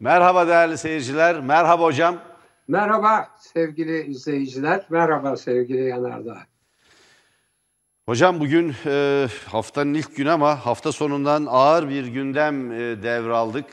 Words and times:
Merhaba 0.00 0.48
değerli 0.48 0.78
seyirciler, 0.78 1.40
merhaba 1.40 1.84
hocam. 1.84 2.18
Merhaba 2.68 3.28
sevgili 3.38 4.02
izleyiciler, 4.02 4.86
merhaba 4.90 5.36
sevgili 5.36 5.88
Yanardağ. 5.88 6.38
Hocam 8.06 8.40
bugün 8.40 8.74
e, 8.86 9.26
haftanın 9.46 9.94
ilk 9.94 10.16
günü 10.16 10.30
ama 10.30 10.66
hafta 10.66 10.92
sonundan 10.92 11.46
ağır 11.48 11.88
bir 11.88 12.06
gündem 12.06 12.72
e, 12.72 13.02
devraldık. 13.02 13.66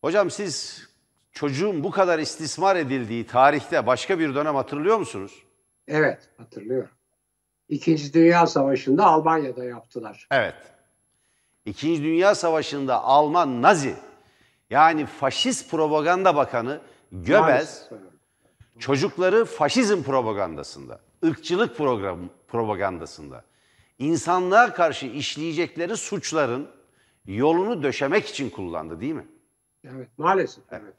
Hocam 0.00 0.30
siz 0.30 0.86
çocuğun 1.32 1.84
bu 1.84 1.90
kadar 1.90 2.18
istismar 2.18 2.76
edildiği 2.76 3.26
tarihte 3.26 3.86
başka 3.86 4.18
bir 4.18 4.34
dönem 4.34 4.54
hatırlıyor 4.54 4.98
musunuz? 4.98 5.42
Evet, 5.88 6.28
hatırlıyorum. 6.38 6.90
İkinci 7.68 8.14
Dünya 8.14 8.46
Savaşı'nda 8.46 9.06
Almanya'da 9.06 9.64
yaptılar. 9.64 10.26
Evet. 10.30 10.56
İkinci 11.64 12.02
Dünya 12.02 12.34
Savaşı'nda 12.34 13.02
Alman 13.02 13.62
Nazi 13.62 13.94
yani 14.74 15.06
faşist 15.06 15.70
propaganda 15.70 16.36
bakanı 16.36 16.80
Göbels 17.12 17.40
Maalesef. 17.90 17.98
çocukları 18.78 19.44
faşizm 19.44 20.02
propagandasında, 20.02 21.00
ırkçılık 21.24 21.76
program, 21.76 22.18
propagandasında, 22.48 23.44
insanlığa 23.98 24.74
karşı 24.74 25.06
işleyecekleri 25.06 25.96
suçların 25.96 26.68
yolunu 27.26 27.82
döşemek 27.82 28.26
için 28.26 28.50
kullandı 28.50 29.00
değil 29.00 29.14
mi? 29.14 29.26
Evet, 29.84 30.08
maalesef. 30.18 30.64
Evet. 30.70 30.94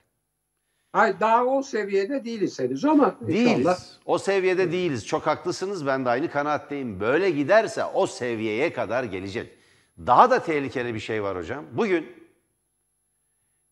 Hayır, 0.94 1.20
daha 1.20 1.46
o 1.46 1.64
seviyede 1.64 2.26
değiliz 2.26 2.60
henüz 2.60 2.86
ama 2.86 3.16
inşallah. 3.28 3.48
Değiliz. 3.56 3.98
O 4.06 4.18
seviyede 4.18 4.72
değiliz. 4.72 5.08
Çok 5.08 5.28
haklısınız. 5.28 5.86
Ben 5.88 6.06
de 6.06 6.10
aynı 6.10 6.32
kanaatteyim. 6.32 7.00
Böyle 7.00 7.30
giderse 7.30 7.86
o 7.86 8.08
seviyeye 8.08 8.74
kadar 8.74 9.04
gelecek. 9.04 9.58
Daha 9.98 10.32
da 10.32 10.44
tehlikeli 10.44 10.94
bir 10.94 11.00
şey 11.00 11.24
var 11.24 11.38
hocam. 11.38 11.66
Bugün 11.72 12.25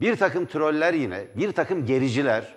bir 0.02 0.16
takım 0.16 0.46
troller 0.46 0.94
yine, 0.94 1.28
bir 1.36 1.52
takım 1.52 1.86
gericiler 1.86 2.56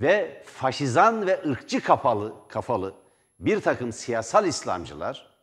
ve 0.00 0.42
faşizan 0.46 1.26
ve 1.26 1.40
ırkçı 1.48 1.80
kapalı, 1.80 2.34
kafalı 2.48 2.94
bir 3.40 3.60
takım 3.60 3.92
siyasal 3.92 4.46
İslamcılar 4.46 5.34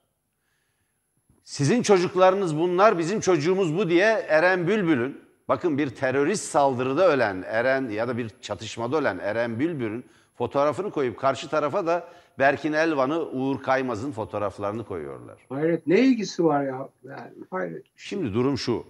sizin 1.43 1.81
çocuklarınız 1.81 2.57
bunlar, 2.57 2.97
bizim 2.97 3.19
çocuğumuz 3.19 3.77
bu 3.77 3.89
diye 3.89 4.25
Eren 4.27 4.67
Bülbül'ün, 4.67 5.21
bakın 5.47 5.77
bir 5.77 5.89
terörist 5.89 6.43
saldırıda 6.43 7.07
ölen 7.07 7.43
Eren 7.47 7.89
ya 7.89 8.07
da 8.07 8.17
bir 8.17 8.31
çatışmada 8.41 8.97
ölen 8.97 9.19
Eren 9.19 9.59
Bülbül'ün 9.59 10.05
fotoğrafını 10.37 10.91
koyup 10.91 11.19
karşı 11.19 11.49
tarafa 11.49 11.87
da 11.87 12.07
Berkin 12.39 12.73
Elvan'ı, 12.73 13.19
Uğur 13.19 13.63
Kaymaz'ın 13.63 14.11
fotoğraflarını 14.11 14.85
koyuyorlar. 14.85 15.37
Hayret, 15.49 15.87
ne 15.87 15.99
ilgisi 15.99 16.43
var 16.43 16.63
ya? 16.63 16.89
Yani, 17.03 17.31
hayret. 17.51 17.85
Şimdi 17.95 18.33
durum 18.33 18.57
şu. 18.57 18.85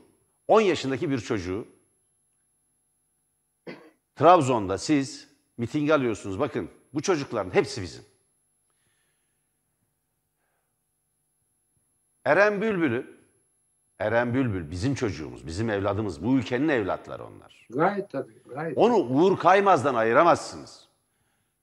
10 0.48 0.62
yaşındaki 0.62 1.10
bir 1.10 1.20
çocuğu 1.20 1.68
Trabzon'da 4.16 4.78
siz 4.78 5.28
miting 5.58 5.92
alıyorsunuz. 5.92 6.40
Bakın 6.40 6.70
bu 6.94 7.02
çocukların 7.02 7.54
hepsi 7.54 7.82
bizim. 7.82 8.04
Eren 12.26 12.62
Bülbül'ü, 12.62 13.22
Eren 14.00 14.34
Bülbül 14.34 14.72
bizim 14.72 14.96
çocuğumuz, 14.96 15.48
bizim 15.48 15.70
evladımız. 15.70 16.24
Bu 16.24 16.38
ülkenin 16.38 16.68
evlatları 16.68 17.26
onlar. 17.26 17.68
Gayet 17.70 18.10
tabii, 18.10 18.44
gayet. 18.46 18.78
Onu 18.78 18.96
Uğur 18.96 19.38
Kaymaz'dan 19.38 19.96
ayıramazsınız. 19.96 20.88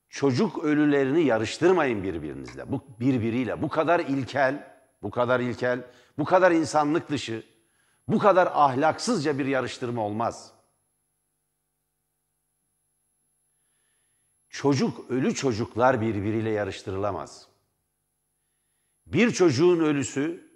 Çocuk 0.09 0.65
ölülerini 0.65 1.25
yarıştırmayın 1.25 2.03
birbirinizle. 2.03 2.73
Bu 2.73 2.85
birbiriyle. 3.01 3.63
Bu 3.63 3.69
kadar 3.69 4.01
ilkel, 4.01 4.75
bu 5.03 5.11
kadar 5.11 5.41
ilkel, 5.41 5.85
bu 6.19 6.25
kadar 6.25 6.51
insanlık 6.53 7.11
dışı, 7.11 7.43
bu 8.09 8.19
kadar 8.19 8.47
ahlaksızca 8.47 9.39
bir 9.39 9.47
yarıştırma 9.47 10.03
olmaz. 10.03 10.53
Çocuk, 14.49 15.11
ölü 15.11 15.35
çocuklar 15.35 16.01
birbiriyle 16.01 16.51
yarıştırılamaz. 16.51 17.49
Bir 19.07 19.31
çocuğun 19.31 19.81
ölüsü 19.81 20.49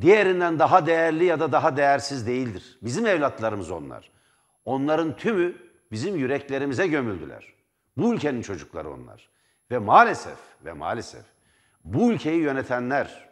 diğerinden 0.00 0.58
daha 0.58 0.86
değerli 0.86 1.24
ya 1.24 1.40
da 1.40 1.52
daha 1.52 1.76
değersiz 1.76 2.26
değildir. 2.26 2.78
Bizim 2.82 3.06
evlatlarımız 3.06 3.70
onlar. 3.70 4.10
Onların 4.64 5.16
tümü 5.16 5.56
bizim 5.92 6.16
yüreklerimize 6.16 6.86
gömüldüler. 6.86 7.54
Bu 7.96 8.14
ülkenin 8.14 8.42
çocukları 8.42 8.90
onlar. 8.90 9.30
Ve 9.70 9.78
maalesef 9.78 10.38
ve 10.64 10.72
maalesef 10.72 11.24
bu 11.84 12.12
ülkeyi 12.12 12.40
yönetenler 12.40 13.27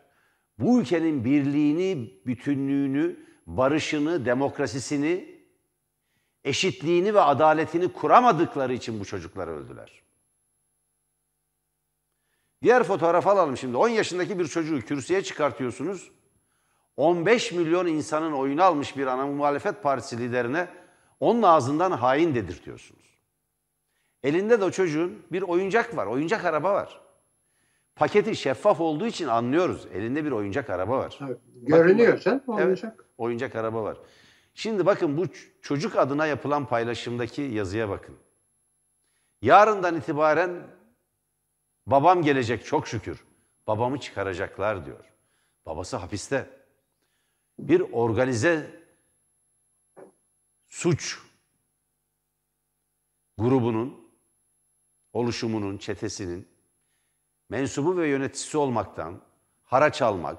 bu 0.59 0.81
ülkenin 0.81 1.25
birliğini, 1.25 2.11
bütünlüğünü, 2.27 3.17
barışını, 3.47 4.25
demokrasisini, 4.25 5.37
eşitliğini 6.44 7.15
ve 7.15 7.21
adaletini 7.21 7.93
kuramadıkları 7.93 8.75
için 8.75 9.00
bu 9.00 9.05
çocuklar 9.05 9.49
öldüler. 9.49 10.03
Diğer 12.62 12.83
fotoğraf 12.83 13.27
alalım 13.27 13.56
şimdi. 13.56 13.77
10 13.77 13.89
yaşındaki 13.89 14.39
bir 14.39 14.49
çocuğu 14.49 14.81
kürsüye 14.81 15.22
çıkartıyorsunuz. 15.22 16.11
15 16.97 17.53
milyon 17.53 17.87
insanın 17.87 18.33
oyunu 18.33 18.62
almış 18.62 18.97
bir 18.97 19.06
ana 19.06 19.27
muhalefet 19.27 19.83
partisi 19.83 20.19
liderine 20.19 20.69
onun 21.21 21.43
ağzından 21.43 21.91
hain 21.91 22.34
dedirtiyorsunuz. 22.34 23.06
Elinde 24.23 24.61
de 24.61 24.65
o 24.65 24.71
çocuğun 24.71 25.23
bir 25.33 25.43
oyuncak 25.43 25.97
var, 25.97 26.06
oyuncak 26.06 26.44
araba 26.44 26.75
var. 26.75 27.06
Paketi 27.96 28.36
şeffaf 28.36 28.80
olduğu 28.80 29.06
için 29.06 29.26
anlıyoruz. 29.26 29.86
Elinde 29.86 30.24
bir 30.24 30.30
oyuncak 30.30 30.70
araba 30.70 30.98
var. 30.98 31.18
Görünüyor 31.54 32.18
sen 32.18 32.42
Evet, 32.48 32.66
olacak. 32.68 33.04
oyuncak 33.18 33.54
araba 33.56 33.82
var. 33.82 33.98
Şimdi 34.54 34.86
bakın 34.86 35.16
bu 35.16 35.24
çocuk 35.62 35.96
adına 35.96 36.26
yapılan 36.26 36.66
paylaşımdaki 36.66 37.42
yazıya 37.42 37.88
bakın. 37.88 38.16
Yarından 39.42 39.96
itibaren 39.96 40.66
babam 41.86 42.22
gelecek 42.22 42.64
çok 42.64 42.88
şükür. 42.88 43.24
Babamı 43.66 44.00
çıkaracaklar 44.00 44.86
diyor. 44.86 45.04
Babası 45.66 45.96
hapiste. 45.96 46.50
Bir 47.58 47.80
organize 47.80 48.80
suç 50.68 51.18
grubunun, 53.38 54.10
oluşumunun, 55.12 55.78
çetesinin 55.78 56.48
mensubu 57.48 57.96
ve 57.96 58.08
yöneticisi 58.08 58.58
olmaktan 58.58 59.20
haraç 59.64 60.02
almak, 60.02 60.38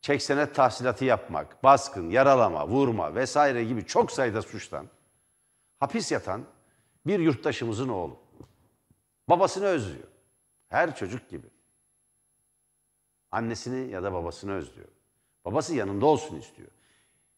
çek 0.00 0.22
senet 0.22 0.54
tahsilatı 0.54 1.04
yapmak, 1.04 1.64
baskın, 1.64 2.10
yaralama, 2.10 2.68
vurma 2.68 3.14
vesaire 3.14 3.64
gibi 3.64 3.86
çok 3.86 4.12
sayıda 4.12 4.42
suçtan 4.42 4.86
hapis 5.80 6.12
yatan 6.12 6.44
bir 7.06 7.18
yurttaşımızın 7.18 7.88
oğlu. 7.88 8.18
Babasını 9.28 9.64
özlüyor. 9.64 10.08
Her 10.68 10.96
çocuk 10.96 11.28
gibi. 11.28 11.46
Annesini 13.30 13.90
ya 13.90 14.02
da 14.02 14.12
babasını 14.12 14.52
özlüyor. 14.52 14.88
Babası 15.44 15.74
yanında 15.74 16.06
olsun 16.06 16.36
istiyor. 16.36 16.68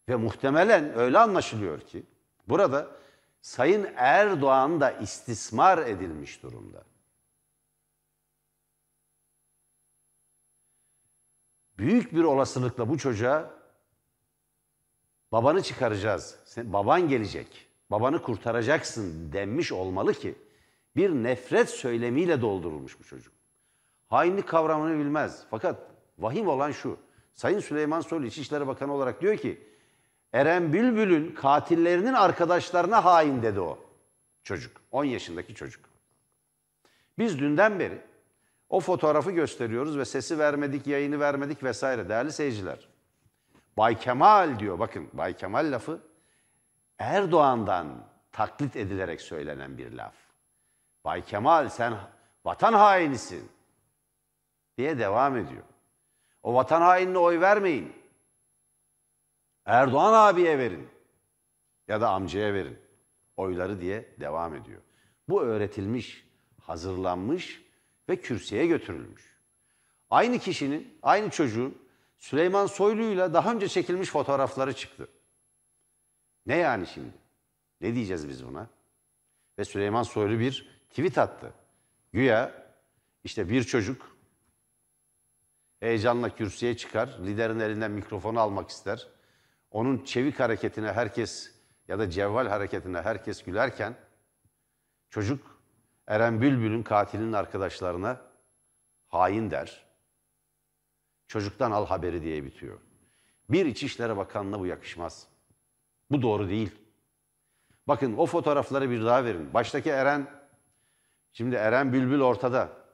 Ve 0.08 0.16
muhtemelen 0.16 0.98
öyle 0.98 1.18
anlaşılıyor 1.18 1.80
ki 1.80 2.06
burada 2.48 2.88
Sayın 3.42 3.88
Erdoğan 3.96 4.80
da 4.80 4.90
istismar 4.90 5.78
edilmiş 5.78 6.42
durumda. 6.42 6.82
Büyük 11.78 12.14
bir 12.14 12.24
olasılıkla 12.24 12.88
bu 12.88 12.98
çocuğa 12.98 13.50
babanı 15.32 15.62
çıkaracağız, 15.62 16.38
sen, 16.44 16.72
baban 16.72 17.08
gelecek, 17.08 17.68
babanı 17.90 18.22
kurtaracaksın 18.22 19.32
denmiş 19.32 19.72
olmalı 19.72 20.14
ki 20.14 20.34
bir 20.96 21.10
nefret 21.10 21.70
söylemiyle 21.70 22.40
doldurulmuş 22.40 22.98
bu 23.00 23.04
çocuk. 23.04 23.32
Hainlik 24.08 24.48
kavramını 24.48 24.98
bilmez. 24.98 25.44
Fakat 25.50 25.90
vahim 26.18 26.48
olan 26.48 26.72
şu. 26.72 26.96
Sayın 27.34 27.60
Süleyman 27.60 28.00
Soylu 28.00 28.26
İçişleri 28.26 28.66
Bakanı 28.66 28.92
olarak 28.92 29.20
diyor 29.20 29.36
ki 29.36 29.68
Eren 30.32 30.72
Bülbül'ün 30.72 31.34
katillerinin 31.34 32.12
arkadaşlarına 32.12 33.04
hain 33.04 33.42
dedi 33.42 33.60
o 33.60 33.78
çocuk. 34.42 34.80
10 34.90 35.04
yaşındaki 35.04 35.54
çocuk. 35.54 35.84
Biz 37.18 37.38
dünden 37.38 37.78
beri 37.78 37.98
o 38.74 38.80
fotoğrafı 38.80 39.30
gösteriyoruz 39.30 39.98
ve 39.98 40.04
sesi 40.04 40.38
vermedik, 40.38 40.86
yayını 40.86 41.20
vermedik 41.20 41.62
vesaire 41.62 42.08
değerli 42.08 42.32
seyirciler. 42.32 42.88
Bay 43.76 43.98
Kemal 43.98 44.58
diyor 44.58 44.78
bakın 44.78 45.08
Bay 45.12 45.36
Kemal 45.36 45.72
lafı 45.72 46.00
Erdoğan'dan 46.98 48.06
taklit 48.32 48.76
edilerek 48.76 49.20
söylenen 49.20 49.78
bir 49.78 49.92
laf. 49.92 50.14
Bay 51.04 51.24
Kemal 51.24 51.68
sen 51.68 51.94
vatan 52.44 52.72
hainisin 52.72 53.48
diye 54.78 54.98
devam 54.98 55.36
ediyor. 55.36 55.62
O 56.42 56.54
vatan 56.54 56.80
hainine 56.80 57.18
oy 57.18 57.40
vermeyin. 57.40 57.92
Erdoğan 59.66 60.12
abiye 60.12 60.58
verin 60.58 60.88
ya 61.88 62.00
da 62.00 62.10
amcaya 62.10 62.54
verin 62.54 62.78
oyları 63.36 63.80
diye 63.80 64.14
devam 64.20 64.54
ediyor. 64.54 64.80
Bu 65.28 65.42
öğretilmiş, 65.42 66.26
hazırlanmış 66.60 67.63
ve 68.08 68.20
kürsüye 68.20 68.66
götürülmüş. 68.66 69.34
Aynı 70.10 70.38
kişinin, 70.38 70.98
aynı 71.02 71.30
çocuğun 71.30 71.78
Süleyman 72.18 72.66
Soylu'yla 72.66 73.34
daha 73.34 73.52
önce 73.52 73.68
çekilmiş 73.68 74.10
fotoğrafları 74.10 74.72
çıktı. 74.72 75.08
Ne 76.46 76.56
yani 76.56 76.86
şimdi? 76.86 77.14
Ne 77.80 77.94
diyeceğiz 77.94 78.28
biz 78.28 78.46
buna? 78.46 78.68
Ve 79.58 79.64
Süleyman 79.64 80.02
Soylu 80.02 80.38
bir 80.38 80.80
tweet 80.90 81.18
attı. 81.18 81.52
Güya 82.12 82.64
işte 83.24 83.48
bir 83.48 83.64
çocuk 83.64 84.16
heyecanla 85.80 86.36
kürsüye 86.36 86.76
çıkar, 86.76 87.18
liderin 87.26 87.60
elinden 87.60 87.90
mikrofonu 87.90 88.40
almak 88.40 88.70
ister. 88.70 89.08
Onun 89.70 90.04
çevik 90.04 90.40
hareketine 90.40 90.92
herkes 90.92 91.54
ya 91.88 91.98
da 91.98 92.10
cevval 92.10 92.46
hareketine 92.46 93.02
herkes 93.02 93.42
gülerken 93.42 93.94
çocuk 95.10 95.53
Eren 96.06 96.40
Bülbül'ün 96.40 96.82
katilinin 96.82 97.32
arkadaşlarına 97.32 98.20
hain 99.06 99.50
der. 99.50 99.84
Çocuktan 101.26 101.70
al 101.70 101.86
haberi 101.86 102.22
diye 102.22 102.44
bitiyor. 102.44 102.78
Bir 103.48 103.66
İçişleri 103.66 104.16
Bakanlığı'na 104.16 104.60
bu 104.60 104.66
yakışmaz. 104.66 105.28
Bu 106.10 106.22
doğru 106.22 106.48
değil. 106.48 106.70
Bakın 107.88 108.16
o 108.16 108.26
fotoğrafları 108.26 108.90
bir 108.90 109.04
daha 109.04 109.24
verin. 109.24 109.54
Baştaki 109.54 109.90
Eren, 109.90 110.30
şimdi 111.32 111.54
Eren 111.54 111.92
Bülbül 111.92 112.20
ortada. 112.20 112.84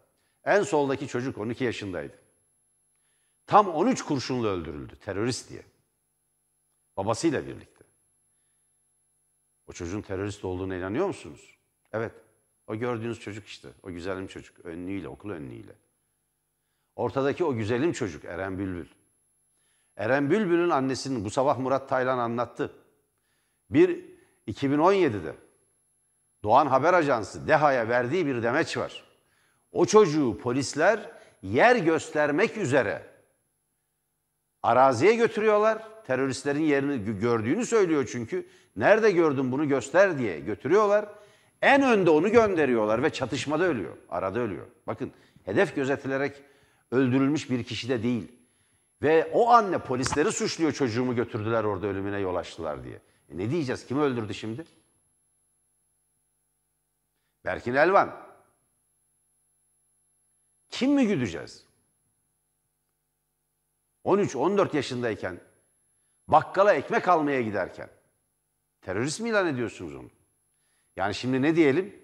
En 0.45 0.63
soldaki 0.63 1.09
çocuk 1.09 1.39
12 1.39 1.65
yaşındaydı. 1.65 2.19
Tam 3.47 3.69
13 3.69 4.03
kurşunla 4.03 4.49
öldürüldü 4.49 4.97
terörist 4.97 5.51
diye. 5.51 5.63
Babasıyla 6.97 7.47
birlikte. 7.47 7.85
O 9.67 9.73
çocuğun 9.73 10.03
terörist 10.03 10.45
olduğuna 10.45 10.77
inanıyor 10.77 11.07
musunuz? 11.07 11.59
Evet. 11.93 12.13
O 12.71 12.77
gördüğünüz 12.77 13.21
çocuk 13.21 13.47
işte. 13.47 13.69
O 13.83 13.91
güzelim 13.91 14.27
çocuk. 14.27 14.59
Önlüğüyle, 14.65 15.09
okul 15.09 15.31
önlüğüyle. 15.31 15.73
Ortadaki 16.97 17.45
o 17.45 17.55
güzelim 17.55 17.93
çocuk 17.93 18.25
Eren 18.25 18.59
Bülbül. 18.59 18.87
Eren 19.97 20.31
Bülbül'ün 20.31 20.71
annesinin 20.71 21.25
bu 21.25 21.31
sabah 21.31 21.59
Murat 21.59 21.89
Taylan 21.89 22.19
anlattı. 22.19 22.73
Bir 23.71 24.05
2017'de 24.49 25.35
Doğan 26.43 26.67
Haber 26.67 26.95
Ajansı 26.95 27.49
DEHA'ya 27.49 27.89
verdiği 27.89 28.27
bir 28.27 28.43
demeç 28.43 28.77
var. 28.77 29.05
O 29.73 29.87
çocuğu 29.87 30.39
polisler 30.43 31.11
yer 31.43 31.77
göstermek 31.77 32.57
üzere 32.57 33.07
araziye 34.63 35.15
götürüyorlar. 35.15 36.05
Teröristlerin 36.07 36.63
yerini 36.63 37.21
gördüğünü 37.21 37.67
söylüyor 37.67 38.09
çünkü. 38.13 38.47
Nerede 38.77 39.11
gördün 39.11 39.53
bunu 39.53 39.69
göster 39.69 40.19
diye 40.19 40.41
götürüyorlar. 40.41 41.20
En 41.63 41.83
önde 41.83 42.11
onu 42.11 42.31
gönderiyorlar 42.31 43.03
ve 43.03 43.11
çatışmada 43.11 43.65
ölüyor. 43.65 43.97
Arada 44.09 44.39
ölüyor. 44.39 44.67
Bakın 44.87 45.13
hedef 45.45 45.75
gözetilerek 45.75 46.43
öldürülmüş 46.91 47.51
bir 47.51 47.65
kişi 47.65 47.89
de 47.89 48.03
değil. 48.03 48.33
Ve 49.03 49.31
o 49.33 49.51
anne 49.51 49.79
polisleri 49.79 50.33
suçluyor 50.33 50.73
çocuğumu 50.73 51.15
götürdüler 51.15 51.65
orada 51.65 51.87
ölümüne 51.87 52.19
yol 52.19 52.37
açtılar 52.37 52.85
diye. 52.85 53.01
E 53.29 53.39
ne 53.39 53.51
diyeceğiz? 53.51 53.87
Kimi 53.87 54.01
öldürdü 54.01 54.35
şimdi? 54.35 54.65
Berkin 57.45 57.75
Elvan. 57.75 58.31
Kim 60.71 60.93
mi 60.93 61.07
güdeceğiz? 61.07 61.65
13-14 64.05 64.77
yaşındayken 64.77 65.41
bakkala 66.29 66.75
ekmek 66.75 67.09
almaya 67.09 67.43
giderken 67.43 67.91
terörist 68.81 69.21
mi 69.21 69.29
ilan 69.29 69.47
ediyorsunuz 69.47 69.95
onu? 69.95 70.11
Yani 70.97 71.15
şimdi 71.15 71.43
ne 71.43 71.57
diyelim? 71.57 71.95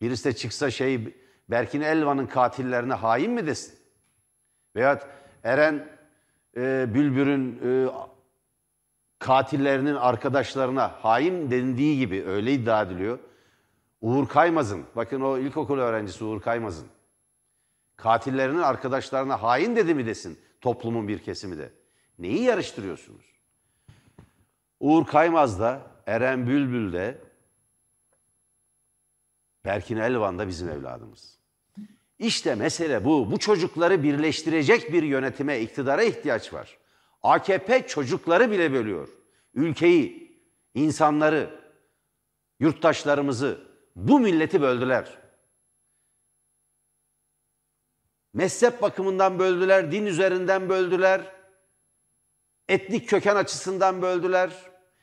Birisi 0.00 0.24
de 0.24 0.32
çıksa 0.32 0.70
şey 0.70 1.14
Berkin 1.48 1.80
Elvan'ın 1.80 2.26
katillerine 2.26 2.94
hain 2.94 3.30
mi 3.30 3.46
desin? 3.46 3.78
Veyahut 4.76 5.02
Eren 5.44 5.88
e, 6.56 6.94
Bülbür'ün 6.94 7.60
e, 7.64 7.90
katillerinin 9.18 9.94
arkadaşlarına 9.94 10.88
hain 10.88 11.50
dendiği 11.50 11.98
gibi 11.98 12.24
öyle 12.24 12.52
iddia 12.52 12.82
ediliyor. 12.82 13.18
Uğur 14.00 14.28
Kaymaz'ın, 14.28 14.84
bakın 14.96 15.20
o 15.20 15.38
ilkokul 15.38 15.78
öğrencisi 15.78 16.24
Uğur 16.24 16.40
Kaymaz'ın 16.40 16.86
katillerinin 17.96 18.58
arkadaşlarına 18.58 19.42
hain 19.42 19.76
dedi 19.76 19.94
mi 19.94 20.06
desin 20.06 20.38
toplumun 20.60 21.08
bir 21.08 21.18
kesimi 21.18 21.58
de. 21.58 21.72
Neyi 22.18 22.42
yarıştırıyorsunuz? 22.42 23.36
Uğur 24.80 25.06
Kaymaz 25.06 25.60
da, 25.60 25.82
Eren 26.06 26.46
Bülbül 26.46 26.92
de, 26.92 27.18
Berkin 29.66 29.96
Elvan 29.96 30.38
da 30.38 30.48
bizim 30.48 30.68
evladımız. 30.68 31.38
İşte 32.18 32.54
mesele 32.54 33.04
bu. 33.04 33.30
Bu 33.30 33.38
çocukları 33.38 34.02
birleştirecek 34.02 34.92
bir 34.92 35.02
yönetime, 35.02 35.60
iktidara 35.60 36.02
ihtiyaç 36.02 36.52
var. 36.52 36.78
AKP 37.22 37.86
çocukları 37.86 38.50
bile 38.50 38.72
bölüyor. 38.72 39.08
Ülkeyi, 39.54 40.32
insanları, 40.74 41.60
yurttaşlarımızı, 42.60 43.60
bu 43.96 44.20
milleti 44.20 44.62
böldüler. 44.62 45.18
Mezhep 48.32 48.82
bakımından 48.82 49.38
böldüler, 49.38 49.92
din 49.92 50.06
üzerinden 50.06 50.68
böldüler, 50.68 51.32
etnik 52.68 53.08
köken 53.08 53.36
açısından 53.36 54.02
böldüler, 54.02 54.50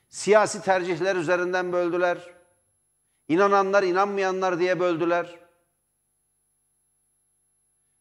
siyasi 0.10 0.62
tercihler 0.62 1.16
üzerinden 1.16 1.74
böldüler, 1.74 2.33
inananlar, 3.28 3.84
inanmayanlar 3.84 4.60
diye 4.60 4.80
böldüler. 4.80 5.40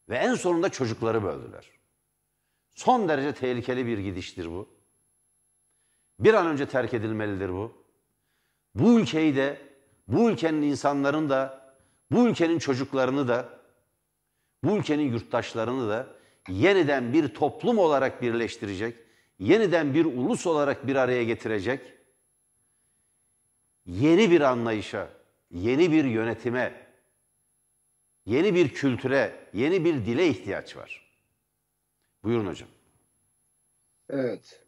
Ve 0.09 0.17
en 0.17 0.35
sonunda 0.35 0.69
çocukları 0.69 1.23
böldüler. 1.23 1.71
Son 2.75 3.09
derece 3.09 3.35
tehlikeli 3.35 3.87
bir 3.87 3.99
gidiştir 3.99 4.47
bu. 4.47 4.69
Bir 6.19 6.35
an 6.35 6.47
önce 6.47 6.69
terk 6.69 6.95
edilmelidir 6.95 7.49
bu. 7.49 7.73
Bu 8.75 9.01
ülkeyi 9.01 9.37
de, 9.37 9.61
bu 10.09 10.31
ülkenin 10.31 10.63
insanların 10.63 11.31
da, 11.31 11.73
bu 12.11 12.29
ülkenin 12.29 12.59
çocuklarını 12.59 13.29
da, 13.29 13.49
bu 14.65 14.77
ülkenin 14.77 15.13
yurttaşlarını 15.13 15.89
da 15.89 16.07
yeniden 16.49 17.13
bir 17.13 17.35
toplum 17.35 17.79
olarak 17.79 18.23
birleştirecek, 18.23 18.97
yeniden 19.39 19.95
bir 19.95 20.05
ulus 20.05 20.47
olarak 20.47 20.87
bir 20.87 20.97
araya 20.97 21.25
getirecek, 21.25 21.81
yeni 23.87 24.31
bir 24.31 24.41
anlayışa, 24.41 25.09
yeni 25.51 25.93
bir 25.93 26.05
yönetime, 26.05 26.75
yeni 28.27 28.55
bir 28.55 28.69
kültüre, 28.69 29.33
yeni 29.53 29.85
bir 29.85 29.95
dile 29.95 30.29
ihtiyaç 30.29 30.77
var. 30.77 31.13
Buyurun 32.25 32.47
hocam. 32.47 32.69
Evet. 34.11 34.65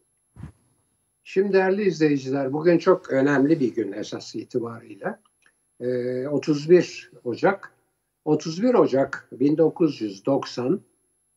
Şimdi 1.23 1.53
değerli 1.53 1.83
izleyiciler, 1.83 2.53
bugün 2.53 2.77
çok 2.77 3.09
önemli 3.09 3.59
bir 3.59 3.75
gün 3.75 3.91
esas 3.91 4.35
itibariyle. 4.35 5.19
Ee, 5.79 6.27
31 6.27 7.11
Ocak. 7.23 7.71
31 8.25 8.73
Ocak 8.73 9.29
1990 9.31 10.81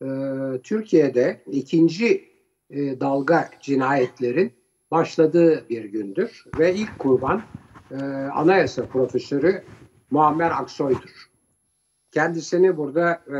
e, 0.01 0.05
Türkiye'de 0.63 1.41
ikinci 1.51 2.29
e, 2.69 2.99
dalga 2.99 3.49
cinayetlerin 3.61 4.53
başladığı 4.91 5.69
bir 5.69 5.85
gündür. 5.85 6.45
Ve 6.59 6.75
ilk 6.75 6.99
kurban 6.99 7.43
e, 7.91 7.95
anayasa 8.33 8.85
profesörü 8.85 9.63
Muammer 10.11 10.51
Aksoy'dur. 10.51 11.29
Kendisini 12.11 12.77
burada 12.77 13.11
e, 13.27 13.37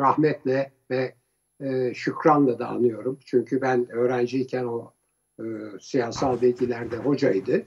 rahmetle 0.00 0.72
ve 0.90 1.14
e, 1.60 1.94
şükranla 1.94 2.58
da 2.58 2.68
anıyorum. 2.68 3.18
Çünkü 3.24 3.60
ben 3.60 3.90
öğrenciyken 3.90 4.64
o 4.64 4.92
e, 5.38 5.44
siyasal 5.80 6.40
bilgilerde 6.40 6.96
hocaydı. 6.96 7.62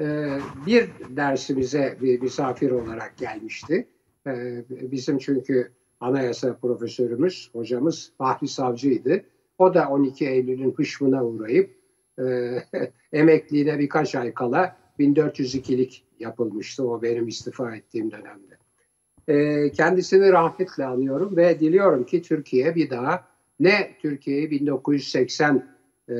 E, 0.00 0.38
bir 0.66 0.90
dersimize 1.08 1.98
bir 2.02 2.20
misafir 2.20 2.70
olarak 2.70 3.16
gelmişti. 3.16 3.88
E, 4.26 4.64
bizim 4.68 5.18
çünkü 5.18 5.72
anayasa 6.00 6.56
profesörümüz, 6.56 7.50
hocamız 7.52 8.12
Fahri 8.18 8.48
Savcı'ydı. 8.48 9.24
O 9.58 9.74
da 9.74 9.88
12 9.88 10.28
Eylül'ün 10.28 10.72
hışmına 10.72 11.24
uğrayıp 11.24 11.70
e, 12.18 12.24
emekliğine 13.12 13.78
birkaç 13.78 14.14
ay 14.14 14.34
kala 14.34 14.76
1402'lik 14.98 16.04
yapılmıştı 16.20 16.88
o 16.88 17.02
benim 17.02 17.28
istifa 17.28 17.76
ettiğim 17.76 18.10
dönemde. 18.10 18.56
E, 19.28 19.70
kendisini 19.72 20.32
rahmetle 20.32 20.84
anıyorum 20.84 21.36
ve 21.36 21.60
diliyorum 21.60 22.06
ki 22.06 22.22
Türkiye 22.22 22.74
bir 22.74 22.90
daha 22.90 23.24
ne 23.60 23.96
Türkiye'yi 24.02 24.50
1980 24.50 25.76
e, 26.08 26.14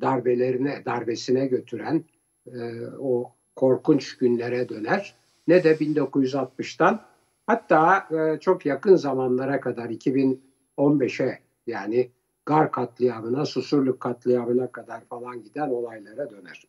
darbelerine 0.00 0.82
darbesine 0.84 1.46
götüren 1.46 2.04
e, 2.46 2.86
o 2.98 3.32
korkunç 3.56 4.16
günlere 4.16 4.68
döner 4.68 5.14
ne 5.48 5.64
de 5.64 5.72
1960'tan 5.72 6.98
hatta 7.46 8.08
e, 8.10 8.40
çok 8.40 8.66
yakın 8.66 8.96
zamanlara 8.96 9.60
kadar 9.60 9.90
2015'e 9.90 11.38
yani 11.66 12.10
Gar 12.46 12.72
katliamına, 12.72 13.46
Susurluk 13.46 14.00
katliamına 14.00 14.72
kadar 14.72 15.04
falan 15.04 15.42
giden 15.42 15.70
olaylara 15.70 16.30
döner. 16.30 16.62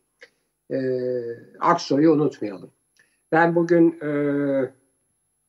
E, 0.70 0.78
Aksoy'u 1.60 2.12
unutmayalım. 2.12 2.70
Ben 3.32 3.54
bugün 3.54 4.00
e, 4.00 4.10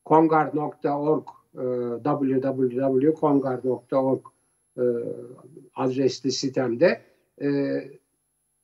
kongar.org 0.05 1.27
e, 1.55 1.63
www.kongar.org 2.03 4.21
e, 4.77 4.83
adresli 5.75 6.31
sitemde 6.31 7.01
e, 7.41 7.47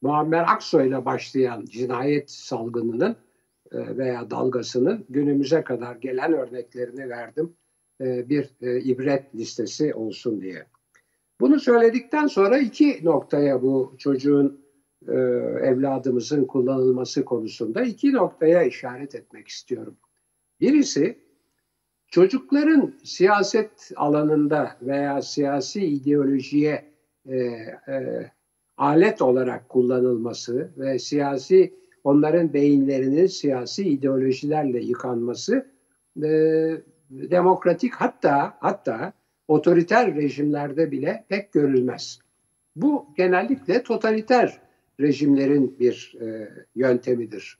Muammer 0.01 0.45
Aksoy'la 0.47 1.05
başlayan 1.05 1.65
cinayet 1.65 2.31
salgınının 2.31 3.15
e, 3.71 3.97
veya 3.97 4.29
dalgasının 4.29 5.05
günümüze 5.09 5.63
kadar 5.63 5.95
gelen 5.95 6.33
örneklerini 6.33 7.09
verdim. 7.09 7.53
E, 8.01 8.29
bir 8.29 8.49
e, 8.61 8.79
ibret 8.79 9.35
listesi 9.35 9.93
olsun 9.93 10.41
diye. 10.41 10.65
Bunu 11.39 11.59
söyledikten 11.59 12.27
sonra 12.27 12.57
iki 12.57 12.99
noktaya 13.03 13.61
bu 13.61 13.95
çocuğun 13.97 14.60
evladımızın 15.61 16.45
kullanılması 16.45 17.25
konusunda 17.25 17.81
iki 17.81 18.13
noktaya 18.13 18.63
işaret 18.63 19.15
etmek 19.15 19.47
istiyorum. 19.47 19.97
Birisi 20.59 21.17
çocukların 22.07 22.93
siyaset 23.03 23.91
alanında 23.95 24.77
veya 24.81 25.21
siyasi 25.21 25.85
ideolojiye 25.85 26.91
e, 27.25 27.35
e, 27.35 28.31
alet 28.77 29.21
olarak 29.21 29.69
kullanılması 29.69 30.71
ve 30.77 30.99
siyasi 30.99 31.73
onların 32.03 32.53
beyinlerinin 32.53 33.25
siyasi 33.25 33.89
ideolojilerle 33.89 34.79
yıkanması 34.79 35.65
e, 36.23 36.29
demokratik 37.09 37.93
hatta 37.93 38.57
hatta 38.59 39.13
otoriter 39.47 40.15
rejimlerde 40.15 40.91
bile 40.91 41.25
pek 41.29 41.51
görülmez. 41.51 42.19
Bu 42.75 43.05
genellikle 43.17 43.83
totaliter 43.83 44.61
rejimlerin 45.01 45.79
bir 45.79 46.17
e, 46.21 46.49
yöntemidir. 46.75 47.57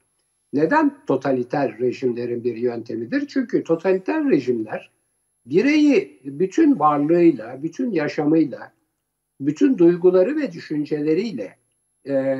Neden 0.53 1.05
totaliter 1.05 1.79
rejimlerin 1.79 2.43
bir 2.43 2.57
yöntemidir? 2.57 3.27
Çünkü 3.27 3.63
totaliter 3.63 4.29
rejimler 4.29 4.91
bireyi 5.45 6.21
bütün 6.23 6.79
varlığıyla, 6.79 7.63
bütün 7.63 7.91
yaşamıyla, 7.91 8.73
bütün 9.39 9.77
duyguları 9.77 10.35
ve 10.35 10.51
düşünceleriyle 10.51 11.57
e, 12.07 12.35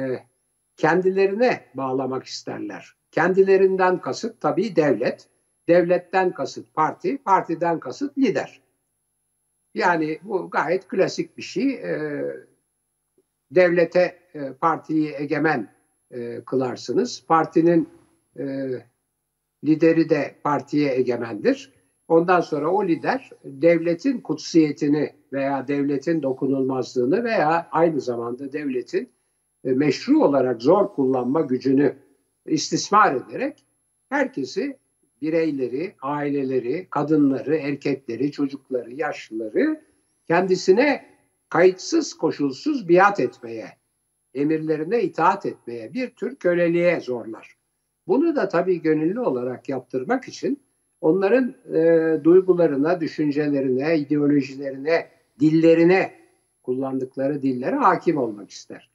kendilerine 0.77 1.65
bağlamak 1.75 2.25
isterler. 2.25 2.95
Kendilerinden 3.11 4.01
kasıt 4.01 4.41
tabii 4.41 4.75
devlet, 4.75 5.27
devletten 5.67 6.33
kasıt 6.33 6.73
parti, 6.73 7.17
partiden 7.17 7.79
kasıt 7.79 8.17
lider. 8.17 8.61
Yani 9.73 10.19
bu 10.23 10.49
gayet 10.49 10.87
klasik 10.87 11.37
bir 11.37 11.41
şey. 11.41 11.73
E, 11.73 12.23
devlete, 13.51 14.19
e, 14.35 14.53
partiyi 14.53 15.13
egemen 15.17 15.69
e, 16.11 16.41
kılarsınız. 16.41 17.23
Partinin 17.27 17.89
e, 18.39 18.69
lideri 19.63 20.09
de 20.09 20.35
partiye 20.43 20.95
egemendir. 20.95 21.73
Ondan 22.07 22.41
sonra 22.41 22.71
o 22.71 22.87
lider 22.87 23.29
devletin 23.43 24.21
kutsiyetini 24.21 25.13
veya 25.33 25.67
devletin 25.67 26.23
dokunulmazlığını 26.23 27.23
veya 27.23 27.69
aynı 27.71 28.01
zamanda 28.01 28.53
devletin 28.53 29.09
e, 29.63 29.71
meşru 29.71 30.23
olarak 30.23 30.61
zor 30.61 30.87
kullanma 30.87 31.41
gücünü 31.41 31.95
istismar 32.45 33.15
ederek 33.15 33.65
herkesi 34.09 34.77
bireyleri, 35.21 35.95
aileleri, 36.01 36.87
kadınları, 36.89 37.55
erkekleri, 37.55 38.31
çocukları, 38.31 38.93
yaşlıları 38.93 39.81
kendisine 40.27 41.10
kayıtsız 41.51 42.13
koşulsuz 42.13 42.89
biat 42.89 43.19
etmeye, 43.19 43.67
emirlerine 44.33 45.01
itaat 45.01 45.45
etmeye, 45.45 45.93
bir 45.93 46.09
tür 46.09 46.35
köleliğe 46.35 46.99
zorlar. 46.99 47.55
Bunu 48.07 48.35
da 48.35 48.47
tabii 48.47 48.81
gönüllü 48.81 49.19
olarak 49.19 49.69
yaptırmak 49.69 50.27
için 50.27 50.63
onların 51.01 51.55
e, 51.73 52.23
duygularına, 52.23 53.01
düşüncelerine, 53.01 53.97
ideolojilerine, 53.97 55.09
dillerine, 55.39 56.13
kullandıkları 56.63 57.41
dillere 57.41 57.75
hakim 57.75 58.17
olmak 58.17 58.49
ister. 58.49 58.91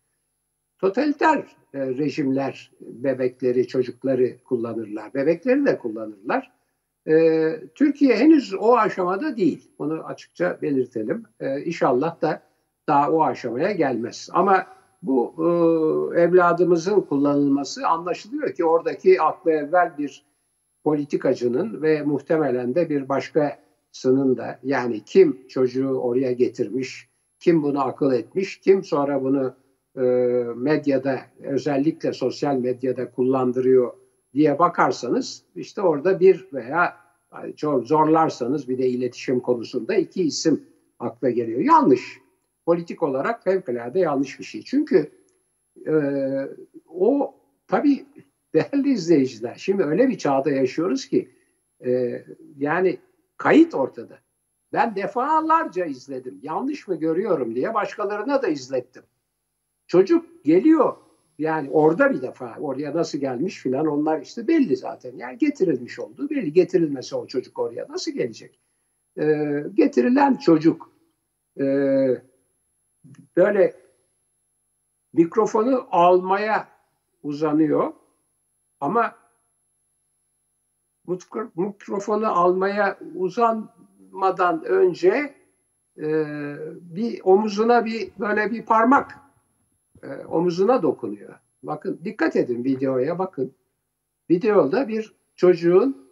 Totaliter 0.78 1.38
e, 1.74 1.80
rejimler 1.80 2.72
bebekleri, 2.80 3.66
çocukları 3.66 4.38
kullanırlar. 4.44 5.14
Bebekleri 5.14 5.66
de 5.66 5.78
kullanırlar. 5.78 6.55
E, 7.08 7.14
Türkiye 7.74 8.16
henüz 8.16 8.54
o 8.54 8.76
aşamada 8.76 9.36
değil. 9.36 9.70
Bunu 9.78 10.04
açıkça 10.04 10.58
belirtelim. 10.62 11.24
E, 11.40 11.60
inşallah 11.60 12.22
da 12.22 12.42
daha 12.88 13.10
o 13.10 13.22
aşamaya 13.22 13.72
gelmez. 13.72 14.28
Ama 14.32 14.66
bu 15.02 15.34
e, 15.38 16.20
evladımızın 16.20 17.00
kullanılması 17.00 17.86
anlaşılıyor 17.86 18.52
ki 18.54 18.64
oradaki 18.64 19.22
aklı 19.22 19.50
evvel 19.50 19.98
bir 19.98 20.26
politikacının 20.84 21.82
ve 21.82 22.02
muhtemelen 22.02 22.74
de 22.74 22.90
bir 22.90 23.08
başkasının 23.08 24.36
da 24.36 24.58
yani 24.62 25.04
kim 25.04 25.48
çocuğu 25.48 25.88
oraya 25.88 26.32
getirmiş, 26.32 27.08
kim 27.40 27.62
bunu 27.62 27.80
akıl 27.80 28.12
etmiş, 28.12 28.60
kim 28.60 28.84
sonra 28.84 29.22
bunu 29.22 29.54
e, 29.96 30.00
medyada 30.56 31.20
özellikle 31.42 32.12
sosyal 32.12 32.56
medyada 32.56 33.10
kullandırıyor 33.10 33.92
diye 34.36 34.58
bakarsanız 34.58 35.42
işte 35.54 35.82
orada 35.82 36.20
bir 36.20 36.48
veya 36.52 36.96
çok 37.56 37.86
zorlarsanız 37.86 38.68
bir 38.68 38.78
de 38.78 38.88
iletişim 38.88 39.40
konusunda 39.40 39.94
iki 39.94 40.22
isim 40.22 40.64
akla 40.98 41.30
geliyor. 41.30 41.60
Yanlış. 41.60 42.20
Politik 42.66 43.02
olarak 43.02 43.44
fevkalade 43.44 43.98
yanlış 43.98 44.38
bir 44.38 44.44
şey. 44.44 44.62
Çünkü 44.62 45.10
e, 45.86 45.94
o 46.88 47.34
tabii 47.68 48.06
değerli 48.54 48.90
izleyiciler 48.90 49.54
şimdi 49.54 49.82
öyle 49.82 50.08
bir 50.08 50.18
çağda 50.18 50.50
yaşıyoruz 50.50 51.06
ki 51.06 51.30
e, 51.86 52.22
yani 52.56 52.98
kayıt 53.36 53.74
ortada. 53.74 54.18
Ben 54.72 54.96
defalarca 54.96 55.84
izledim. 55.84 56.38
Yanlış 56.42 56.88
mı 56.88 56.96
görüyorum 56.96 57.54
diye 57.54 57.74
başkalarına 57.74 58.42
da 58.42 58.48
izlettim. 58.48 59.02
Çocuk 59.86 60.44
geliyor 60.44 60.96
yani 61.38 61.70
orada 61.70 62.10
bir 62.10 62.22
defa 62.22 62.56
oraya 62.60 62.94
nasıl 62.94 63.18
gelmiş 63.18 63.58
filan 63.58 63.86
onlar 63.86 64.20
işte 64.20 64.48
belli 64.48 64.76
zaten. 64.76 65.16
Yani 65.16 65.38
getirilmiş 65.38 65.98
olduğu 65.98 66.30
belli. 66.30 66.52
Getirilmese 66.52 67.16
o 67.16 67.26
çocuk 67.26 67.58
oraya 67.58 67.86
nasıl 67.88 68.12
gelecek? 68.12 68.60
Ee, 69.18 69.64
getirilen 69.74 70.36
çocuk 70.36 70.90
e, 71.60 71.64
böyle 73.36 73.74
mikrofonu 75.12 75.86
almaya 75.90 76.68
uzanıyor 77.22 77.92
ama 78.80 79.14
mikrofonu 81.56 82.26
almaya 82.26 82.98
uzanmadan 83.14 84.64
önce 84.64 85.34
e, 85.98 86.06
bir 86.80 87.20
omuzuna 87.24 87.84
bir 87.84 88.10
böyle 88.18 88.50
bir 88.50 88.62
parmak 88.62 89.25
e, 90.06 90.26
omuzuna 90.26 90.82
dokunuyor. 90.82 91.34
Bakın 91.62 92.00
dikkat 92.04 92.36
edin 92.36 92.64
videoya 92.64 93.18
bakın. 93.18 93.54
Videoda 94.30 94.88
bir 94.88 95.14
çocuğun 95.36 96.08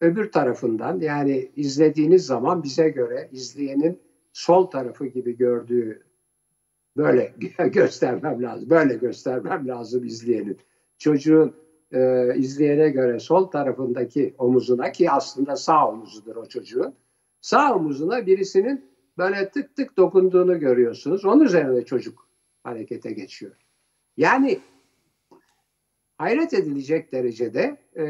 öbür 0.00 0.32
tarafından 0.32 1.00
yani 1.00 1.50
izlediğiniz 1.56 2.26
zaman 2.26 2.62
bize 2.62 2.88
göre 2.88 3.28
izleyenin 3.32 4.00
sol 4.32 4.66
tarafı 4.66 5.06
gibi 5.06 5.36
gördüğü 5.36 6.02
böyle 6.96 7.34
göstermem 7.72 8.42
lazım. 8.42 8.70
Böyle 8.70 8.94
göstermem 8.94 9.68
lazım 9.68 10.04
izleyenin. 10.04 10.58
Çocuğun 10.98 11.54
e, 11.92 12.32
izleyene 12.36 12.88
göre 12.88 13.20
sol 13.20 13.46
tarafındaki 13.46 14.34
omuzuna 14.38 14.92
ki 14.92 15.10
aslında 15.10 15.56
sağ 15.56 15.88
omuzudur 15.88 16.36
o 16.36 16.46
çocuğun. 16.46 16.94
Sağ 17.40 17.74
omuzuna 17.74 18.26
birisinin 18.26 18.84
böyle 19.18 19.48
tık 19.48 19.76
tık 19.76 19.96
dokunduğunu 19.96 20.60
görüyorsunuz. 20.60 21.24
Onun 21.24 21.44
üzerine 21.44 21.84
çocuk 21.84 22.21
harekete 22.62 23.12
geçiyor. 23.12 23.56
Yani 24.16 24.58
hayret 26.18 26.54
edilecek 26.54 27.12
derecede 27.12 27.76
e, 27.94 28.04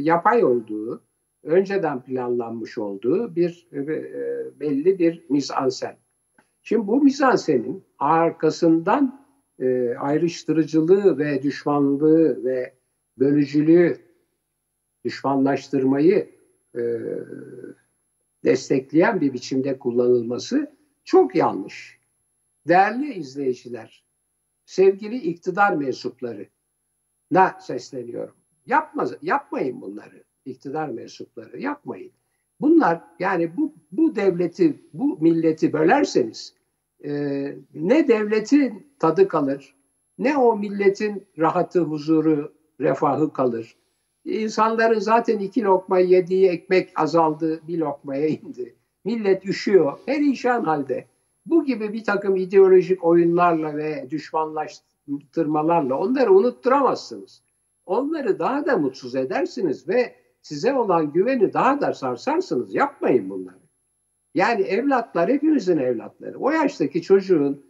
yapay 0.00 0.44
olduğu, 0.44 1.04
önceden 1.42 2.02
planlanmış 2.02 2.78
olduğu 2.78 3.36
bir 3.36 3.68
e, 3.72 3.78
e 3.78 4.60
belli 4.60 4.98
bir 4.98 5.24
mizansen. 5.28 5.96
Şimdi 6.62 6.86
bu 6.86 7.02
mizansenin 7.02 7.84
arkasından 7.98 9.26
e, 9.58 9.94
ayrıştırıcılığı 9.94 11.18
ve 11.18 11.42
düşmanlığı 11.42 12.44
ve 12.44 12.74
bölücülüğü, 13.18 13.98
düşmanlaştırmayı 15.04 16.28
e, 16.76 16.82
destekleyen 18.44 19.20
bir 19.20 19.32
biçimde 19.32 19.78
kullanılması 19.78 20.76
çok 21.04 21.34
yanlış. 21.36 22.03
Değerli 22.68 23.14
izleyiciler, 23.14 24.04
sevgili 24.66 25.16
iktidar 25.16 25.72
mensupları 25.72 26.46
na 27.30 27.56
sesleniyorum. 27.60 28.34
Yapma, 28.66 29.06
yapmayın 29.22 29.80
bunları. 29.80 30.24
İktidar 30.44 30.88
mensupları 30.88 31.60
yapmayın. 31.60 32.12
Bunlar 32.60 33.00
yani 33.18 33.56
bu, 33.56 33.74
bu 33.92 34.16
devleti, 34.16 34.82
bu 34.92 35.18
milleti 35.20 35.72
bölerseniz 35.72 36.54
e, 37.04 37.10
ne 37.74 38.08
devletin 38.08 38.86
tadı 38.98 39.28
kalır, 39.28 39.74
ne 40.18 40.36
o 40.36 40.56
milletin 40.56 41.26
rahatı, 41.38 41.80
huzuru, 41.80 42.52
refahı 42.80 43.32
kalır. 43.32 43.76
İnsanların 44.24 44.98
zaten 44.98 45.38
iki 45.38 45.62
lokma 45.62 45.98
yediği 45.98 46.48
ekmek 46.48 47.00
azaldı, 47.00 47.60
bir 47.68 47.78
lokmaya 47.78 48.28
indi. 48.28 48.74
Millet 49.04 49.46
üşüyor, 49.46 49.98
perişan 50.06 50.64
halde. 50.64 51.06
Bu 51.46 51.64
gibi 51.64 51.92
bir 51.92 52.04
takım 52.04 52.36
ideolojik 52.36 53.04
oyunlarla 53.04 53.76
ve 53.76 54.06
düşmanlaştırmalarla 54.10 55.98
onları 55.98 56.32
unutturamazsınız. 56.32 57.42
Onları 57.86 58.38
daha 58.38 58.66
da 58.66 58.78
mutsuz 58.78 59.14
edersiniz 59.14 59.88
ve 59.88 60.14
size 60.42 60.74
olan 60.74 61.12
güveni 61.12 61.52
daha 61.52 61.80
da 61.80 61.94
sarsarsınız. 61.94 62.74
Yapmayın 62.74 63.30
bunları. 63.30 63.64
Yani 64.34 64.62
evlatlar 64.62 65.28
hepimizin 65.28 65.78
evlatları. 65.78 66.38
O 66.38 66.50
yaştaki 66.50 67.02
çocuğun 67.02 67.64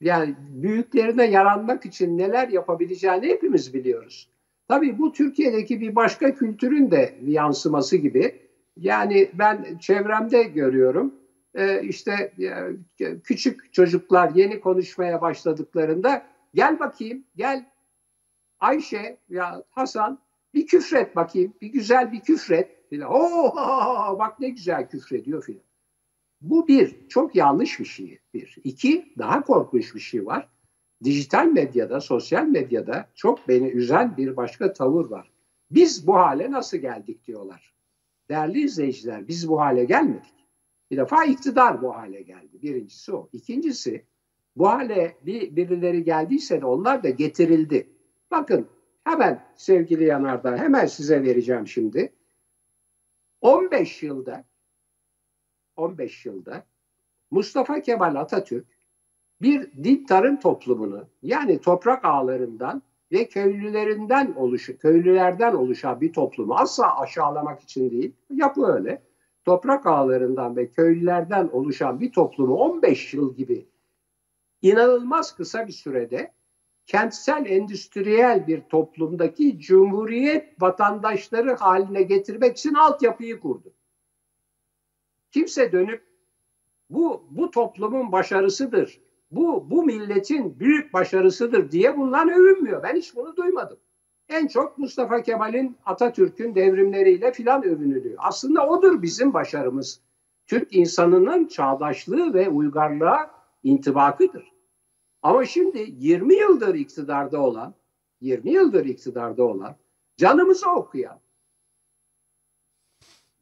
yani 0.00 0.34
büyüklerine 0.38 1.24
yaranmak 1.24 1.86
için 1.86 2.18
neler 2.18 2.48
yapabileceğini 2.48 3.26
hepimiz 3.26 3.74
biliyoruz. 3.74 4.28
Tabii 4.68 4.98
bu 4.98 5.12
Türkiye'deki 5.12 5.80
bir 5.80 5.96
başka 5.96 6.34
kültürün 6.34 6.90
de 6.90 7.18
yansıması 7.22 7.96
gibi. 7.96 8.40
Yani 8.76 9.30
ben 9.34 9.78
çevremde 9.80 10.42
görüyorum. 10.42 11.14
Ee, 11.54 11.82
işte 11.82 12.32
e, 13.00 13.20
küçük 13.20 13.72
çocuklar 13.72 14.30
yeni 14.34 14.60
konuşmaya 14.60 15.20
başladıklarında 15.20 16.26
gel 16.54 16.78
bakayım 16.78 17.24
gel 17.36 17.70
Ayşe 18.60 19.18
ya 19.28 19.64
Hasan 19.70 20.18
bir 20.54 20.66
küfret 20.66 21.16
bakayım 21.16 21.54
bir 21.60 21.68
güzel 21.68 22.12
bir 22.12 22.20
küfret 22.20 22.88
filan. 22.90 23.10
Oo 23.10 24.18
bak 24.18 24.40
ne 24.40 24.48
güzel 24.48 24.88
küfrediyor 24.88 25.44
filan. 25.44 25.62
Bu 26.40 26.68
bir, 26.68 27.08
çok 27.08 27.34
yanlış 27.36 27.80
bir 27.80 27.84
şey. 27.84 28.18
Bir. 28.34 28.56
İki, 28.64 29.14
daha 29.18 29.42
korkunç 29.42 29.94
bir 29.94 30.00
şey 30.00 30.26
var. 30.26 30.48
Dijital 31.04 31.46
medyada, 31.46 32.00
sosyal 32.00 32.46
medyada 32.46 33.08
çok 33.14 33.48
beni 33.48 33.68
üzen 33.68 34.16
bir 34.16 34.36
başka 34.36 34.72
tavır 34.72 35.10
var. 35.10 35.30
Biz 35.70 36.06
bu 36.06 36.16
hale 36.16 36.50
nasıl 36.50 36.76
geldik 36.76 37.26
diyorlar. 37.26 37.74
Değerli 38.28 38.60
izleyiciler, 38.60 39.28
biz 39.28 39.48
bu 39.48 39.60
hale 39.60 39.84
gelmedik. 39.84 40.39
Bir 40.90 40.96
defa 40.96 41.24
iktidar 41.24 41.82
bu 41.82 41.96
hale 41.96 42.22
geldi. 42.22 42.62
Birincisi 42.62 43.12
o. 43.12 43.28
İkincisi, 43.32 44.04
bu 44.56 44.68
hale 44.68 45.16
bir, 45.26 45.56
birileri 45.56 46.04
geldiyse 46.04 46.60
de 46.60 46.66
onlar 46.66 47.02
da 47.02 47.10
getirildi. 47.10 47.90
Bakın 48.30 48.68
hemen 49.04 49.46
sevgili 49.56 50.04
Yanardağ, 50.04 50.56
hemen 50.56 50.86
size 50.86 51.22
vereceğim 51.22 51.66
şimdi. 51.66 52.12
15 53.40 54.02
yılda 54.02 54.44
15 55.76 56.26
yılda 56.26 56.64
Mustafa 57.30 57.80
Kemal 57.80 58.14
Atatürk 58.14 58.66
bir 59.42 59.72
din 59.84 60.04
tarım 60.04 60.40
toplumunu 60.40 61.08
yani 61.22 61.60
toprak 61.60 62.04
ağlarından 62.04 62.82
ve 63.12 63.28
köylülerinden 63.28 64.34
oluşu, 64.36 64.78
köylülerden 64.78 65.54
oluşan 65.54 66.00
bir 66.00 66.12
toplumu 66.12 66.54
asla 66.54 67.00
aşağılamak 67.00 67.60
için 67.60 67.90
değil, 67.90 68.12
yapı 68.30 68.66
öyle. 68.66 69.02
Toprak 69.50 69.86
ağlarından 69.86 70.56
ve 70.56 70.70
köylülerden 70.70 71.48
oluşan 71.48 72.00
bir 72.00 72.12
toplumu 72.12 72.54
15 72.54 73.14
yıl 73.14 73.36
gibi 73.36 73.66
inanılmaz 74.62 75.36
kısa 75.36 75.66
bir 75.66 75.72
sürede 75.72 76.32
kentsel 76.86 77.46
endüstriyel 77.46 78.46
bir 78.46 78.60
toplumdaki 78.60 79.60
cumhuriyet 79.60 80.62
vatandaşları 80.62 81.54
haline 81.54 82.02
getirmek 82.02 82.56
için 82.56 82.74
altyapıyı 82.74 83.40
kurdu. 83.40 83.72
Kimse 85.30 85.72
dönüp 85.72 86.02
bu 86.90 87.24
bu 87.30 87.50
toplumun 87.50 88.12
başarısıdır. 88.12 89.00
Bu 89.30 89.70
bu 89.70 89.82
milletin 89.82 90.60
büyük 90.60 90.92
başarısıdır 90.92 91.70
diye 91.70 91.98
bundan 91.98 92.28
övünmüyor. 92.28 92.82
Ben 92.82 92.96
hiç 92.96 93.16
bunu 93.16 93.36
duymadım. 93.36 93.78
En 94.30 94.46
çok 94.46 94.78
Mustafa 94.78 95.22
Kemal'in 95.22 95.76
Atatürk'ün 95.86 96.54
devrimleriyle 96.54 97.32
filan 97.32 97.64
övünülüyor. 97.64 98.14
Aslında 98.18 98.66
odur 98.66 99.02
bizim 99.02 99.34
başarımız. 99.34 100.00
Türk 100.46 100.74
insanının 100.74 101.46
çağdaşlığı 101.46 102.34
ve 102.34 102.48
uygarlığa 102.48 103.30
intibakıdır. 103.62 104.52
Ama 105.22 105.44
şimdi 105.44 105.86
20 105.98 106.34
yıldır 106.34 106.74
iktidarda 106.74 107.40
olan, 107.40 107.74
20 108.20 108.50
yıldır 108.50 108.84
iktidarda 108.84 109.42
olan, 109.42 109.76
canımızı 110.16 110.70
okuyan, 110.70 111.20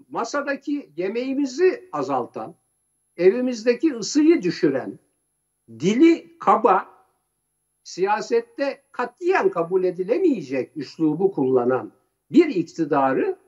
masadaki 0.09 0.90
yemeğimizi 0.96 1.88
azaltan, 1.92 2.55
evimizdeki 3.16 3.94
ısıyı 3.94 4.42
düşüren, 4.42 4.98
dili 5.68 6.38
kaba, 6.38 6.97
siyasette 7.88 8.83
katiyen 8.92 9.51
kabul 9.51 9.85
edilemeyecek 9.85 10.77
üslubu 10.77 11.33
kullanan 11.33 11.92
bir 12.31 12.46
iktidarı 12.46 13.38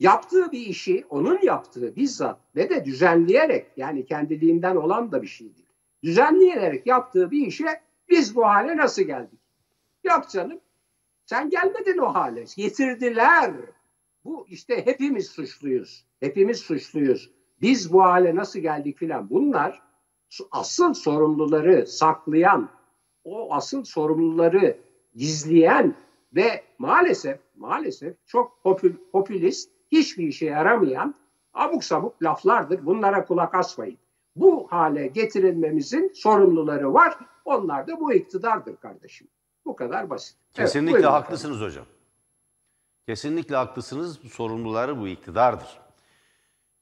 yaptığı 0.00 0.52
bir 0.52 0.60
işi, 0.60 1.04
onun 1.10 1.38
yaptığı 1.42 1.96
bizzat 1.96 2.40
ve 2.56 2.70
de 2.70 2.84
düzenleyerek 2.84 3.66
yani 3.76 4.06
kendiliğinden 4.06 4.76
olan 4.76 5.12
da 5.12 5.22
bir 5.22 5.26
şey 5.26 5.54
değil. 5.56 5.68
Düzenleyerek 6.02 6.86
yaptığı 6.86 7.30
bir 7.30 7.46
işe 7.46 7.80
biz 8.08 8.36
bu 8.36 8.46
hale 8.46 8.76
nasıl 8.76 9.02
geldik? 9.02 9.40
Yok 10.04 10.30
canım 10.30 10.60
sen 11.26 11.50
gelmedin 11.50 11.98
o 11.98 12.14
hale. 12.14 12.44
Getirdiler. 12.56 13.52
Bu 14.24 14.46
işte 14.48 14.86
hepimiz 14.86 15.26
suçluyuz. 15.26 16.04
Hepimiz 16.20 16.58
suçluyuz. 16.58 17.30
Biz 17.60 17.92
bu 17.92 18.02
hale 18.02 18.34
nasıl 18.34 18.58
geldik 18.58 18.98
filan. 18.98 19.30
Bunlar 19.30 19.82
asıl 20.50 20.94
sorumluları 20.94 21.86
saklayan, 21.86 22.75
o 23.26 23.54
asıl 23.54 23.84
sorumluları 23.84 24.76
gizleyen 25.14 25.94
ve 26.34 26.64
maalesef 26.78 27.38
maalesef 27.56 28.16
çok 28.26 28.62
popül, 28.62 28.94
popülist, 29.12 29.70
hiçbir 29.92 30.26
işe 30.26 30.46
yaramayan 30.46 31.14
abuk 31.54 31.84
sabuk 31.84 32.22
laflardır. 32.22 32.86
Bunlara 32.86 33.24
kulak 33.24 33.54
asmayın. 33.54 33.98
Bu 34.36 34.66
hale 34.70 35.06
getirilmemizin 35.06 36.12
sorumluları 36.14 36.94
var. 36.94 37.18
Onlar 37.44 37.86
da 37.86 38.00
bu 38.00 38.12
iktidardır 38.12 38.76
kardeşim. 38.76 39.28
Bu 39.64 39.76
kadar 39.76 40.10
basit. 40.10 40.36
Kesinlikle 40.52 40.98
evet, 40.98 41.06
haklısınız 41.06 41.60
hocam. 41.60 41.86
Kesinlikle 43.06 43.56
haklısınız. 43.56 44.20
Sorumluları 44.32 45.00
bu 45.00 45.08
iktidardır. 45.08 45.78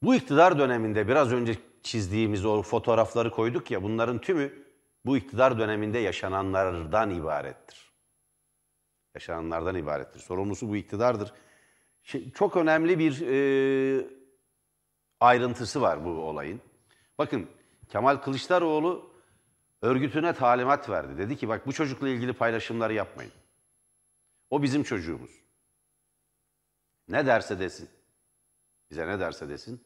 Bu 0.02 0.14
iktidar 0.14 0.58
döneminde 0.58 1.08
biraz 1.08 1.32
önce 1.32 1.54
çizdiğimiz 1.82 2.44
o 2.44 2.62
fotoğrafları 2.62 3.30
koyduk 3.30 3.70
ya 3.70 3.82
bunların 3.82 4.18
tümü 4.18 4.63
bu 5.04 5.16
iktidar 5.16 5.58
döneminde 5.58 5.98
yaşananlardan 5.98 7.10
ibarettir. 7.10 7.92
Yaşananlardan 9.14 9.74
ibarettir. 9.74 10.20
Sorumlusu 10.20 10.68
bu 10.68 10.76
iktidardır. 10.76 11.32
Şey, 12.02 12.32
çok 12.32 12.56
önemli 12.56 12.98
bir 12.98 13.20
e, 13.20 14.06
ayrıntısı 15.20 15.80
var 15.80 16.04
bu 16.04 16.10
olayın. 16.10 16.60
Bakın 17.18 17.48
Kemal 17.88 18.16
Kılıçdaroğlu 18.16 19.14
örgütüne 19.82 20.34
talimat 20.34 20.88
verdi. 20.88 21.18
Dedi 21.18 21.36
ki 21.36 21.48
bak 21.48 21.66
bu 21.66 21.72
çocukla 21.72 22.08
ilgili 22.08 22.32
paylaşımları 22.32 22.94
yapmayın. 22.94 23.32
O 24.50 24.62
bizim 24.62 24.82
çocuğumuz. 24.82 25.30
Ne 27.08 27.26
derse 27.26 27.58
desin. 27.58 27.88
Bize 28.90 29.06
ne 29.06 29.20
derse 29.20 29.48
desin. 29.48 29.84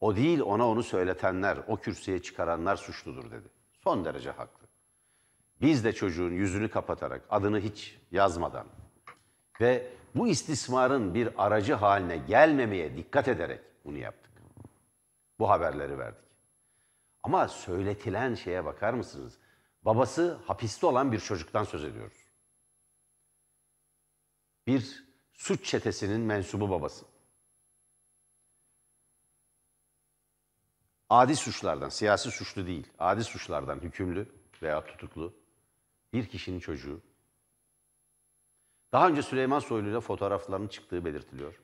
O 0.00 0.16
değil 0.16 0.40
ona 0.40 0.68
onu 0.68 0.82
söyletenler, 0.82 1.58
o 1.66 1.76
kürsüye 1.76 2.22
çıkaranlar 2.22 2.76
suçludur 2.76 3.30
dedi. 3.30 3.48
Son 3.84 4.04
derece 4.04 4.30
haklı. 4.30 4.66
Biz 5.60 5.84
de 5.84 5.92
çocuğun 5.92 6.30
yüzünü 6.30 6.70
kapatarak, 6.70 7.22
adını 7.30 7.60
hiç 7.60 7.98
yazmadan 8.10 8.66
ve 9.60 9.92
bu 10.14 10.28
istismarın 10.28 11.14
bir 11.14 11.46
aracı 11.46 11.74
haline 11.74 12.16
gelmemeye 12.16 12.96
dikkat 12.96 13.28
ederek 13.28 13.60
bunu 13.84 13.98
yaptık. 13.98 14.30
Bu 15.38 15.50
haberleri 15.50 15.98
verdik. 15.98 16.30
Ama 17.22 17.48
söyletilen 17.48 18.34
şeye 18.34 18.64
bakar 18.64 18.94
mısınız? 18.94 19.38
Babası 19.82 20.38
hapiste 20.46 20.86
olan 20.86 21.12
bir 21.12 21.20
çocuktan 21.20 21.64
söz 21.64 21.84
ediyoruz. 21.84 22.18
Bir 24.66 25.04
suç 25.32 25.64
çetesinin 25.64 26.20
mensubu 26.20 26.70
babası. 26.70 27.09
Adi 31.10 31.36
suçlardan, 31.36 31.88
siyasi 31.88 32.30
suçlu 32.30 32.66
değil, 32.66 32.86
adi 32.98 33.24
suçlardan 33.24 33.80
hükümlü 33.80 34.26
veya 34.62 34.84
tutuklu 34.84 35.34
bir 36.12 36.26
kişinin 36.26 36.60
çocuğu. 36.60 37.00
Daha 38.92 39.08
önce 39.08 39.22
Süleyman 39.22 39.58
Soylu 39.58 39.88
ile 39.90 40.00
fotoğraflarının 40.00 40.68
çıktığı 40.68 41.04
belirtiliyor. 41.04 41.60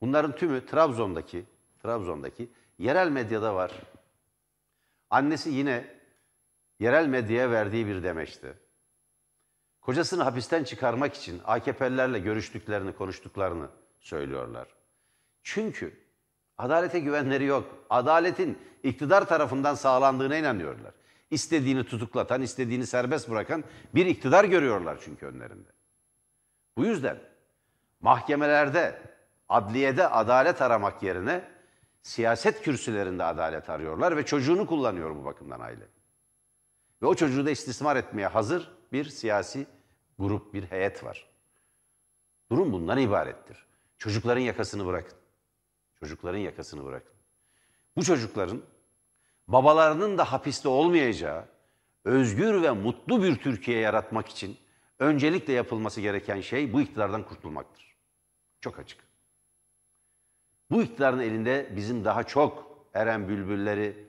Bunların 0.00 0.36
tümü 0.36 0.66
Trabzon'daki, 0.66 1.44
Trabzon'daki 1.82 2.50
yerel 2.78 3.08
medyada 3.08 3.54
var. 3.54 3.72
Annesi 5.10 5.50
yine 5.50 6.00
yerel 6.80 7.06
medyaya 7.06 7.50
verdiği 7.50 7.86
bir 7.86 8.02
demeçti. 8.02 8.54
Kocasını 9.80 10.22
hapisten 10.22 10.64
çıkarmak 10.64 11.14
için 11.14 11.40
AKP'lilerle 11.44 12.18
görüştüklerini, 12.18 12.96
konuştuklarını 12.96 13.70
söylüyorlar. 14.00 14.68
Çünkü 15.42 16.01
adalete 16.62 17.00
güvenleri 17.00 17.44
yok. 17.44 17.64
Adaletin 17.90 18.58
iktidar 18.82 19.28
tarafından 19.28 19.74
sağlandığına 19.74 20.36
inanıyorlar. 20.36 20.92
İstediğini 21.30 21.84
tutuklatan, 21.84 22.42
istediğini 22.42 22.86
serbest 22.86 23.30
bırakan 23.30 23.64
bir 23.94 24.06
iktidar 24.06 24.44
görüyorlar 24.44 24.98
çünkü 25.04 25.26
önlerinde. 25.26 25.68
Bu 26.76 26.84
yüzden 26.84 27.18
mahkemelerde, 28.00 29.02
adliyede 29.48 30.08
adalet 30.08 30.62
aramak 30.62 31.02
yerine 31.02 31.44
siyaset 32.02 32.62
kürsülerinde 32.62 33.24
adalet 33.24 33.70
arıyorlar 33.70 34.16
ve 34.16 34.26
çocuğunu 34.26 34.66
kullanıyor 34.66 35.16
bu 35.16 35.24
bakımdan 35.24 35.60
aile. 35.60 35.84
Ve 37.02 37.06
o 37.06 37.14
çocuğu 37.14 37.46
da 37.46 37.50
istismar 37.50 37.96
etmeye 37.96 38.26
hazır 38.26 38.70
bir 38.92 39.04
siyasi 39.04 39.66
grup, 40.18 40.54
bir 40.54 40.64
heyet 40.64 41.04
var. 41.04 41.30
Durum 42.50 42.72
bundan 42.72 42.98
ibarettir. 42.98 43.66
Çocukların 43.98 44.40
yakasını 44.40 44.86
bırakın. 44.86 45.21
Çocukların 46.02 46.38
yakasını 46.38 46.84
bırakın. 46.84 47.14
Bu 47.96 48.02
çocukların 48.04 48.62
babalarının 49.48 50.18
da 50.18 50.32
hapiste 50.32 50.68
olmayacağı, 50.68 51.44
özgür 52.04 52.62
ve 52.62 52.70
mutlu 52.70 53.22
bir 53.22 53.36
Türkiye 53.36 53.78
yaratmak 53.78 54.28
için 54.28 54.56
öncelikle 54.98 55.52
yapılması 55.52 56.00
gereken 56.00 56.40
şey 56.40 56.72
bu 56.72 56.80
iktidardan 56.80 57.22
kurtulmaktır. 57.22 57.96
Çok 58.60 58.78
açık. 58.78 59.00
Bu 60.70 60.82
iktidarın 60.82 61.18
elinde 61.18 61.72
bizim 61.76 62.04
daha 62.04 62.24
çok 62.24 62.84
Eren 62.94 63.28
Bülbülleri, 63.28 64.06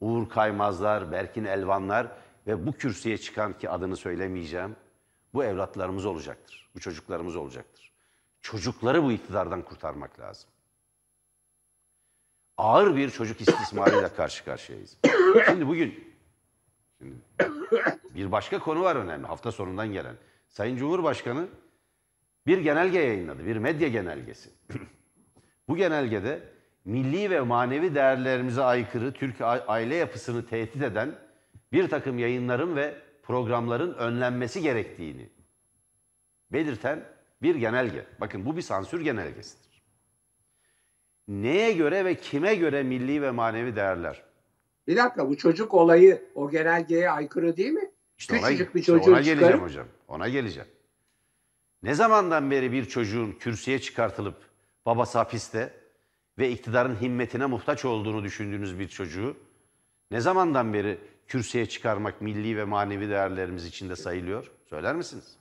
Uğur 0.00 0.28
Kaymazlar, 0.28 1.12
Berkin 1.12 1.44
Elvanlar 1.44 2.06
ve 2.46 2.66
bu 2.66 2.72
kürsüye 2.72 3.18
çıkan 3.18 3.58
ki 3.58 3.70
adını 3.70 3.96
söylemeyeceğim, 3.96 4.76
bu 5.34 5.44
evlatlarımız 5.44 6.06
olacaktır. 6.06 6.70
Bu 6.74 6.80
çocuklarımız 6.80 7.36
olacaktır. 7.36 7.92
Çocukları 8.40 9.02
bu 9.04 9.12
iktidardan 9.12 9.62
kurtarmak 9.62 10.20
lazım. 10.20 10.50
Ağır 12.56 12.96
bir 12.96 13.10
çocuk 13.10 13.40
istismarıyla 13.40 14.14
karşı 14.14 14.44
karşıyayız. 14.44 14.96
Şimdi 15.46 15.66
bugün 15.66 16.14
şimdi 16.98 17.14
bir 18.14 18.32
başka 18.32 18.58
konu 18.58 18.82
var 18.82 18.96
önemli 18.96 19.26
hafta 19.26 19.52
sonundan 19.52 19.92
gelen. 19.92 20.14
Sayın 20.48 20.76
Cumhurbaşkanı 20.76 21.48
bir 22.46 22.58
genelge 22.58 22.98
yayınladı, 22.98 23.46
bir 23.46 23.56
medya 23.56 23.88
genelgesi. 23.88 24.50
Bu 25.68 25.76
genelgede 25.76 26.42
milli 26.84 27.30
ve 27.30 27.40
manevi 27.40 27.94
değerlerimize 27.94 28.62
aykırı 28.62 29.12
Türk 29.12 29.40
aile 29.40 29.94
yapısını 29.94 30.46
tehdit 30.46 30.82
eden 30.82 31.14
bir 31.72 31.88
takım 31.88 32.18
yayınların 32.18 32.76
ve 32.76 32.94
programların 33.22 33.94
önlenmesi 33.94 34.62
gerektiğini 34.62 35.28
belirten 36.52 37.04
bir 37.42 37.54
genelge. 37.54 38.06
Bakın 38.20 38.46
bu 38.46 38.56
bir 38.56 38.62
sansür 38.62 39.00
genelgesidir. 39.00 39.65
Neye 41.28 41.72
göre 41.72 42.04
ve 42.04 42.14
kime 42.14 42.54
göre 42.54 42.82
milli 42.82 43.22
ve 43.22 43.30
manevi 43.30 43.76
değerler? 43.76 44.22
Bir 44.86 44.96
dakika 44.96 45.28
bu 45.28 45.36
çocuk 45.36 45.74
olayı 45.74 46.30
o 46.34 46.50
genelgeye 46.50 47.10
aykırı 47.10 47.56
değil 47.56 47.72
mi? 47.72 47.90
İşte 48.18 48.40
Küçücük 48.40 48.68
ona, 48.68 48.74
bir 48.74 48.80
işte 48.80 48.92
çocuğu 48.92 49.10
ona 49.10 49.20
geleceğim 49.20 49.40
çıkarıp 49.40 49.62
hocam. 49.62 49.86
Ona 50.08 50.28
geleceğim. 50.28 50.68
Ne 51.82 51.94
zamandan 51.94 52.50
beri 52.50 52.72
bir 52.72 52.84
çocuğun 52.84 53.32
kürsüye 53.32 53.78
çıkartılıp 53.78 54.36
babası 54.86 55.18
hapiste 55.18 55.74
ve 56.38 56.50
iktidarın 56.50 56.96
himmetine 57.00 57.46
muhtaç 57.46 57.84
olduğunu 57.84 58.24
düşündüğünüz 58.24 58.78
bir 58.78 58.88
çocuğu 58.88 59.36
ne 60.10 60.20
zamandan 60.20 60.72
beri 60.72 60.98
kürsüye 61.26 61.66
çıkarmak 61.66 62.20
milli 62.20 62.56
ve 62.56 62.64
manevi 62.64 63.08
değerlerimiz 63.08 63.66
içinde 63.66 63.96
sayılıyor? 63.96 64.52
Söyler 64.70 64.94
misiniz? 64.94 65.36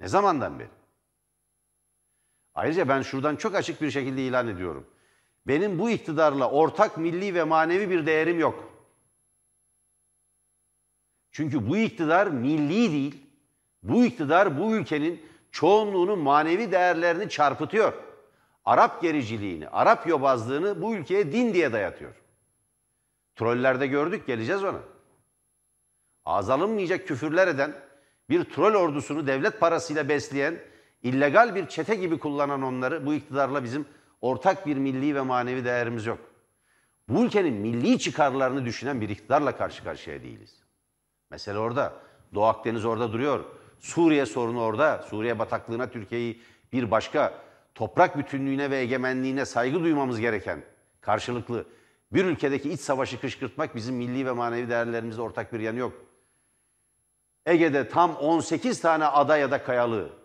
Ne 0.00 0.08
zamandan 0.08 0.58
beri? 0.58 0.79
Ayrıca 2.60 2.88
ben 2.88 3.02
şuradan 3.02 3.36
çok 3.36 3.54
açık 3.54 3.82
bir 3.82 3.90
şekilde 3.90 4.22
ilan 4.22 4.48
ediyorum. 4.48 4.86
Benim 5.46 5.78
bu 5.78 5.90
iktidarla 5.90 6.50
ortak 6.50 6.98
milli 6.98 7.34
ve 7.34 7.44
manevi 7.44 7.90
bir 7.90 8.06
değerim 8.06 8.40
yok. 8.40 8.72
Çünkü 11.32 11.68
bu 11.68 11.76
iktidar 11.76 12.26
milli 12.26 12.92
değil. 12.92 13.22
Bu 13.82 14.04
iktidar 14.04 14.58
bu 14.58 14.74
ülkenin 14.74 15.26
çoğunluğunun 15.50 16.18
manevi 16.18 16.72
değerlerini 16.72 17.28
çarpıtıyor. 17.28 17.92
Arap 18.64 19.02
gericiliğini, 19.02 19.68
Arap 19.68 20.06
yobazlığını 20.06 20.82
bu 20.82 20.94
ülkeye 20.94 21.32
din 21.32 21.54
diye 21.54 21.72
dayatıyor. 21.72 22.14
Trollerde 23.36 23.86
gördük, 23.86 24.26
geleceğiz 24.26 24.64
ona. 24.64 24.80
Ağız 26.24 26.50
alınmayacak 26.50 27.08
küfürler 27.08 27.48
eden, 27.48 27.74
bir 28.30 28.44
troll 28.44 28.74
ordusunu 28.74 29.26
devlet 29.26 29.60
parasıyla 29.60 30.08
besleyen, 30.08 30.69
illegal 31.02 31.54
bir 31.54 31.66
çete 31.66 31.94
gibi 31.94 32.18
kullanan 32.18 32.62
onları 32.62 33.06
bu 33.06 33.14
iktidarla 33.14 33.64
bizim 33.64 33.86
ortak 34.20 34.66
bir 34.66 34.76
milli 34.76 35.14
ve 35.14 35.20
manevi 35.20 35.64
değerimiz 35.64 36.06
yok. 36.06 36.18
Bu 37.08 37.24
ülkenin 37.24 37.54
milli 37.54 37.98
çıkarlarını 37.98 38.64
düşünen 38.64 39.00
bir 39.00 39.08
iktidarla 39.08 39.56
karşı 39.56 39.84
karşıya 39.84 40.22
değiliz. 40.22 40.54
Mesele 41.30 41.58
orada. 41.58 41.92
Doğu 42.34 42.44
Akdeniz 42.44 42.84
orada 42.84 43.12
duruyor. 43.12 43.44
Suriye 43.80 44.26
sorunu 44.26 44.62
orada. 44.62 45.04
Suriye 45.10 45.38
bataklığına 45.38 45.90
Türkiye'yi 45.90 46.42
bir 46.72 46.90
başka 46.90 47.34
toprak 47.74 48.18
bütünlüğüne 48.18 48.70
ve 48.70 48.78
egemenliğine 48.78 49.44
saygı 49.44 49.80
duymamız 49.80 50.20
gereken 50.20 50.62
karşılıklı 51.00 51.64
bir 52.12 52.24
ülkedeki 52.24 52.72
iç 52.72 52.80
savaşı 52.80 53.20
kışkırtmak 53.20 53.76
bizim 53.76 53.94
milli 53.94 54.26
ve 54.26 54.32
manevi 54.32 54.68
değerlerimizde 54.68 55.22
ortak 55.22 55.52
bir 55.52 55.60
yanı 55.60 55.78
yok. 55.78 55.92
Ege'de 57.46 57.88
tam 57.88 58.16
18 58.16 58.80
tane 58.80 59.04
ada 59.04 59.36
ya 59.36 59.50
da 59.50 59.64
kayalığı 59.64 60.19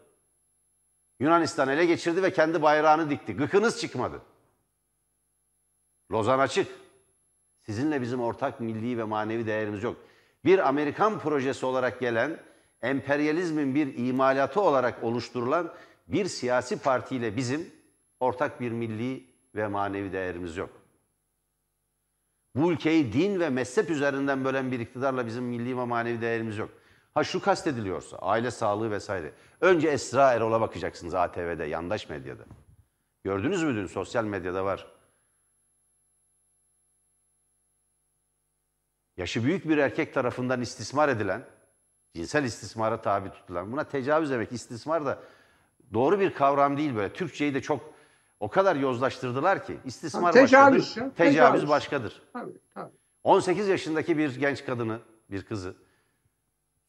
Yunanistan 1.20 1.70
ele 1.70 1.86
geçirdi 1.86 2.24
ve 2.24 2.34
kendi 2.34 2.62
bayrağını 2.62 3.10
dikti. 3.10 3.36
Gıkınız 3.36 3.82
çıkmadı. 3.82 4.22
Lozan 6.12 6.40
açık. 6.40 6.68
Sizinle 7.62 8.02
bizim 8.02 8.22
ortak 8.22 8.60
milli 8.60 8.98
ve 8.98 9.04
manevi 9.04 9.48
değerimiz 9.48 9.84
yok. 9.84 9.98
Bir 10.46 10.68
Amerikan 10.68 11.20
projesi 11.20 11.66
olarak 11.66 12.00
gelen, 12.00 12.40
emperyalizmin 12.82 13.76
bir 13.76 13.98
imalatı 14.08 14.62
olarak 14.62 15.04
oluşturulan 15.04 15.74
bir 16.08 16.26
siyasi 16.26 16.80
partiyle 16.80 17.36
bizim 17.36 17.72
ortak 18.20 18.62
bir 18.62 18.72
milli 18.72 19.26
ve 19.56 19.68
manevi 19.68 20.14
değerimiz 20.14 20.58
yok. 20.58 20.70
Bu 22.56 22.72
ülkeyi 22.72 23.14
din 23.14 23.40
ve 23.40 23.50
mezhep 23.50 23.90
üzerinden 23.90 24.46
bölen 24.46 24.72
bir 24.72 24.80
iktidarla 24.80 25.26
bizim 25.26 25.44
milli 25.44 25.78
ve 25.78 25.86
manevi 25.86 26.22
değerimiz 26.22 26.58
yok. 26.58 26.70
Ha 27.16 27.24
şu 27.24 27.42
kastediliyorsa, 27.42 28.18
aile 28.18 28.52
sağlığı 28.52 28.92
vesaire. 28.92 29.32
Önce 29.62 29.88
Esra 29.88 30.34
Erol'a 30.34 30.62
bakacaksınız 30.62 31.14
ATV'de, 31.14 31.64
yandaş 31.66 32.10
medyada. 32.10 32.44
Gördünüz 33.24 33.64
mü 33.64 33.76
dün 33.76 33.88
sosyal 33.88 34.24
medyada 34.24 34.66
var. 34.66 34.88
Yaşı 39.18 39.44
büyük 39.44 39.70
bir 39.70 39.78
erkek 39.78 40.14
tarafından 40.14 40.62
istismar 40.62 41.10
edilen, 41.10 41.46
cinsel 42.16 42.44
istismara 42.44 43.02
tabi 43.02 43.30
tutulan, 43.32 43.72
buna 43.72 43.84
tecavüz 43.84 44.32
demek, 44.32 44.52
istismar 44.52 45.06
da 45.06 45.20
doğru 45.94 46.20
bir 46.20 46.34
kavram 46.34 46.78
değil 46.78 46.96
böyle. 46.96 47.14
Türkçeyi 47.14 47.54
de 47.54 47.62
çok 47.62 47.94
o 48.40 48.50
kadar 48.50 48.76
yozlaştırdılar 48.76 49.66
ki 49.66 49.78
istismar 49.86 50.24
Ha, 50.24 50.32
tecavüz 50.32 50.80
başkadır, 50.80 51.02
ya, 51.06 51.14
tecavüz, 51.14 51.34
tecavüz. 51.36 51.70
başkadır. 51.70 52.22
Tabii, 52.34 52.60
tabii. 52.74 52.94
18 53.24 53.68
yaşındaki 53.68 54.18
bir 54.18 54.36
genç 54.40 54.66
kadını, 54.66 55.00
bir 55.32 55.44
kızı 55.46 55.76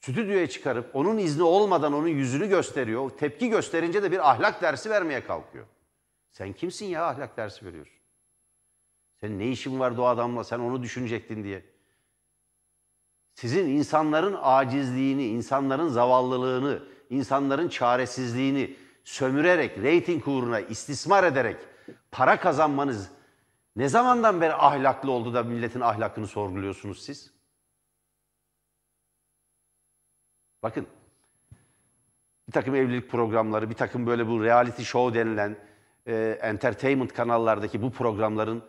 stüdyoya 0.01 0.47
çıkarıp 0.47 0.97
onun 0.97 1.19
izni 1.19 1.43
olmadan 1.43 1.93
onun 1.93 2.09
yüzünü 2.09 2.49
gösteriyor. 2.49 3.11
Tepki 3.11 3.49
gösterince 3.49 4.03
de 4.03 4.13
bir 4.13 4.31
ahlak 4.31 4.63
dersi 4.63 4.91
vermeye 4.91 5.25
kalkıyor. 5.25 5.67
Sen 6.31 6.53
kimsin 6.53 6.87
ya 6.87 7.07
ahlak 7.07 7.37
dersi 7.37 7.67
veriyorsun? 7.67 7.97
Senin 9.21 9.39
ne 9.39 9.49
işin 9.49 9.81
vardı 9.81 10.01
o 10.01 10.05
adamla 10.05 10.45
sen 10.45 10.59
onu 10.59 10.83
düşünecektin 10.83 11.45
diye. 11.45 11.65
Sizin 13.35 13.69
insanların 13.69 14.37
acizliğini, 14.43 15.27
insanların 15.27 15.89
zavallılığını, 15.89 16.83
insanların 17.11 17.69
çaresizliğini 17.69 18.77
sömürerek, 19.05 19.79
reyting 19.79 20.29
uğruna 20.29 20.61
istismar 20.61 21.25
ederek 21.25 21.57
para 22.11 22.41
kazanmanız 22.41 23.11
ne 23.77 23.89
zamandan 23.89 24.41
beri 24.41 24.55
ahlaklı 24.55 25.11
oldu 25.11 25.35
da 25.35 25.43
milletin 25.43 25.81
ahlakını 25.81 26.27
sorguluyorsunuz 26.27 27.03
siz? 27.03 27.36
Bakın 30.62 30.87
bir 32.49 32.53
takım 32.53 32.75
evlilik 32.75 33.11
programları, 33.11 33.71
bir 33.71 33.75
takım 33.75 34.07
böyle 34.07 34.29
bu 34.29 34.45
reality 34.45 34.83
show 34.83 35.21
denilen 35.21 35.57
e, 36.07 36.38
entertainment 36.42 37.12
kanallardaki 37.12 37.83
bu 37.83 37.92
programların 37.92 38.62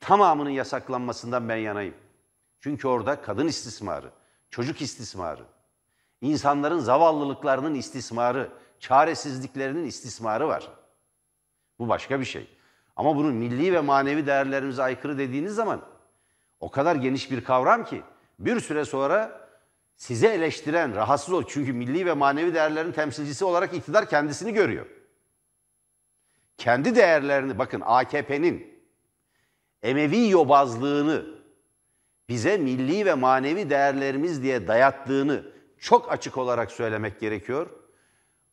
tamamının 0.00 0.50
yasaklanmasından 0.50 1.48
ben 1.48 1.56
yanayım. 1.56 1.94
Çünkü 2.60 2.88
orada 2.88 3.22
kadın 3.22 3.46
istismarı, 3.46 4.10
çocuk 4.50 4.82
istismarı, 4.82 5.42
insanların 6.20 6.78
zavallılıklarının 6.78 7.74
istismarı, 7.74 8.50
çaresizliklerinin 8.80 9.84
istismarı 9.86 10.48
var. 10.48 10.68
Bu 11.78 11.88
başka 11.88 12.20
bir 12.20 12.24
şey. 12.24 12.48
Ama 12.96 13.16
bunun 13.16 13.34
milli 13.34 13.72
ve 13.72 13.80
manevi 13.80 14.26
değerlerimize 14.26 14.82
aykırı 14.82 15.18
dediğiniz 15.18 15.54
zaman 15.54 15.80
o 16.60 16.70
kadar 16.70 16.96
geniş 16.96 17.30
bir 17.30 17.44
kavram 17.44 17.84
ki 17.84 18.02
bir 18.38 18.60
süre 18.60 18.84
sonra 18.84 19.47
size 19.98 20.28
eleştiren, 20.28 20.94
rahatsız 20.94 21.34
ol. 21.34 21.44
Çünkü 21.48 21.72
milli 21.72 22.06
ve 22.06 22.12
manevi 22.12 22.54
değerlerin 22.54 22.92
temsilcisi 22.92 23.44
olarak 23.44 23.74
iktidar 23.74 24.08
kendisini 24.08 24.52
görüyor. 24.52 24.86
Kendi 26.58 26.96
değerlerini, 26.96 27.58
bakın 27.58 27.82
AKP'nin 27.84 28.78
Emevi 29.82 30.28
yobazlığını 30.28 31.24
bize 32.28 32.56
milli 32.56 33.06
ve 33.06 33.14
manevi 33.14 33.70
değerlerimiz 33.70 34.42
diye 34.42 34.68
dayattığını 34.68 35.42
çok 35.78 36.12
açık 36.12 36.36
olarak 36.36 36.72
söylemek 36.72 37.20
gerekiyor. 37.20 37.66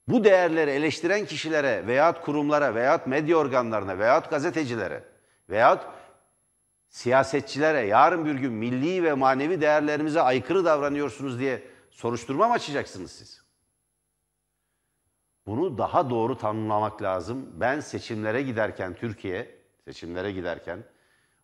Bu 0.07 0.23
değerleri 0.23 0.71
eleştiren 0.71 1.25
kişilere 1.25 1.87
veyahut 1.87 2.21
kurumlara 2.21 2.75
veyahut 2.75 3.07
medya 3.07 3.37
organlarına 3.37 3.99
veyahut 3.99 4.29
gazetecilere 4.29 5.03
Veyahut 5.49 5.81
siyasetçilere 6.95 7.81
yarın 7.81 8.25
bir 8.25 8.35
gün 8.35 8.53
milli 8.53 9.03
ve 9.03 9.13
manevi 9.13 9.61
değerlerimize 9.61 10.21
aykırı 10.21 10.65
davranıyorsunuz 10.65 11.39
diye 11.39 11.63
soruşturma 11.89 12.47
mı 12.47 12.53
açacaksınız 12.53 13.11
siz? 13.11 13.43
Bunu 15.47 15.77
daha 15.77 16.09
doğru 16.09 16.37
tanımlamak 16.37 17.01
lazım. 17.01 17.49
Ben 17.53 17.79
seçimlere 17.79 18.41
giderken 18.41 18.93
Türkiye, 18.93 19.55
seçimlere 19.85 20.31
giderken 20.31 20.83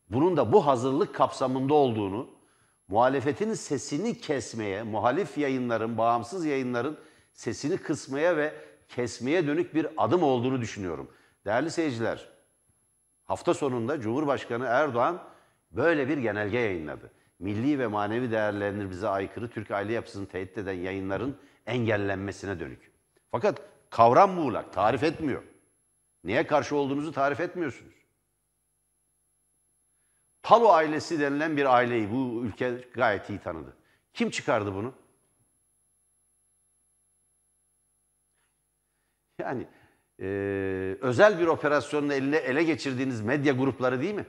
bunun 0.09 0.37
da 0.37 0.51
bu 0.51 0.67
hazırlık 0.67 1.15
kapsamında 1.15 1.73
olduğunu, 1.73 2.29
muhalefetin 2.87 3.53
sesini 3.53 4.17
kesmeye, 4.17 4.83
muhalif 4.83 5.37
yayınların, 5.37 5.97
bağımsız 5.97 6.45
yayınların 6.45 6.97
sesini 7.33 7.77
kısmaya 7.77 8.37
ve 8.37 8.53
kesmeye 8.89 9.47
dönük 9.47 9.75
bir 9.75 9.87
adım 9.97 10.23
olduğunu 10.23 10.61
düşünüyorum. 10.61 11.11
Değerli 11.45 11.71
seyirciler, 11.71 12.29
hafta 13.25 13.53
sonunda 13.53 14.01
Cumhurbaşkanı 14.01 14.65
Erdoğan 14.65 15.30
böyle 15.71 16.07
bir 16.07 16.17
genelge 16.17 16.59
yayınladı. 16.59 17.11
Milli 17.39 17.79
ve 17.79 17.87
manevi 17.87 18.31
değerlerimize 18.31 19.07
aykırı 19.07 19.49
Türk 19.49 19.71
aile 19.71 19.93
yapısını 19.93 20.27
tehdit 20.27 20.57
eden 20.57 20.73
yayınların 20.73 21.37
engellenmesine 21.65 22.59
dönük. 22.59 22.91
Fakat 23.31 23.61
kavram 23.89 24.31
muğlak, 24.31 24.73
tarif 24.73 25.03
etmiyor. 25.03 25.43
Niye 26.23 26.47
karşı 26.47 26.75
olduğunuzu 26.75 27.11
tarif 27.11 27.39
etmiyorsunuz. 27.39 27.93
Palo 30.43 30.69
ailesi 30.69 31.19
denilen 31.19 31.57
bir 31.57 31.75
aileyi 31.75 32.11
bu 32.11 32.45
ülke 32.45 32.71
gayet 32.93 33.29
iyi 33.29 33.39
tanıdı. 33.39 33.77
Kim 34.13 34.29
çıkardı 34.29 34.73
bunu? 34.75 34.93
Yani 39.39 39.67
e, 40.19 40.25
özel 41.01 41.39
bir 41.39 41.47
operasyonla 41.47 42.13
eline 42.13 42.37
ele 42.37 42.63
geçirdiğiniz 42.63 43.21
medya 43.21 43.53
grupları 43.53 44.01
değil 44.01 44.15
mi? 44.15 44.25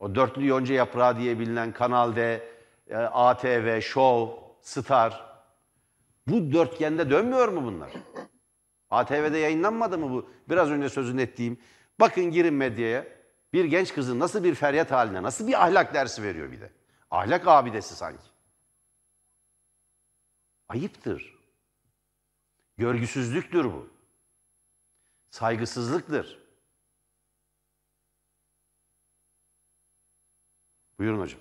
O 0.00 0.14
dörtlü 0.14 0.46
yonca 0.46 0.74
yaprağı 0.74 1.18
diye 1.18 1.38
bilinen 1.38 1.72
Kanal 1.72 2.16
D, 2.16 2.48
e, 2.88 2.96
ATV, 2.96 3.80
Show, 3.80 4.40
Star. 4.60 5.30
Bu 6.26 6.52
dörtgende 6.52 7.10
dönmüyor 7.10 7.48
mu 7.48 7.64
bunlar? 7.64 7.92
ATV'de 8.90 9.38
yayınlanmadı 9.38 9.98
mı 9.98 10.10
bu? 10.10 10.30
Biraz 10.48 10.70
önce 10.70 10.88
sözünü 10.88 11.22
ettiğim. 11.22 11.58
Bakın 12.00 12.24
girin 12.24 12.54
medyaya. 12.54 13.06
Bir 13.52 13.64
genç 13.64 13.94
kızın 13.94 14.20
nasıl 14.20 14.44
bir 14.44 14.54
feryat 14.54 14.90
haline, 14.90 15.22
nasıl 15.22 15.46
bir 15.46 15.64
ahlak 15.64 15.94
dersi 15.94 16.22
veriyor 16.22 16.52
bir 16.52 16.60
de. 16.60 16.70
Ahlak 17.10 17.48
abidesi 17.48 17.96
sanki. 17.96 18.24
Ayıptır. 20.68 21.38
Görgüsüzlüktür 22.76 23.64
bu. 23.64 23.88
Saygısızlıktır. 25.30 26.39
Buyurun 31.00 31.20
hocam. 31.20 31.40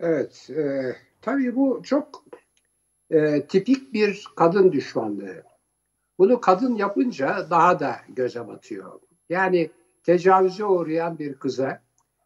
Evet, 0.00 0.50
e, 0.50 0.96
tabii 1.20 1.56
bu 1.56 1.82
çok 1.84 2.24
e, 3.10 3.46
tipik 3.46 3.92
bir 3.92 4.26
kadın 4.36 4.72
düşmanlığı. 4.72 5.42
Bunu 6.18 6.40
kadın 6.40 6.74
yapınca 6.74 7.46
daha 7.50 7.80
da 7.80 7.96
göze 8.08 8.48
batıyor. 8.48 9.00
Yani 9.28 9.70
tecavüze 10.02 10.64
uğrayan 10.64 11.18
bir 11.18 11.34
kıza 11.34 11.82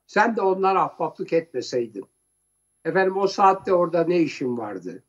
sen 0.07 0.37
de 0.37 0.41
onlara 0.43 0.83
ahbaplık 0.83 1.33
etmeseydin. 1.33 2.05
Efendim 2.85 3.17
o 3.17 3.27
saatte 3.27 3.75
orada 3.75 4.05
ne 4.05 4.19
işin 4.19 4.59
vardı? 4.59 5.03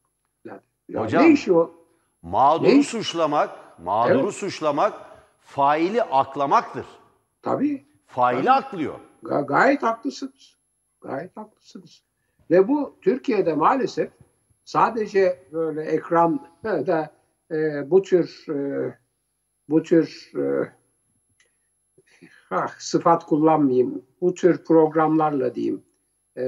Ya, 0.46 0.62
ya 0.90 1.02
Hocam, 1.02 1.24
ne 1.24 1.32
işi 1.32 1.54
o? 1.54 1.76
Mağduru 2.22 2.70
Ne? 2.70 2.84
suçlamak, 2.84 3.80
mağduru 3.80 4.20
Evet. 4.24 4.34
suçlamak 4.34 4.94
faili 5.40 6.04
aklamaktır. 6.04 6.86
Tabii 7.42 7.86
Faili 8.08 8.46
Tabii. 8.46 8.52
aklıyor. 8.52 9.00
Ga- 9.24 9.46
gayet 9.46 9.84
haklısınız. 9.84 10.57
Gayet 11.02 11.38
haklısınız. 11.38 12.04
Ve 12.52 12.68
bu 12.68 12.96
Türkiye'de 13.02 13.54
maalesef 13.54 14.12
sadece 14.66 15.40
böyle 15.52 15.82
ekran 15.82 16.48
da 16.64 17.12
e, 17.52 17.92
bu 17.92 18.02
tür 18.02 18.46
e, 18.50 18.94
bu 19.70 19.84
tür 19.84 20.32
e, 20.36 20.72
ah, 22.50 22.80
sıfat 22.80 23.26
kullanmayayım. 23.26 24.02
Bu 24.22 24.34
tür 24.34 24.64
programlarla 24.64 25.56
diyeyim. 25.56 25.84
e, 26.38 26.46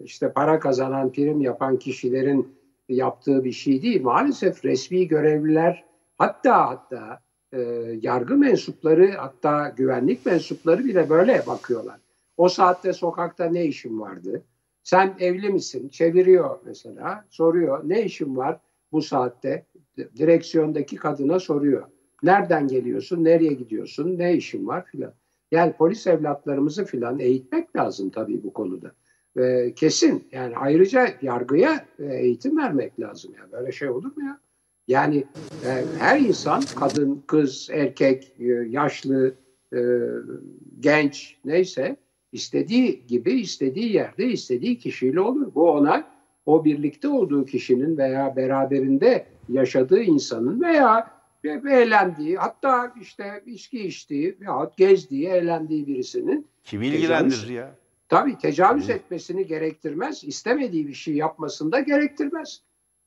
işte 0.00 0.32
para 0.32 0.58
kazanan, 0.58 1.12
prim 1.12 1.40
yapan 1.40 1.78
kişilerin 1.78 2.58
yaptığı 2.88 3.44
bir 3.44 3.52
şey 3.52 3.82
değil. 3.82 4.02
Maalesef 4.02 4.64
resmi 4.64 5.08
görevliler 5.08 5.84
hatta 6.18 6.68
hatta 6.68 7.20
e, 7.52 7.60
yargı 8.00 8.36
mensupları 8.36 9.12
hatta 9.12 9.68
güvenlik 9.68 10.26
mensupları 10.26 10.84
bile 10.84 11.10
böyle 11.10 11.46
bakıyorlar. 11.46 12.03
O 12.36 12.48
saatte 12.48 12.92
sokakta 12.92 13.44
ne 13.44 13.64
işin 13.64 14.00
vardı? 14.00 14.44
Sen 14.82 15.16
evli 15.20 15.48
misin? 15.48 15.88
Çeviriyor 15.88 16.58
mesela. 16.64 17.24
Soruyor. 17.30 17.88
Ne 17.88 18.02
işin 18.02 18.36
var 18.36 18.60
bu 18.92 19.02
saatte? 19.02 19.66
Direksiyondaki 19.96 20.96
kadına 20.96 21.40
soruyor. 21.40 21.82
Nereden 22.22 22.68
geliyorsun? 22.68 23.24
Nereye 23.24 23.52
gidiyorsun? 23.52 24.18
Ne 24.18 24.34
işin 24.34 24.66
var 24.66 24.84
filan. 24.84 25.12
Yani 25.50 25.72
polis 25.72 26.06
evlatlarımızı 26.06 26.84
filan 26.84 27.18
eğitmek 27.18 27.76
lazım 27.76 28.10
tabii 28.10 28.42
bu 28.42 28.52
konuda. 28.52 28.92
Ee, 29.36 29.74
kesin 29.76 30.28
yani 30.32 30.56
ayrıca 30.56 31.08
yargıya 31.22 31.86
e, 31.98 32.04
eğitim 32.04 32.56
vermek 32.58 33.00
lazım. 33.00 33.32
Yani 33.38 33.52
böyle 33.52 33.72
şey 33.72 33.88
olur 33.90 34.16
mu 34.16 34.24
ya? 34.24 34.40
Yani 34.88 35.24
e, 35.66 35.84
her 35.98 36.20
insan 36.20 36.62
kadın, 36.76 37.22
kız, 37.26 37.68
erkek, 37.72 38.36
e, 38.38 38.44
yaşlı, 38.68 39.34
e, 39.74 39.80
genç 40.80 41.36
neyse 41.44 41.96
istediği 42.34 43.06
gibi 43.06 43.32
istediği 43.40 43.92
yerde 43.92 44.26
istediği 44.26 44.78
kişiyle 44.78 45.20
olur. 45.20 45.54
Bu 45.54 45.70
ona 45.70 46.08
o 46.46 46.64
birlikte 46.64 47.08
olduğu 47.08 47.44
kişinin 47.44 47.96
veya 47.96 48.36
beraberinde 48.36 49.26
yaşadığı 49.48 50.00
insanın 50.00 50.60
veya 50.60 51.10
eğlendiği 51.44 52.36
hatta 52.36 52.94
işte 53.00 53.42
içki 53.46 53.86
içtiği 53.86 54.36
veyahut 54.40 54.76
gezdiği, 54.76 55.28
eğlendiği 55.28 55.86
birisinin 55.86 56.46
Kim 56.64 56.82
ilgilendirir 56.82 57.48
ya? 57.48 57.74
tabii 58.08 58.38
tecavüz 58.38 58.90
etmesini 58.90 59.46
gerektirmez. 59.46 60.24
istemediği 60.24 60.88
bir 60.88 60.94
şey 60.94 61.14
yapmasını 61.14 61.72
da 61.72 61.80
gerektirmez. 61.80 62.62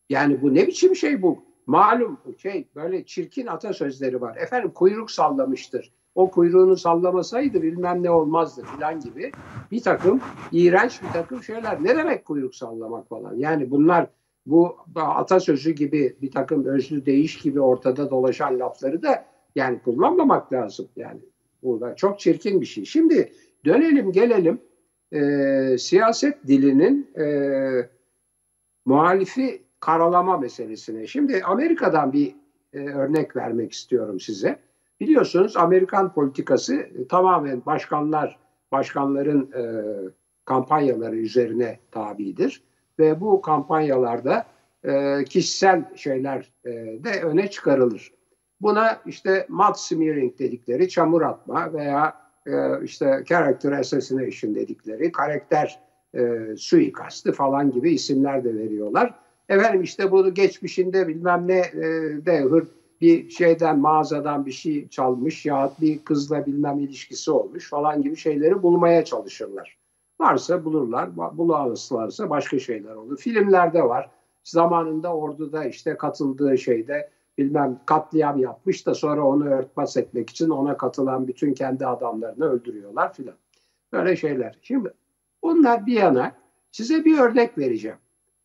Yani 0.09 0.41
bu 0.41 0.55
ne 0.55 0.67
biçim 0.67 0.95
şey 0.95 1.21
bu? 1.21 1.43
Malum 1.65 2.17
şey 2.41 2.67
böyle 2.75 3.05
çirkin 3.05 3.47
atasözleri 3.47 4.21
var. 4.21 4.37
Efendim 4.37 4.71
kuyruk 4.71 5.11
sallamıştır. 5.11 5.91
O 6.17 6.31
kuyruğunu 6.31 6.77
sallamasaydı 6.77 7.61
bilmem 7.61 8.03
ne 8.03 8.11
olmazdı 8.11 8.63
filan 8.75 8.99
gibi 8.99 9.31
bir 9.71 9.81
takım 9.81 10.21
iğrenç 10.51 11.01
bir 11.03 11.07
takım 11.13 11.43
şeyler. 11.43 11.83
Ne 11.83 11.97
demek 11.97 12.25
kuyruk 12.25 12.55
sallamak 12.55 13.09
falan? 13.09 13.35
Yani 13.35 13.71
bunlar 13.71 14.07
bu 14.45 14.77
atasözü 14.95 15.71
gibi 15.71 16.17
bir 16.21 16.31
takım 16.31 16.65
özlü 16.65 17.05
değiş 17.05 17.37
gibi 17.37 17.61
ortada 17.61 18.09
dolaşan 18.09 18.59
lafları 18.59 19.03
da 19.03 19.25
yani 19.55 19.79
kullanmamak 19.79 20.53
lazım. 20.53 20.87
Yani 20.95 21.19
bu 21.63 21.81
da 21.81 21.95
çok 21.95 22.19
çirkin 22.19 22.61
bir 22.61 22.65
şey. 22.65 22.85
Şimdi 22.85 23.31
dönelim 23.65 24.11
gelelim 24.11 24.61
e, 25.11 25.77
siyaset 25.77 26.47
dilinin 26.47 27.11
e, 27.19 27.27
muhalifi 28.85 29.61
karalama 29.79 30.37
meselesine. 30.37 31.07
Şimdi 31.07 31.43
Amerika'dan 31.43 32.13
bir 32.13 32.35
e, 32.73 32.79
örnek 32.79 33.35
vermek 33.35 33.71
istiyorum 33.71 34.19
size. 34.19 34.66
Biliyorsunuz 34.99 35.57
Amerikan 35.57 36.13
politikası 36.13 36.75
e, 36.75 37.07
tamamen 37.07 37.65
başkanlar, 37.65 38.39
başkanların 38.71 39.51
e, 39.51 39.63
kampanyaları 40.45 41.15
üzerine 41.15 41.79
tabidir. 41.91 42.63
Ve 42.99 43.21
bu 43.21 43.41
kampanyalarda 43.41 44.45
e, 44.83 45.23
kişisel 45.23 45.95
şeyler 45.95 46.51
e, 46.65 46.71
de 47.03 47.21
öne 47.23 47.49
çıkarılır. 47.49 48.13
Buna 48.61 49.01
işte 49.05 49.45
mud 49.49 49.75
smearing 49.75 50.39
dedikleri 50.39 50.89
çamur 50.89 51.21
atma 51.21 51.73
veya 51.73 52.15
e, 52.45 52.83
işte 52.83 53.23
character 53.27 53.71
assassination 53.71 54.55
dedikleri 54.55 55.11
karakter 55.11 55.79
e, 56.15 56.55
suikastı 56.57 57.31
falan 57.31 57.71
gibi 57.71 57.91
isimler 57.91 58.43
de 58.43 58.55
veriyorlar. 58.55 59.13
Efendim 59.49 59.81
işte 59.81 60.11
bunu 60.11 60.33
geçmişinde 60.33 61.07
bilmem 61.07 61.47
ne 61.47 61.59
e, 61.59 61.81
de 62.25 62.41
hır 62.41 62.67
bir 63.01 63.29
şeyden 63.29 63.79
mağazadan 63.79 64.45
bir 64.45 64.51
şey 64.51 64.87
çalmış 64.87 65.45
ya 65.45 65.71
bir 65.81 66.03
kızla 66.03 66.45
bilmem 66.45 66.79
ilişkisi 66.79 67.31
olmuş 67.31 67.69
falan 67.69 68.01
gibi 68.01 68.15
şeyleri 68.15 68.63
bulmaya 68.63 69.05
çalışırlar. 69.05 69.77
Varsa 70.19 70.65
bulurlar, 70.65 71.09
bulamazlarsa 71.37 72.29
başka 72.29 72.59
şeyler 72.59 72.95
olur. 72.95 73.17
Filmlerde 73.17 73.83
var. 73.83 74.09
Zamanında 74.43 75.15
orduda 75.15 75.65
işte 75.65 75.97
katıldığı 75.97 76.57
şeyde 76.57 77.09
bilmem 77.37 77.79
katliam 77.85 78.39
yapmış 78.39 78.85
da 78.85 78.93
sonra 78.93 79.21
onu 79.27 79.49
örtbas 79.49 79.97
etmek 79.97 80.29
için 80.29 80.49
ona 80.49 80.77
katılan 80.77 81.27
bütün 81.27 81.53
kendi 81.53 81.87
adamlarını 81.87 82.45
öldürüyorlar 82.45 83.13
filan. 83.13 83.35
Böyle 83.93 84.15
şeyler. 84.15 84.57
Şimdi 84.61 84.93
bunlar 85.43 85.85
bir 85.85 85.93
yana 85.93 86.31
size 86.71 87.05
bir 87.05 87.19
örnek 87.19 87.57
vereceğim. 87.57 87.97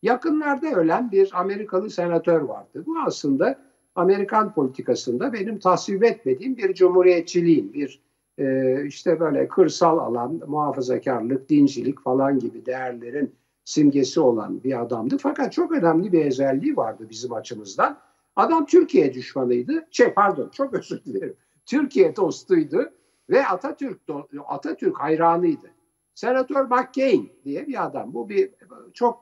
Yakınlarda 0.03 0.67
ölen 0.67 1.13
bir 1.13 1.31
Amerikalı 1.35 1.91
senatör 1.91 2.41
vardı. 2.41 2.85
Bu 2.87 2.97
aslında 3.07 3.59
Amerikan 3.95 4.55
politikasında 4.55 5.33
benim 5.33 5.59
tasvip 5.59 6.05
etmediğim 6.05 6.57
bir 6.57 6.75
cumhuriyetçiliğin, 6.75 7.73
bir 7.73 8.03
e, 8.39 8.77
işte 8.87 9.21
böyle 9.21 9.49
kırsal 9.49 9.99
alan, 9.99 10.41
muhafazakarlık, 10.47 11.49
dincilik 11.49 12.01
falan 12.01 12.39
gibi 12.39 12.67
değerlerin 12.67 13.35
simgesi 13.65 14.21
olan 14.21 14.65
bir 14.65 14.83
adamdı. 14.83 15.19
Fakat 15.19 15.53
çok 15.53 15.73
önemli 15.73 16.13
bir 16.13 16.25
özelliği 16.25 16.77
vardı 16.77 17.07
bizim 17.11 17.33
açımızdan. 17.33 17.99
Adam 18.37 18.67
Türkiye 18.67 19.15
düşmanıydı. 19.15 19.87
Şey 19.91 20.13
pardon 20.13 20.49
çok 20.49 20.75
özür 20.79 21.05
dilerim. 21.05 21.37
Türkiye 21.67 22.17
dostuydu 22.17 22.91
ve 23.31 23.47
Atatürk 23.47 24.01
Atatürk 24.47 24.99
hayranıydı. 24.99 25.71
Senatör 26.15 26.65
McCain 26.65 27.33
diye 27.45 27.67
bir 27.67 27.87
adam. 27.87 28.15
Bu 28.15 28.29
bir 28.29 28.51
çok 28.95 29.21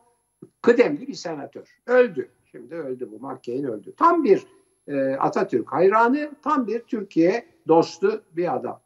kıdemli 0.63 1.07
bir 1.07 1.15
senatör. 1.15 1.77
Öldü. 1.87 2.29
Şimdi 2.51 2.75
öldü 2.75 3.09
bu. 3.13 3.27
McCain 3.27 3.65
öldü. 3.65 3.93
Tam 3.97 4.25
bir 4.25 4.47
e, 4.91 5.17
Atatürk 5.17 5.73
hayranı, 5.73 6.31
tam 6.43 6.67
bir 6.67 6.81
Türkiye 6.81 7.47
dostu 7.69 8.23
bir 8.33 8.55
adam. 8.55 8.81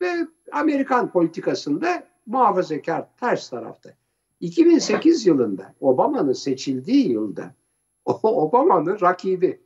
Ve 0.00 0.26
Amerikan 0.52 1.12
politikasında 1.12 2.08
muhafazakar 2.26 3.16
ters 3.16 3.50
tarafta. 3.50 3.94
2008 4.40 5.26
yılında 5.26 5.74
Obama'nın 5.80 6.32
seçildiği 6.32 7.10
yılda 7.10 7.54
Obama'nın 8.22 9.00
rakibi 9.00 9.60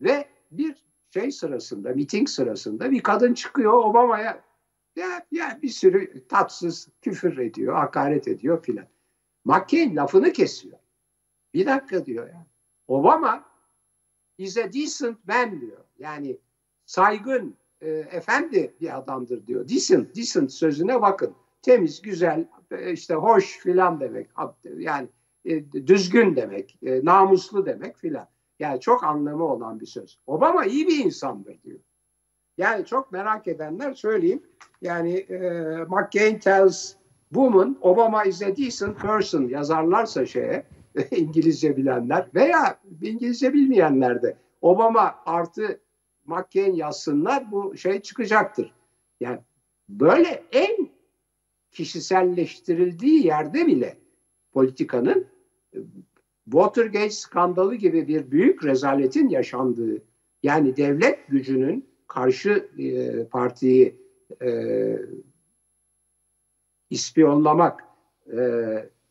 ve 0.00 0.24
bir 0.50 0.76
şey 1.10 1.32
sırasında, 1.32 1.88
miting 1.90 2.28
sırasında 2.28 2.90
bir 2.90 3.02
kadın 3.02 3.34
çıkıyor 3.34 3.72
Obama'ya 3.72 4.42
ya, 4.96 5.26
ya 5.32 5.58
bir 5.62 5.68
sürü 5.68 6.26
tatsız 6.28 6.88
küfür 7.02 7.38
ediyor, 7.38 7.74
hakaret 7.74 8.28
ediyor 8.28 8.62
filan. 8.62 8.86
McCain 9.44 9.96
lafını 9.96 10.32
kesiyor. 10.32 10.78
Bir 11.54 11.66
dakika 11.66 12.06
diyor 12.06 12.28
ya. 12.28 12.46
Obama 12.88 13.51
is 14.38 14.56
a 14.56 14.72
decent 14.72 15.28
man 15.28 15.60
diyor. 15.60 15.84
Yani 15.98 16.38
saygın, 16.86 17.56
e, 17.80 17.90
efendi 17.90 18.74
bir 18.80 18.98
adamdır 18.98 19.46
diyor. 19.46 19.68
Decent, 19.68 20.16
decent 20.16 20.52
sözüne 20.52 21.02
bakın. 21.02 21.34
Temiz, 21.62 22.02
güzel, 22.02 22.48
e, 22.70 22.92
işte 22.92 23.14
hoş 23.14 23.58
filan 23.58 24.00
demek. 24.00 24.30
Yani 24.76 25.08
e, 25.44 25.72
düzgün 25.72 26.36
demek, 26.36 26.78
e, 26.82 27.04
namuslu 27.04 27.66
demek 27.66 27.96
filan. 27.96 28.28
Yani 28.58 28.80
çok 28.80 29.04
anlamı 29.04 29.44
olan 29.44 29.80
bir 29.80 29.86
söz. 29.86 30.18
Obama 30.26 30.64
iyi 30.64 30.86
bir 30.86 31.04
insandır 31.04 31.62
diyor. 31.62 31.80
Yani 32.58 32.84
çok 32.84 33.12
merak 33.12 33.48
edenler 33.48 33.94
söyleyeyim. 33.94 34.42
Yani 34.82 35.14
e, 35.14 35.38
McCain 35.88 36.38
tells 36.38 36.94
woman 37.28 37.78
Obama 37.80 38.24
is 38.24 38.42
a 38.42 38.56
decent 38.56 39.00
person 39.00 39.48
yazarlarsa 39.48 40.26
şeye 40.26 40.64
İngilizce 41.10 41.76
bilenler 41.76 42.28
veya 42.34 42.80
İngilizce 43.02 43.52
bilmeyenler 43.52 44.22
de 44.22 44.36
Obama 44.60 45.14
artı 45.26 45.80
McCain 46.26 46.74
yazsınlar 46.74 47.52
bu 47.52 47.76
şey 47.76 48.00
çıkacaktır. 48.00 48.72
Yani 49.20 49.38
böyle 49.88 50.44
en 50.52 50.88
kişiselleştirildiği 51.70 53.26
yerde 53.26 53.66
bile 53.66 53.98
politikanın 54.52 55.26
Watergate 56.44 57.10
skandalı 57.10 57.74
gibi 57.74 58.08
bir 58.08 58.30
büyük 58.30 58.64
rezaletin 58.64 59.28
yaşandığı 59.28 60.02
yani 60.42 60.76
devlet 60.76 61.28
gücünün 61.28 61.88
karşı 62.08 62.68
e, 62.78 63.24
partiyi 63.24 63.96
e, 64.42 64.98
ispiyonlamak 66.90 67.84
e, 68.32 68.40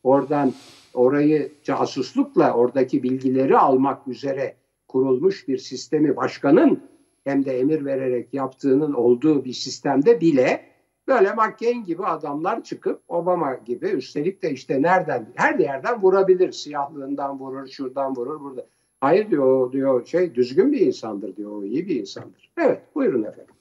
oradan 0.04 0.54
orayı 0.94 1.52
casuslukla 1.64 2.54
oradaki 2.54 3.04
bilgileri 3.04 3.58
almak 3.58 4.08
üzere 4.08 4.56
kurulmuş 4.88 5.48
bir 5.48 5.58
sistemi 5.58 6.16
başkanın 6.16 6.84
hem 7.24 7.46
de 7.46 7.60
emir 7.60 7.86
vererek 7.86 8.34
yaptığının 8.34 8.94
olduğu 8.94 9.46
bir 9.46 9.54
sistemde 9.54 10.22
bile 10.22 10.72
böyle 11.08 11.34
McCain 11.34 11.84
gibi 11.84 12.06
adamlar 12.06 12.64
çıkıp 12.64 13.02
Obama 13.08 13.54
gibi 13.54 13.88
üstelik 13.88 14.44
de 14.44 14.52
işte 14.52 14.82
nereden 14.82 15.34
her 15.36 15.60
yerden 15.60 16.02
vurabilir. 16.02 16.52
Siyahlığından 16.52 17.40
vurur, 17.40 17.68
şuradan 17.68 18.16
vurur, 18.16 18.42
burada. 18.42 18.66
Hayır 19.02 19.32
diyor, 19.32 19.72
diyor 19.72 20.06
şey 20.06 20.36
düzgün 20.36 20.72
bir 20.72 20.80
insandır 20.80 21.36
diyor, 21.36 21.52
o 21.52 21.64
iyi 21.64 21.88
bir 21.88 22.00
insandır. 22.00 22.52
Evet, 22.58 22.82
buyurun 22.96 23.24
efendim. 23.24 23.56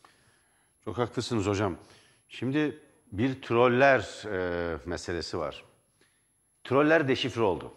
Çok 0.85 0.99
haklısınız 0.99 1.47
hocam. 1.47 1.77
Şimdi 2.29 2.79
bir 3.13 3.43
troller 3.43 4.25
e, 4.33 4.77
meselesi 4.87 5.39
var. 5.39 5.65
Troller 6.65 7.09
deşifre 7.09 7.43
oldu. 7.43 7.75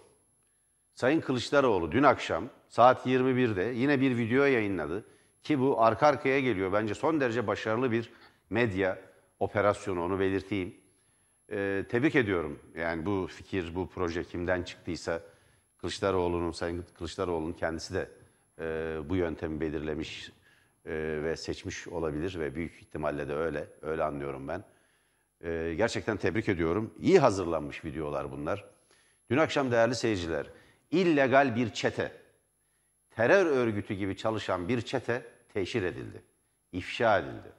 Sayın 0.94 1.22
Kılıçdaroğlu 1.22 1.92
dün 1.92 2.04
akşam 2.04 2.50
saat 2.68 3.08
21'de 3.08 3.64
yine 3.64 4.02
bir 4.02 4.18
video 4.18 4.44
yayınladı. 4.44 5.06
Ki 5.44 5.60
bu 5.60 5.82
arka 5.82 6.08
arkaya 6.08 6.40
geliyor. 6.40 6.74
Bence 6.74 6.94
son 6.94 7.20
derece 7.20 7.48
başarılı 7.48 7.92
bir 7.92 8.12
medya 8.50 9.00
operasyonu 9.40 10.04
onu 10.04 10.20
belirteyim. 10.20 10.76
Ee, 11.52 11.86
tebrik 11.90 12.16
ediyorum. 12.16 12.60
Yani 12.76 13.06
bu 13.06 13.28
fikir, 13.28 13.76
bu 13.76 13.90
proje 13.90 14.24
kimden 14.24 14.64
çıktıysa 14.64 15.22
Kılıçdaroğlu'nun, 15.78 16.52
Sayın 16.52 16.86
Kılıçdaroğlu'nun 16.98 17.54
kendisi 17.54 17.94
de 17.94 18.10
e, 18.60 18.98
bu 19.10 19.16
yöntemi 19.16 19.62
belirlemiş 19.62 20.32
e, 20.86 20.92
ve 21.24 21.36
seçmiş 21.36 21.88
olabilir 21.88 22.40
ve 22.40 22.56
büyük 22.56 22.82
ihtimalle 22.82 23.28
de 23.28 23.34
öyle. 23.34 23.68
Öyle 23.82 24.04
anlıyorum 24.04 24.48
ben. 24.48 24.64
E, 25.44 25.74
gerçekten 25.78 26.18
tebrik 26.18 26.50
ediyorum. 26.50 26.94
İyi 27.00 27.20
hazırlanmış 27.20 27.86
videolar 27.86 28.32
bunlar. 28.32 28.73
Dün 29.32 29.38
akşam 29.38 29.72
değerli 29.72 29.96
seyirciler, 29.96 30.48
illegal 30.92 31.56
bir 31.56 31.74
çete, 31.74 32.22
terör 33.10 33.46
örgütü 33.46 33.94
gibi 33.94 34.18
çalışan 34.18 34.68
bir 34.68 34.82
çete 34.82 35.26
teşhir 35.54 35.84
edildi, 35.84 36.24
ifşa 36.72 37.20
edildi. 37.20 37.52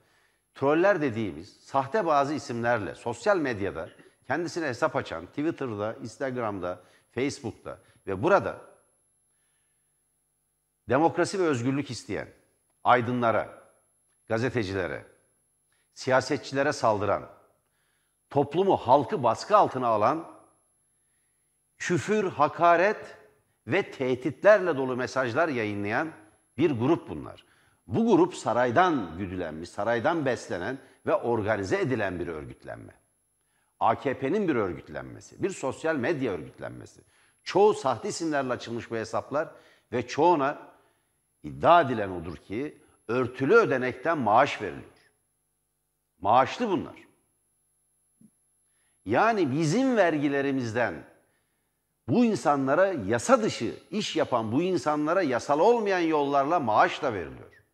Troller 0.55 1.01
dediğimiz 1.01 1.57
sahte 1.61 2.07
bazı 2.07 2.35
isimlerle 2.35 2.95
sosyal 2.95 3.37
medyada 3.37 3.91
kendisine 4.27 4.67
hesap 4.67 4.97
açan, 4.97 5.27
Twitter'da, 5.27 5.95
Instagram'da, 6.03 6.83
Facebook'ta 7.13 7.79
ve 8.07 8.23
burada 8.23 8.61
demokrasi 10.89 11.39
ve 11.39 11.43
özgürlük 11.43 11.91
isteyen 11.91 12.29
aydınlara, 12.85 13.65
gazetecilere, 14.29 15.07
siyasetçilere 15.95 16.73
saldıran, 16.73 17.31
toplumu, 18.31 18.77
halkı 18.77 19.23
baskı 19.23 19.57
altına 19.57 19.87
alan 19.87 20.34
küfür, 21.79 22.25
hakaret 22.25 23.17
ve 23.67 23.91
tehditlerle 23.91 24.77
dolu 24.77 24.97
mesajlar 24.97 25.49
yayınlayan 25.49 26.13
bir 26.59 26.71
grup 26.71 27.09
bunlar. 27.09 27.45
Bu 27.87 28.17
grup 28.17 28.35
saraydan 28.35 29.19
güdülenmiş, 29.19 29.69
saraydan 29.69 30.27
beslenen 30.27 30.79
ve 31.07 31.15
organize 31.15 31.81
edilen 31.81 32.21
bir 32.21 32.27
örgütlenme. 32.27 32.93
AKP'nin 33.81 34.49
bir 34.49 34.55
örgütlenmesi, 34.55 35.43
bir 35.43 35.51
sosyal 35.51 35.97
medya 35.97 36.33
örgütlenmesi. 36.33 37.01
Çoğu 37.43 37.75
sahte 37.75 38.09
isimlerle 38.09 38.53
açılmış 38.53 38.91
bu 38.91 38.97
hesaplar 38.97 39.49
ve 39.93 40.07
çoğuna 40.07 40.59
iddia 41.43 41.81
edilen 41.81 42.11
odur 42.11 42.37
ki 42.37 42.79
örtülü 43.09 43.55
ödenekten 43.55 44.19
maaş 44.19 44.63
veriliyor. 44.63 44.85
Maaşlı 46.21 46.69
bunlar. 46.69 47.05
Yani 49.05 49.53
bizim 49.53 49.97
vergilerimizden 49.97 51.14
bu 52.09 52.25
insanlara 52.25 52.87
yasa 52.87 53.43
dışı 53.43 53.75
iş 53.91 54.17
yapan 54.17 54.53
bu 54.53 54.63
insanlara 54.63 55.23
yasal 55.23 55.61
olmayan 55.61 56.01
yollarla 56.01 56.61
maaş 56.61 57.03
da 57.03 57.15
veriliyor. 57.15 57.65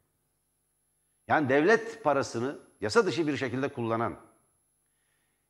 Yani 1.28 1.48
devlet 1.48 2.04
parasını 2.04 2.58
yasa 2.80 3.06
dışı 3.06 3.26
bir 3.26 3.36
şekilde 3.36 3.68
kullanan, 3.68 4.16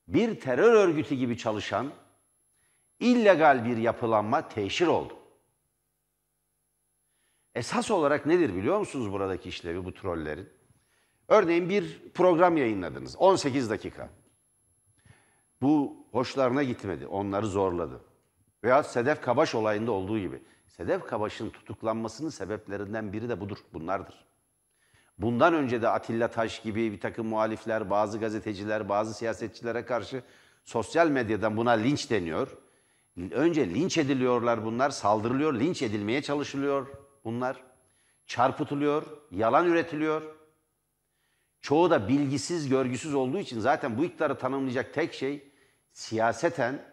bir 0.08 0.40
terör 0.40 0.72
örgütü 0.72 1.14
gibi 1.14 1.38
çalışan 1.38 1.90
illegal 3.00 3.64
bir 3.64 3.76
yapılanma 3.76 4.48
teşhir 4.48 4.86
oldu. 4.86 5.16
Esas 7.54 7.90
olarak 7.90 8.26
nedir 8.26 8.54
biliyor 8.54 8.78
musunuz 8.78 9.12
buradaki 9.12 9.48
işlevi 9.48 9.84
bu 9.84 9.94
trollerin? 9.94 10.48
Örneğin 11.28 11.68
bir 11.68 12.12
program 12.14 12.56
yayınladınız 12.56 13.16
18 13.16 13.70
dakika. 13.70 14.10
Bu 15.62 15.96
hoşlarına 16.12 16.62
gitmedi, 16.62 17.06
onları 17.06 17.46
zorladı. 17.46 18.10
Veya 18.65 18.83
Sedef 18.83 19.23
Kabaş 19.23 19.54
olayında 19.54 19.92
olduğu 19.92 20.19
gibi. 20.19 20.42
Sedef 20.67 21.06
Kabaş'ın 21.06 21.50
tutuklanmasının 21.50 22.31
sebeplerinden 22.31 23.13
biri 23.13 23.29
de 23.29 23.40
budur, 23.40 23.58
bunlardır. 23.73 24.25
Bundan 25.19 25.54
önce 25.54 25.83
de 25.83 25.88
Atilla 25.88 26.29
Taş 26.29 26.63
gibi 26.63 26.92
bir 26.92 27.00
takım 27.00 27.27
muhalifler, 27.27 27.90
bazı 27.90 28.19
gazeteciler, 28.19 28.88
bazı 28.88 29.15
siyasetçilere 29.15 29.85
karşı 29.85 30.23
sosyal 30.65 31.08
medyadan 31.08 31.56
buna 31.56 31.71
linç 31.71 32.11
deniyor. 32.11 32.56
Önce 33.31 33.71
linç 33.71 33.98
ediliyorlar 33.98 34.65
bunlar, 34.65 34.90
saldırılıyor, 34.90 35.54
linç 35.54 35.83
edilmeye 35.83 36.23
çalışılıyor 36.23 36.87
bunlar. 37.25 37.56
Çarpıtılıyor, 38.27 39.02
yalan 39.31 39.67
üretiliyor. 39.67 40.23
Çoğu 41.61 41.90
da 41.90 42.08
bilgisiz, 42.08 42.69
görgüsüz 42.69 43.15
olduğu 43.15 43.38
için 43.38 43.61
zaten 43.61 43.98
bu 43.98 44.04
iktidarı 44.04 44.38
tanımlayacak 44.38 44.94
tek 44.94 45.15
şey 45.15 45.52
siyaseten 45.92 46.89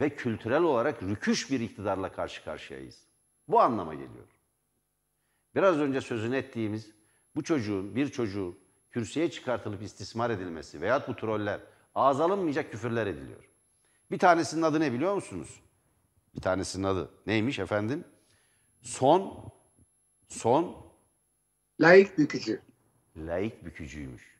ve 0.00 0.16
kültürel 0.16 0.62
olarak 0.62 1.02
rüküş 1.02 1.50
bir 1.50 1.60
iktidarla 1.60 2.12
karşı 2.12 2.44
karşıyayız. 2.44 3.02
Bu 3.48 3.60
anlama 3.60 3.94
geliyor. 3.94 4.28
Biraz 5.54 5.78
önce 5.78 6.00
sözünü 6.00 6.36
ettiğimiz 6.36 6.90
bu 7.36 7.44
çocuğun, 7.44 7.96
bir 7.96 8.08
çocuğun 8.08 8.58
kürsüye 8.90 9.30
çıkartılıp 9.30 9.82
istismar 9.82 10.30
edilmesi 10.30 10.80
veyahut 10.80 11.08
bu 11.08 11.16
troller 11.16 11.60
ağız 11.94 12.20
alınmayacak 12.20 12.70
küfürler 12.70 13.06
ediliyor. 13.06 13.48
Bir 14.10 14.18
tanesinin 14.18 14.62
adı 14.62 14.80
ne 14.80 14.92
biliyor 14.92 15.14
musunuz? 15.14 15.60
Bir 16.34 16.40
tanesinin 16.40 16.84
adı 16.84 17.10
neymiş 17.26 17.58
efendim? 17.58 18.04
Son, 18.82 19.52
son 20.28 20.76
Layık 21.80 22.18
bükücü. 22.18 22.62
laik 23.16 23.64
bükücüymüş. 23.64 24.38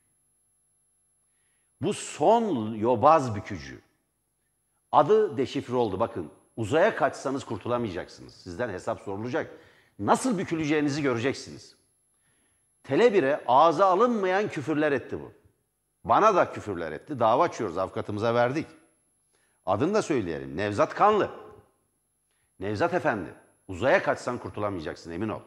Bu 1.81 1.95
son 1.95 2.75
yobaz 2.75 3.35
bükücü. 3.35 3.81
Adı 4.93 5.36
deşifre 5.36 5.74
oldu. 5.74 6.01
Bakın 6.01 6.30
uzaya 6.57 6.97
kaçsanız 6.97 7.45
kurtulamayacaksınız. 7.45 8.34
Sizden 8.34 8.68
hesap 8.68 9.01
sorulacak. 9.01 9.51
Nasıl 9.99 10.39
büküleceğinizi 10.39 11.03
göreceksiniz. 11.03 11.76
Tele 12.84 13.45
ağza 13.47 13.86
alınmayan 13.86 14.49
küfürler 14.49 14.93
etti 14.93 15.20
bu. 15.20 15.32
Bana 16.05 16.34
da 16.34 16.53
küfürler 16.53 16.93
etti. 16.93 17.20
Dava 17.20 17.45
açıyoruz. 17.45 17.78
Avukatımıza 17.78 18.34
verdik. 18.34 18.66
Adını 19.66 19.95
da 19.95 20.03
söyleyelim. 20.03 20.57
Nevzat 20.57 20.95
Kanlı. 20.95 21.30
Nevzat 22.61 22.95
Efendi. 22.95 23.34
Uzaya 23.68 24.03
kaçsan 24.03 24.39
kurtulamayacaksın 24.39 25.11
emin 25.11 25.28
ol. 25.28 25.41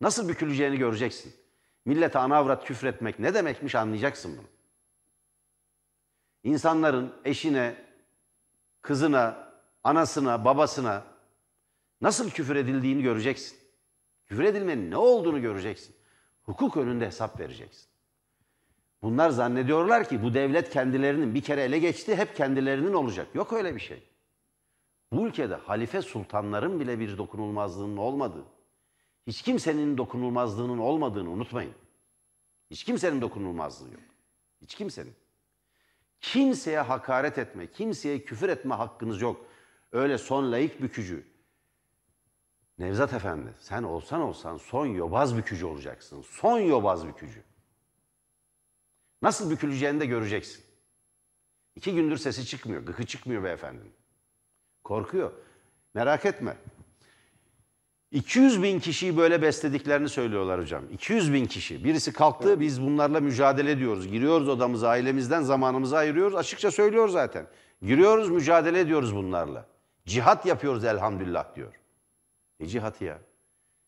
Nasıl 0.00 0.28
büküleceğini 0.28 0.78
göreceksin. 0.78 1.34
Millete 1.84 2.18
ana 2.18 2.36
avrat 2.36 2.64
küfretmek 2.64 3.18
ne 3.18 3.34
demekmiş 3.34 3.74
anlayacaksın 3.74 4.38
bunu. 4.38 4.46
İnsanların 6.44 7.12
eşine, 7.24 7.85
kızına, 8.86 9.52
anasına, 9.84 10.44
babasına 10.44 11.04
nasıl 12.00 12.30
küfür 12.30 12.56
edildiğini 12.56 13.02
göreceksin. 13.02 13.58
Küfür 14.26 14.44
edilmenin 14.44 14.90
ne 14.90 14.96
olduğunu 14.96 15.40
göreceksin. 15.40 15.96
Hukuk 16.42 16.76
önünde 16.76 17.06
hesap 17.06 17.40
vereceksin. 17.40 17.88
Bunlar 19.02 19.30
zannediyorlar 19.30 20.08
ki 20.08 20.22
bu 20.22 20.34
devlet 20.34 20.70
kendilerinin 20.70 21.34
bir 21.34 21.40
kere 21.40 21.62
ele 21.62 21.78
geçti, 21.78 22.16
hep 22.16 22.36
kendilerinin 22.36 22.92
olacak. 22.92 23.26
Yok 23.34 23.52
öyle 23.52 23.74
bir 23.74 23.80
şey. 23.80 24.02
Bu 25.12 25.26
ülkede 25.26 25.54
halife 25.54 26.02
sultanların 26.02 26.80
bile 26.80 26.98
bir 26.98 27.18
dokunulmazlığının 27.18 27.96
olmadığı, 27.96 28.44
hiç 29.26 29.42
kimsenin 29.42 29.98
dokunulmazlığının 29.98 30.78
olmadığını 30.78 31.30
unutmayın. 31.30 31.74
Hiç 32.70 32.84
kimsenin 32.84 33.20
dokunulmazlığı 33.20 33.92
yok. 33.92 34.02
Hiç 34.62 34.74
kimsenin. 34.74 35.14
Kimseye 36.32 36.80
hakaret 36.80 37.38
etme, 37.38 37.66
kimseye 37.66 38.24
küfür 38.24 38.48
etme 38.48 38.74
hakkınız 38.74 39.20
yok. 39.20 39.46
Öyle 39.92 40.18
son 40.18 40.52
layık 40.52 40.82
bükücü. 40.82 41.26
Nevzat 42.78 43.12
Efendi, 43.12 43.54
sen 43.58 43.82
olsan 43.82 44.20
olsan 44.20 44.56
son 44.56 44.86
yobaz 44.86 45.36
bükücü 45.36 45.66
olacaksın. 45.66 46.22
Son 46.22 46.58
yobaz 46.58 47.06
bükücü. 47.06 47.42
Nasıl 49.22 49.50
büküleceğini 49.50 50.00
de 50.00 50.06
göreceksin. 50.06 50.64
İki 51.76 51.94
gündür 51.94 52.16
sesi 52.16 52.46
çıkmıyor, 52.46 52.82
gıkı 52.82 53.06
çıkmıyor 53.06 53.44
beyefendinin. 53.44 53.92
Korkuyor. 54.84 55.32
Merak 55.94 56.26
etme. 56.26 56.56
200 58.10 58.62
bin 58.62 58.80
kişiyi 58.80 59.16
böyle 59.16 59.42
beslediklerini 59.42 60.08
söylüyorlar 60.08 60.60
hocam. 60.60 60.84
200 60.92 61.32
bin 61.32 61.46
kişi. 61.46 61.84
Birisi 61.84 62.12
kalktı 62.12 62.60
biz 62.60 62.82
bunlarla 62.82 63.20
mücadele 63.20 63.70
ediyoruz. 63.70 64.08
Giriyoruz 64.08 64.48
odamıza 64.48 64.88
ailemizden 64.88 65.42
zamanımızı 65.42 65.96
ayırıyoruz. 65.96 66.36
Açıkça 66.36 66.70
söylüyor 66.70 67.08
zaten. 67.08 67.46
Giriyoruz 67.82 68.30
mücadele 68.30 68.80
ediyoruz 68.80 69.14
bunlarla. 69.14 69.66
Cihat 70.06 70.46
yapıyoruz 70.46 70.84
elhamdülillah 70.84 71.54
diyor. 71.56 71.74
Ne 72.60 72.66
cihatı 72.66 73.04
ya? 73.04 73.18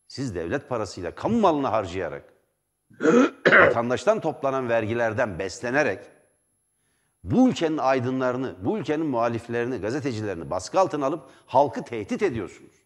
Siz 0.09 0.35
devlet 0.35 0.69
parasıyla 0.69 1.15
kamu 1.15 1.41
malını 1.41 1.67
harcayarak 1.67 2.25
vatandaştan 3.53 4.21
toplanan 4.21 4.69
vergilerden 4.69 5.39
beslenerek 5.39 5.99
bu 7.25 7.49
ülkenin 7.49 7.79
aydınlarını, 7.79 8.57
bu 8.65 8.79
ülkenin 8.79 9.07
muhaliflerini, 9.07 9.79
gazetecilerini 9.79 10.51
baskı 10.51 10.81
altına 10.81 11.07
alıp 11.07 11.31
halkı 11.47 11.85
tehdit 11.85 12.23
ediyorsunuz. 12.23 12.78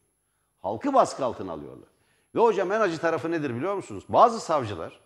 Halkı 0.63 0.95
baskı 0.95 1.25
altına 1.25 1.53
alıyorlar. 1.53 1.89
Ve 2.35 2.41
hocam 2.41 2.73
en 2.73 2.81
acı 2.81 2.99
tarafı 2.99 3.31
nedir 3.31 3.55
biliyor 3.57 3.75
musunuz? 3.75 4.05
Bazı 4.09 4.41
savcılar 4.41 5.01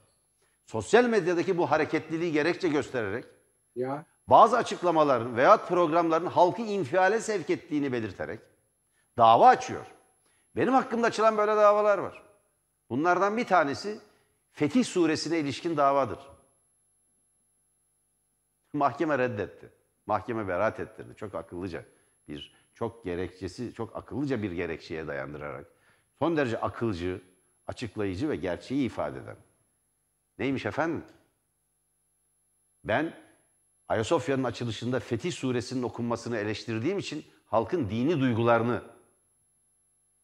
sosyal 0.66 1.04
medyadaki 1.04 1.58
bu 1.58 1.70
hareketliliği 1.70 2.32
gerekçe 2.32 2.68
göstererek 2.68 3.24
Ya 3.74 4.04
bazı 4.28 4.56
açıklamaların 4.56 5.36
veya 5.36 5.56
programların 5.56 6.26
halkı 6.26 6.62
infiale 6.62 7.20
sevk 7.20 7.50
ettiğini 7.50 7.92
belirterek 7.92 8.40
dava 9.18 9.48
açıyor. 9.48 9.86
Benim 10.56 10.72
hakkımda 10.72 11.06
açılan 11.06 11.36
böyle 11.36 11.56
davalar 11.56 11.98
var. 11.98 12.22
Bunlardan 12.90 13.36
bir 13.36 13.46
tanesi 13.46 14.00
Fetih 14.52 14.84
suresine 14.84 15.38
ilişkin 15.38 15.76
davadır. 15.76 16.18
Mahkeme 18.72 19.18
reddetti. 19.18 19.72
Mahkeme 20.06 20.48
beraat 20.48 20.80
ettirdi. 20.80 21.16
Çok 21.16 21.34
akıllıca 21.34 21.84
bir, 22.28 22.54
çok 22.76 23.04
gerekçesi, 23.04 23.74
çok 23.74 23.96
akıllıca 23.96 24.42
bir 24.42 24.52
gerekçeye 24.52 25.06
dayandırarak. 25.06 25.66
Son 26.18 26.36
derece 26.36 26.60
akılcı, 26.60 27.22
açıklayıcı 27.66 28.28
ve 28.28 28.36
gerçeği 28.36 28.86
ifade 28.86 29.18
eden. 29.18 29.36
Neymiş 30.38 30.66
efendim? 30.66 31.04
Ben 32.84 33.14
Ayasofya'nın 33.88 34.44
açılışında 34.44 35.00
Fetih 35.00 35.32
suresinin 35.32 35.82
okunmasını 35.82 36.36
eleştirdiğim 36.36 36.98
için 36.98 37.24
halkın 37.46 37.90
dini 37.90 38.20
duygularını 38.20 38.82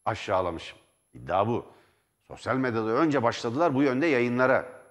aşağılamışım. 0.05 0.78
İddia 1.14 1.48
bu. 1.48 1.66
Sosyal 2.22 2.57
medyada 2.57 2.90
önce 2.90 3.22
başladılar 3.22 3.74
bu 3.74 3.82
yönde 3.82 4.07
yayınlara. 4.07 4.82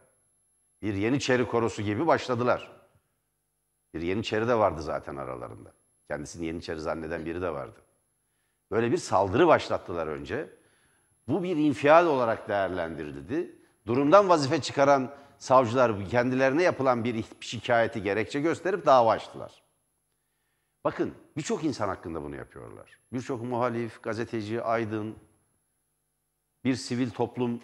Bir 0.82 0.93
Yeniçeri 0.93 1.47
korosu 1.47 1.82
gibi 1.82 2.07
başladılar. 2.07 2.72
Bir 3.93 4.01
Yeniçeri 4.01 4.47
de 4.47 4.55
vardı 4.55 4.82
zaten 4.82 5.16
aralarında. 5.16 5.80
Kendisini 6.12 6.45
Yeniçeri 6.45 6.80
zanneden 6.80 7.26
biri 7.26 7.41
de 7.41 7.49
vardı. 7.49 7.80
Böyle 8.72 8.91
bir 8.91 8.97
saldırı 8.97 9.47
başlattılar 9.47 10.07
önce. 10.07 10.49
Bu 11.28 11.43
bir 11.43 11.57
infial 11.57 12.05
olarak 12.05 12.49
değerlendirildi. 12.49 13.55
Durumdan 13.88 14.30
vazife 14.30 14.62
çıkaran 14.62 15.14
savcılar 15.38 16.09
kendilerine 16.09 16.64
yapılan 16.64 17.03
bir 17.03 17.26
şikayeti 17.39 18.03
gerekçe 18.03 18.41
gösterip 18.41 18.86
dava 18.86 19.12
açtılar. 19.12 19.64
Bakın 20.84 21.14
birçok 21.38 21.64
insan 21.64 21.88
hakkında 21.88 22.24
bunu 22.24 22.36
yapıyorlar. 22.36 22.99
Birçok 23.14 23.43
muhalif, 23.43 24.03
gazeteci, 24.03 24.62
aydın, 24.62 25.16
bir 26.64 26.76
sivil 26.76 27.09
toplum 27.09 27.62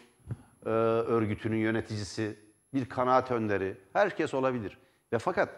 e, 0.66 0.70
örgütünün 0.70 1.58
yöneticisi, 1.58 2.40
bir 2.74 2.90
kanaat 2.90 3.32
önderi, 3.32 3.78
herkes 3.94 4.34
olabilir. 4.34 4.78
Ve 5.14 5.20
fakat 5.20 5.50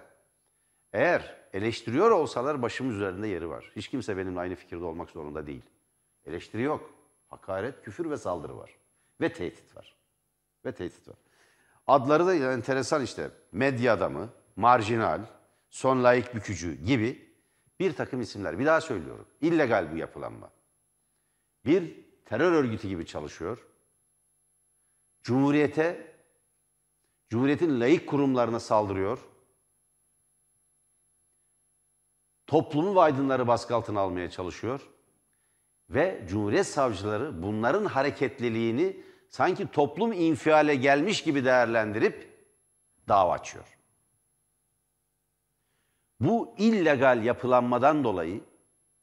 eğer 0.94 1.39
eleştiriyor 1.54 2.12
olsalar 2.12 2.62
başım 2.62 2.92
üzerinde 2.92 3.28
yeri 3.28 3.50
var. 3.50 3.72
Hiç 3.76 3.88
kimse 3.88 4.18
benimle 4.18 4.40
aynı 4.40 4.56
fikirde 4.56 4.86
olmak 4.86 5.10
zorunda 5.10 5.48
değil. 5.48 5.62
Eleştiri 6.26 6.62
yok. 6.62 6.94
Hakaret, 7.28 7.84
küfür 7.84 8.10
ve 8.10 8.18
saldırı 8.18 8.58
var. 8.58 8.76
Ve 9.22 9.34
tehdit 9.34 9.76
var. 9.76 9.96
Ve 10.66 10.72
tehdit 10.72 11.08
var. 11.08 11.18
Adları 11.88 12.26
da 12.28 12.54
enteresan 12.54 13.04
işte. 13.04 13.32
Medya 13.52 13.94
adamı, 13.94 14.30
marjinal, 14.56 15.22
son 15.70 16.04
layık 16.04 16.36
bükücü 16.36 16.86
gibi 16.86 17.30
bir 17.80 17.94
takım 17.94 18.22
isimler. 18.22 18.60
Bir 18.60 18.66
daha 18.66 18.82
söylüyorum. 18.82 19.26
İllegal 19.42 19.92
bu 19.92 19.98
yapılanma. 19.98 20.50
Bir 21.66 21.96
terör 22.26 22.52
örgütü 22.52 22.88
gibi 22.88 23.06
çalışıyor. 23.06 23.66
Cumhuriyete, 25.24 26.10
Cumhuriyetin 27.30 27.80
layık 27.80 28.08
kurumlarına 28.08 28.60
saldırıyor. 28.60 29.20
Toplumu 32.50 32.96
ve 32.96 33.00
aydınları 33.00 33.48
baskı 33.48 33.76
altına 33.76 34.00
almaya 34.00 34.30
çalışıyor. 34.30 34.82
Ve 35.90 36.26
Cumhuriyet 36.30 36.68
savcıları 36.68 37.44
bunların 37.44 37.86
hareketliliğini 37.86 38.98
sanki 39.30 39.72
toplum 39.72 40.14
infiale 40.14 40.76
gelmiş 40.76 41.24
gibi 41.24 41.46
değerlendirip 41.46 42.48
dava 43.08 43.34
açıyor. 43.34 43.78
Bu 46.20 46.56
illegal 46.58 47.24
yapılanmadan 47.24 48.04
dolayı, 48.04 48.42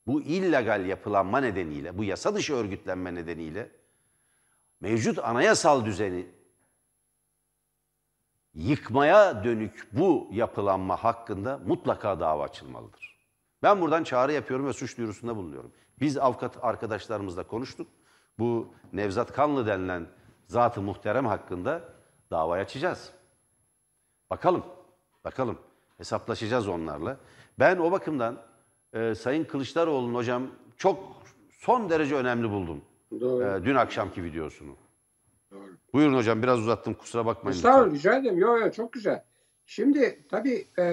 bu 0.07 0.22
illegal 0.22 0.86
yapılanma 0.86 1.40
nedeniyle, 1.40 1.99
bu 1.99 2.05
yasa 2.05 2.34
dışı 2.34 2.55
örgütlenme 2.55 3.14
nedeniyle 3.14 3.70
mevcut 4.80 5.18
anayasal 5.18 5.84
düzeni 5.84 6.26
yıkmaya 8.55 9.44
dönük 9.44 9.88
bu 9.92 10.28
yapılanma 10.32 10.97
hakkında 11.05 11.61
mutlaka 11.66 12.20
dava 12.20 12.44
açılmalıdır. 12.44 13.05
Ben 13.67 13.81
buradan 13.81 14.05
çağrı 14.05 14.33
yapıyorum 14.33 14.67
ve 14.67 14.73
suç 14.73 14.99
duyurusunda 14.99 15.37
bulunuyorum. 15.37 15.73
Biz 16.01 16.19
avukat 16.19 16.64
arkadaşlarımızla 16.64 17.43
konuştuk. 17.43 17.89
Bu 18.39 18.69
Nevzat 18.93 19.33
Kanlı 19.33 19.67
denilen 19.67 20.07
zat-ı 20.47 20.83
muhterem 20.83 21.27
hakkında 21.27 21.83
davayı 22.31 22.62
açacağız. 22.62 23.12
Bakalım, 24.31 24.64
bakalım. 25.25 25.59
Hesaplaşacağız 25.99 26.69
onlarla. 26.69 27.17
Ben 27.59 27.77
o 27.77 27.93
bakımdan 27.93 28.43
e, 28.93 29.14
Sayın 29.14 29.45
Kılıçdaroğlu'nun 29.45 30.14
hocam 30.14 30.47
çok 30.77 31.23
son 31.51 31.91
derece 31.91 32.14
önemli 32.14 32.51
buldum. 32.51 32.85
doğru. 33.21 33.45
E, 33.45 33.64
dün 33.64 33.75
akşamki 33.75 34.25
videosunu. 34.25 34.77
doğru. 35.51 35.71
Buyurun 35.93 36.14
hocam 36.14 36.43
biraz 36.43 36.59
uzattım 36.59 36.95
kusura 36.95 37.27
bakmayın. 37.27 37.57
Estağfurullah 37.57 37.95
rica 37.95 38.19
ederim. 38.19 38.39
Yok 38.39 38.61
yok 38.61 38.75
çok 38.75 38.93
güzel. 38.93 39.25
Şimdi 39.67 40.19
tabii 40.29 40.64
e, 40.79 40.85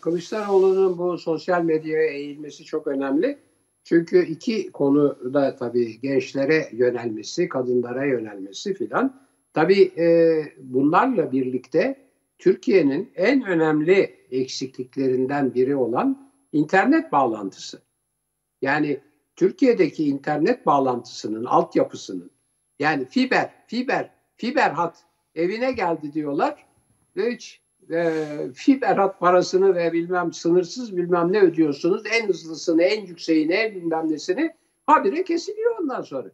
Kılıçdaroğlu'nun 0.00 0.98
bu 0.98 1.18
sosyal 1.18 1.62
medyaya 1.62 2.06
eğilmesi 2.06 2.64
çok 2.64 2.86
önemli. 2.86 3.38
Çünkü 3.84 4.26
iki 4.26 4.72
konuda 4.72 5.56
tabii 5.56 6.00
gençlere 6.00 6.68
yönelmesi, 6.72 7.48
kadınlara 7.48 8.04
yönelmesi 8.04 8.74
filan. 8.74 9.22
Tabii 9.54 9.82
e, 9.98 10.36
bunlarla 10.58 11.32
birlikte 11.32 12.08
Türkiye'nin 12.38 13.12
en 13.14 13.46
önemli 13.46 14.16
eksikliklerinden 14.30 15.54
biri 15.54 15.76
olan 15.76 16.32
internet 16.52 17.12
bağlantısı. 17.12 17.82
Yani 18.62 19.00
Türkiye'deki 19.36 20.04
internet 20.04 20.66
bağlantısının 20.66 21.44
altyapısının 21.44 22.30
yani 22.78 23.04
fiber, 23.04 23.54
fiber, 23.66 24.10
fiber 24.36 24.70
hat 24.70 25.04
evine 25.34 25.72
geldi 25.72 26.12
diyorlar 26.12 26.66
ve 27.16 27.30
hiç 27.34 27.61
e, 27.90 28.24
fiber 28.54 28.96
hat 28.96 29.20
parasını 29.20 29.74
ve 29.74 29.92
bilmem 29.92 30.32
sınırsız 30.32 30.96
bilmem 30.96 31.32
ne 31.32 31.40
ödüyorsunuz. 31.40 32.02
En 32.12 32.28
hızlısını, 32.28 32.82
en 32.82 33.06
yükseğini, 33.06 33.52
en 33.52 33.74
bilmem 33.74 34.10
nesini 34.10 34.54
habire 34.86 35.24
kesiliyor 35.24 35.78
ondan 35.80 36.02
sonra. 36.02 36.30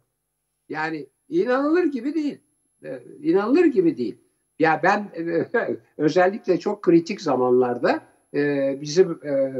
Yani 0.69 1.07
inanılır 1.29 1.83
gibi 1.83 2.13
değil. 2.13 2.37
E, 2.83 3.03
inanılır 3.21 3.65
gibi 3.65 3.97
değil. 3.97 4.17
Ya 4.59 4.81
ben 4.83 5.11
e, 5.17 5.45
özellikle 5.97 6.59
çok 6.59 6.81
kritik 6.81 7.21
zamanlarda 7.21 8.01
e, 8.33 8.77
bizim 8.81 9.19
e, 9.23 9.53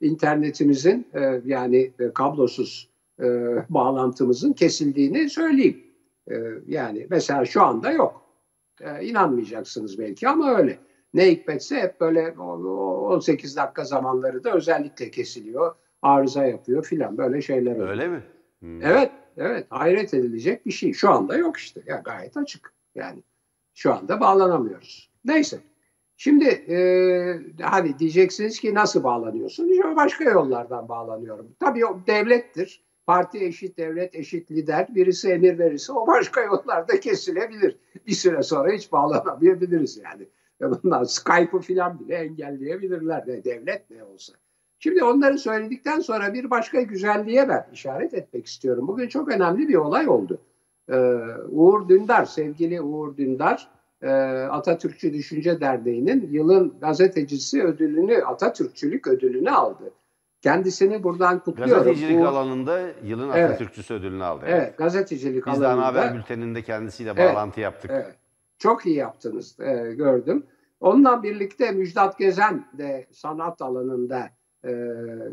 internetimizin 0.06 1.06
e, 1.14 1.40
yani 1.44 1.92
e, 1.98 2.12
kablosuz 2.14 2.90
e, 3.20 3.26
bağlantımızın 3.68 4.52
kesildiğini 4.52 5.30
söyleyeyim. 5.30 5.84
E, 6.30 6.34
yani 6.66 7.06
mesela 7.10 7.44
şu 7.44 7.62
anda 7.62 7.90
yok. 7.90 8.22
E, 8.80 9.04
inanmayacaksınız 9.04 9.98
belki 9.98 10.28
ama 10.28 10.54
öyle. 10.54 10.78
Ne 11.14 11.30
hikmetse 11.30 11.76
hep 11.80 12.00
böyle 12.00 12.30
18 12.30 13.56
dakika 13.56 13.84
zamanları 13.84 14.44
da 14.44 14.52
özellikle 14.52 15.10
kesiliyor. 15.10 15.74
Arıza 16.02 16.46
yapıyor 16.46 16.84
filan 16.84 17.18
böyle 17.18 17.42
şeyler 17.42 17.74
oluyor. 17.74 17.88
Öyle 17.88 18.08
mi? 18.08 18.22
Hmm. 18.60 18.82
Evet, 18.82 19.10
evet. 19.36 19.66
Hayret 19.70 20.14
edilecek 20.14 20.66
bir 20.66 20.70
şey. 20.70 20.92
Şu 20.92 21.10
anda 21.10 21.36
yok 21.36 21.56
işte. 21.56 21.82
Ya 21.86 22.02
gayet 22.04 22.36
açık. 22.36 22.72
Yani 22.94 23.22
şu 23.74 23.94
anda 23.94 24.20
bağlanamıyoruz. 24.20 25.10
Neyse. 25.24 25.58
Şimdi 26.16 26.44
e, 26.44 26.76
hani 27.62 27.98
diyeceksiniz 27.98 28.60
ki 28.60 28.74
nasıl 28.74 29.04
bağlanıyorsun? 29.04 29.68
İşte 29.68 29.96
başka 29.96 30.24
yollardan 30.24 30.88
bağlanıyorum. 30.88 31.48
Tabii 31.60 31.86
o 31.86 32.00
devlettir. 32.06 32.84
Parti 33.06 33.44
eşit 33.44 33.78
devlet 33.78 34.14
eşit 34.14 34.50
lider. 34.50 34.94
Birisi 34.94 35.28
emir 35.28 35.58
verirse 35.58 35.92
o 35.92 36.06
başka 36.06 36.40
yollarda 36.40 37.00
kesilebilir. 37.00 37.76
Bir 38.06 38.12
süre 38.12 38.42
sonra 38.42 38.72
hiç 38.72 38.92
bağlanamayabiliriz 38.92 39.96
yani. 39.96 40.28
Bunlar 40.62 41.04
Skype'ı 41.04 41.60
falan 41.60 42.00
bile 42.00 42.14
engelleyebilirler 42.14 43.26
de 43.26 43.44
devlet 43.44 43.90
ne 43.90 44.04
olsa. 44.04 44.32
Şimdi 44.78 45.04
onları 45.04 45.38
söyledikten 45.38 46.00
sonra 46.00 46.34
bir 46.34 46.50
başka 46.50 46.80
güzelliğe 46.80 47.48
ben 47.48 47.66
işaret 47.72 48.14
etmek 48.14 48.46
istiyorum. 48.46 48.88
Bugün 48.88 49.08
çok 49.08 49.28
önemli 49.28 49.68
bir 49.68 49.74
olay 49.74 50.08
oldu. 50.08 50.38
Ee, 50.88 50.96
Uğur 51.48 51.88
Dündar, 51.88 52.24
sevgili 52.24 52.80
Uğur 52.80 53.16
Dündar, 53.16 53.68
e, 54.02 54.10
Atatürkçü 54.50 55.12
Düşünce 55.12 55.60
Derneği'nin 55.60 56.28
yılın 56.30 56.74
gazetecisi 56.80 57.62
ödülünü, 57.62 58.24
Atatürkçülük 58.24 59.06
ödülünü 59.06 59.50
aldı. 59.50 59.92
Kendisini 60.40 61.02
buradan 61.02 61.38
kutluyorum. 61.38 61.74
Gazetecilik 61.74 62.20
Uğur, 62.20 62.26
alanında 62.26 62.80
yılın 63.04 63.30
evet, 63.30 63.50
Atatürkçüsü 63.50 63.94
ödülünü 63.94 64.24
aldı. 64.24 64.44
Evet, 64.48 64.62
evet 64.62 64.78
gazetecilik 64.78 65.46
Biz 65.46 65.62
alanında. 65.62 65.88
Biz 65.88 65.94
de 65.94 66.00
haber 66.00 66.18
bülteninde 66.18 66.62
kendisiyle 66.62 67.16
bağlantı 67.16 67.60
evet, 67.60 67.64
yaptık. 67.64 67.90
Evet, 67.94 68.16
çok 68.62 68.86
iyi 68.86 68.96
yaptınız, 68.96 69.60
e, 69.60 69.94
gördüm. 69.94 70.46
Onunla 70.80 71.22
birlikte 71.22 71.72
Müjdat 71.72 72.18
Gezen 72.18 72.64
de 72.78 73.06
sanat 73.10 73.62
alanında 73.62 74.30
e, 74.64 74.70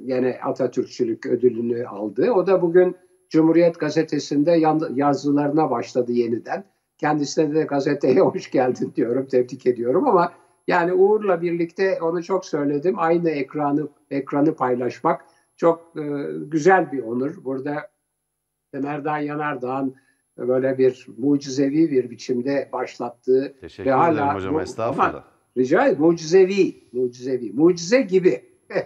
gene 0.06 0.40
Atatürkçülük 0.44 1.26
ödülünü 1.26 1.88
aldı. 1.88 2.32
O 2.32 2.48
da 2.48 2.62
bugün 2.62 2.96
Cumhuriyet 3.30 3.80
Gazetesi'nde 3.80 4.52
yazılarına 4.94 5.72
başladı 5.72 6.12
yeniden. 6.12 6.64
Kendisine 6.98 7.56
de 7.56 7.64
gazeteye 7.64 8.20
hoş 8.20 8.52
geldin 8.52 8.94
diyorum, 8.96 9.28
tebrik 9.28 9.66
ediyorum 9.66 10.08
ama 10.08 10.32
yani 10.68 10.94
Uğur'la 10.94 11.42
birlikte 11.42 12.02
onu 12.02 12.24
çok 12.24 12.46
söyledim. 12.46 12.96
Aynı 12.98 13.30
ekranı 13.30 13.88
ekranı 14.12 14.56
paylaşmak 14.56 15.26
çok 15.56 15.94
e, 15.98 16.04
güzel 16.48 16.92
bir 16.92 17.04
onur. 17.04 17.44
Burada 17.44 17.90
Merdan 18.74 19.18
Yanardağ'ın 19.18 19.96
böyle 20.48 20.78
bir 20.78 21.08
mucizevi 21.18 21.92
bir 21.92 22.10
biçimde 22.10 22.70
başlattığı 22.74 23.56
Teşekkür 23.62 23.90
ve 23.90 23.94
hala 23.94 24.36
hocam 24.36 24.54
bu, 24.54 24.62
estağfurullah. 24.62 25.24
Rica 25.58 25.86
ederim. 25.86 26.02
Mucizevi, 26.02 26.84
mucizevi, 26.92 27.54
mucize 27.54 28.02
gibi. 28.02 28.42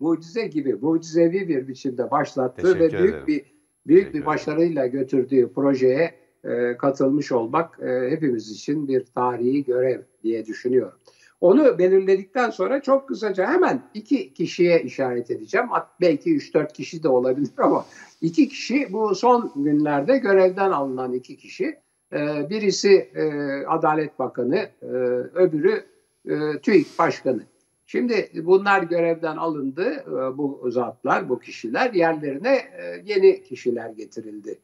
mucize 0.00 0.46
gibi, 0.46 0.74
mucizevi 0.74 1.48
bir 1.48 1.68
biçimde 1.68 2.10
başlattığı 2.10 2.62
Teşekkür 2.62 2.80
ve 2.80 2.98
büyük 2.98 3.14
ederim. 3.14 3.26
bir 3.26 3.44
büyük 3.86 4.02
Teşekkür 4.02 4.20
bir 4.20 4.26
başarıyla 4.26 4.84
ederim. 4.84 5.00
götürdüğü 5.00 5.52
projeye 5.52 6.14
e, 6.44 6.76
katılmış 6.76 7.32
olmak 7.32 7.80
e, 7.82 8.10
hepimiz 8.10 8.50
için 8.50 8.88
bir 8.88 9.04
tarihi 9.04 9.64
görev 9.64 10.00
diye 10.22 10.46
düşünüyorum. 10.46 10.98
Onu 11.40 11.78
belirledikten 11.78 12.50
sonra 12.50 12.82
çok 12.82 13.08
kısaca 13.08 13.46
hemen 13.46 13.82
iki 13.94 14.34
kişiye 14.34 14.82
işaret 14.82 15.30
edeceğim. 15.30 15.66
Belki 16.00 16.30
3-4 16.36 16.72
kişi 16.72 17.02
de 17.02 17.08
olabilir 17.08 17.50
ama 17.58 17.86
iki 18.20 18.48
kişi 18.48 18.92
bu 18.92 19.14
son 19.14 19.52
günlerde 19.56 20.18
görevden 20.18 20.70
alınan 20.70 21.12
iki 21.12 21.36
kişi. 21.36 21.78
E, 22.12 22.50
birisi 22.50 22.92
e, 23.14 23.22
Adalet 23.66 24.18
Bakanı, 24.18 24.68
e, 24.82 24.86
öbürü 25.34 25.84
e, 26.28 26.58
TÜİK 26.62 26.98
Başkanı. 26.98 27.42
Şimdi 27.86 28.30
bunlar 28.34 28.82
görevden 28.82 29.36
alındı, 29.36 30.04
bu 30.38 30.70
zatlar, 30.70 31.28
bu 31.28 31.38
kişiler 31.38 31.92
yerlerine 31.92 32.60
yeni 33.04 33.42
kişiler 33.42 33.90
getirildi. 33.90 34.58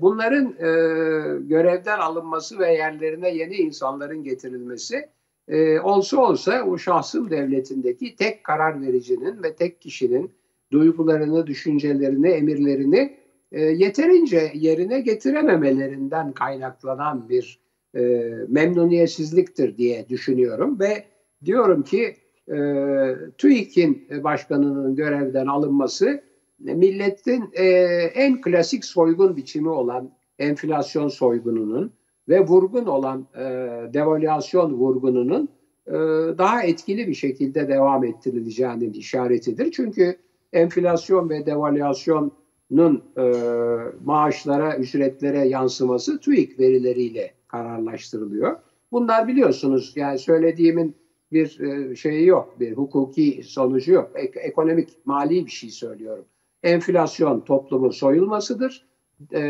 Bunların 0.00 0.54
görevden 1.48 1.98
alınması 1.98 2.58
ve 2.58 2.72
yerlerine 2.72 3.34
yeni 3.34 3.54
insanların 3.54 4.24
getirilmesi 4.24 5.08
olsa 5.82 6.20
olsa 6.20 6.62
o 6.62 6.78
şahsım 6.78 7.30
devletindeki 7.30 8.16
tek 8.16 8.44
karar 8.44 8.82
vericinin 8.82 9.42
ve 9.42 9.54
tek 9.54 9.80
kişinin 9.80 10.30
duygularını, 10.72 11.46
düşüncelerini, 11.46 12.28
emirlerini 12.28 13.16
yeterince 13.52 14.52
yerine 14.54 15.00
getirememelerinden 15.00 16.32
kaynaklanan 16.32 17.28
bir 17.28 17.58
memnuniyetsizliktir 18.48 19.76
diye 19.76 20.08
düşünüyorum 20.08 20.80
ve 20.80 21.04
diyorum 21.44 21.82
ki 21.82 22.16
e, 22.48 22.56
TÜİK'in 23.38 24.08
başkanının 24.24 24.96
görevden 24.96 25.46
alınması 25.46 26.22
milletin 26.58 27.50
e, 27.52 27.64
en 28.14 28.40
klasik 28.40 28.84
soygun 28.84 29.36
biçimi 29.36 29.68
olan 29.68 30.10
enflasyon 30.38 31.08
soygununun 31.08 31.92
ve 32.28 32.46
vurgun 32.46 32.86
olan 32.86 33.26
e, 33.34 33.40
devalüasyon 33.94 34.72
vurgununun 34.72 35.48
e, 35.86 35.92
daha 36.38 36.62
etkili 36.62 37.08
bir 37.08 37.14
şekilde 37.14 37.68
devam 37.68 38.04
ettirileceğinin 38.04 38.92
işaretidir. 38.92 39.70
Çünkü 39.72 40.16
enflasyon 40.52 41.28
ve 41.28 41.46
devalüasyonun 41.46 43.02
e, 43.18 43.32
maaşlara, 44.04 44.76
ücretlere 44.76 45.48
yansıması 45.48 46.20
TÜİK 46.20 46.60
verileriyle 46.60 47.30
kararlaştırılıyor. 47.48 48.56
Bunlar 48.92 49.28
biliyorsunuz 49.28 49.92
yani 49.96 50.18
söylediğimin 50.18 50.96
bir 51.32 51.60
e, 51.60 51.96
şeyi 51.96 52.26
yok, 52.26 52.60
bir 52.60 52.72
hukuki 52.72 53.42
sonucu 53.44 53.92
yok. 53.92 54.10
Ek, 54.14 54.40
ekonomik, 54.40 55.06
mali 55.06 55.46
bir 55.46 55.50
şey 55.50 55.70
söylüyorum. 55.70 56.24
Enflasyon 56.62 57.40
toplumun 57.40 57.90
soyulmasıdır. 57.90 58.86
E, 59.32 59.40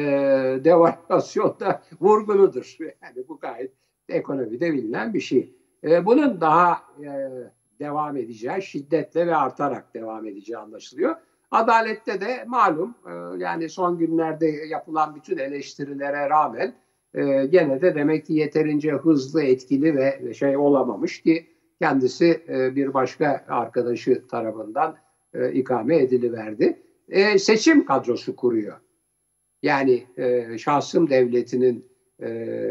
devalüasyon 0.64 1.56
da 1.60 1.82
vurgunudur. 2.00 2.76
Yani 2.80 3.28
bu 3.28 3.38
gayet 3.38 3.72
ekonomide 4.08 4.72
bilinen 4.72 5.14
bir 5.14 5.20
şey. 5.20 5.54
E, 5.84 6.06
bunun 6.06 6.40
daha 6.40 6.82
e, 7.04 7.30
devam 7.80 8.16
edeceği, 8.16 8.62
şiddetle 8.62 9.26
ve 9.26 9.36
artarak 9.36 9.94
devam 9.94 10.26
edeceği 10.26 10.58
anlaşılıyor. 10.58 11.16
Adalette 11.50 12.20
de 12.20 12.44
malum 12.46 12.94
e, 13.06 13.12
yani 13.38 13.68
son 13.68 13.98
günlerde 13.98 14.46
yapılan 14.46 15.14
bütün 15.14 15.38
eleştirilere 15.38 16.30
rağmen 16.30 16.74
e, 17.14 17.46
gene 17.46 17.82
de 17.82 17.94
demek 17.94 18.26
ki 18.26 18.32
yeterince 18.32 18.92
hızlı, 18.92 19.42
etkili 19.42 19.96
ve 19.96 20.34
şey 20.34 20.56
olamamış 20.56 21.22
ki 21.22 21.46
kendisi 21.78 22.42
e, 22.48 22.76
bir 22.76 22.94
başka 22.94 23.44
arkadaşı 23.48 24.26
tarafından 24.26 24.96
e, 25.34 25.52
ikame 25.52 25.96
ediliverdi. 25.96 26.82
E, 27.08 27.38
seçim 27.38 27.84
kadrosu 27.84 28.36
kuruyor. 28.36 28.76
Yani 29.62 30.06
e, 30.16 30.58
şahsım 30.58 31.10
devletinin 31.10 31.86
e, 32.20 32.28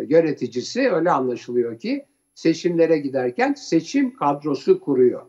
yöneticisi 0.10 0.92
öyle 0.92 1.12
anlaşılıyor 1.12 1.80
ki 1.80 2.06
seçimlere 2.36 2.98
giderken 2.98 3.54
seçim 3.54 4.16
kadrosu 4.16 4.80
kuruyor. 4.80 5.22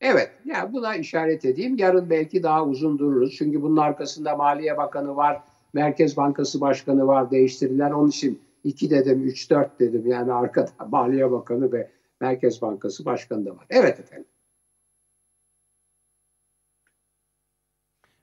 Evet, 0.00 0.30
yani 0.44 0.72
buna 0.72 0.96
işaret 0.96 1.44
edeyim. 1.44 1.76
Yarın 1.78 2.10
belki 2.10 2.42
daha 2.42 2.64
uzun 2.64 2.98
dururuz. 2.98 3.34
Çünkü 3.38 3.62
bunun 3.62 3.76
arkasında 3.76 4.36
Maliye 4.36 4.76
Bakanı 4.76 5.16
var, 5.16 5.42
Merkez 5.72 6.16
Bankası 6.16 6.60
Başkanı 6.60 7.06
var, 7.06 7.30
değiştirilen. 7.30 7.90
Onun 7.90 8.08
için 8.08 8.42
2 8.64 8.90
dedim, 8.90 9.22
3, 9.22 9.50
4 9.50 9.80
dedim. 9.80 10.06
Yani 10.06 10.32
arkada 10.32 10.70
Maliye 10.88 11.30
Bakanı 11.30 11.72
ve 11.72 11.90
Merkez 12.20 12.62
Bankası 12.62 13.04
Başkanı 13.04 13.46
da 13.46 13.50
var. 13.50 13.66
Evet 13.70 14.00
efendim. 14.00 14.26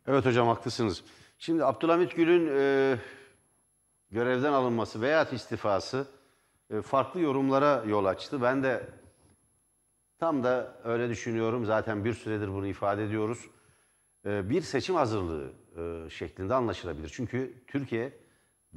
Evet 0.08 0.26
hocam 0.26 0.48
haklısınız. 0.48 1.04
Şimdi 1.44 1.66
Abdülhamit 1.66 2.16
Gül'ün 2.16 2.48
e, 2.58 2.98
görevden 4.12 4.54
alınması 4.54 5.02
veya 5.02 5.26
istifası 5.26 6.08
e, 6.70 6.82
farklı 6.82 7.20
yorumlara 7.20 7.84
yol 7.88 8.06
açtı. 8.06 8.42
Ben 8.42 8.64
de 8.64 8.90
tam 10.20 10.44
da 10.44 10.78
öyle 10.84 11.10
düşünüyorum. 11.10 11.66
Zaten 11.66 12.06
bir 12.06 12.14
süredir 12.14 12.48
bunu 12.48 12.68
ifade 12.68 13.06
ediyoruz. 13.06 13.46
E, 14.26 14.50
bir 14.50 14.62
seçim 14.62 14.96
hazırlığı 14.96 15.52
e, 15.78 16.10
şeklinde 16.10 16.54
anlaşılabilir. 16.54 17.12
Çünkü 17.14 17.54
Türkiye 17.68 18.14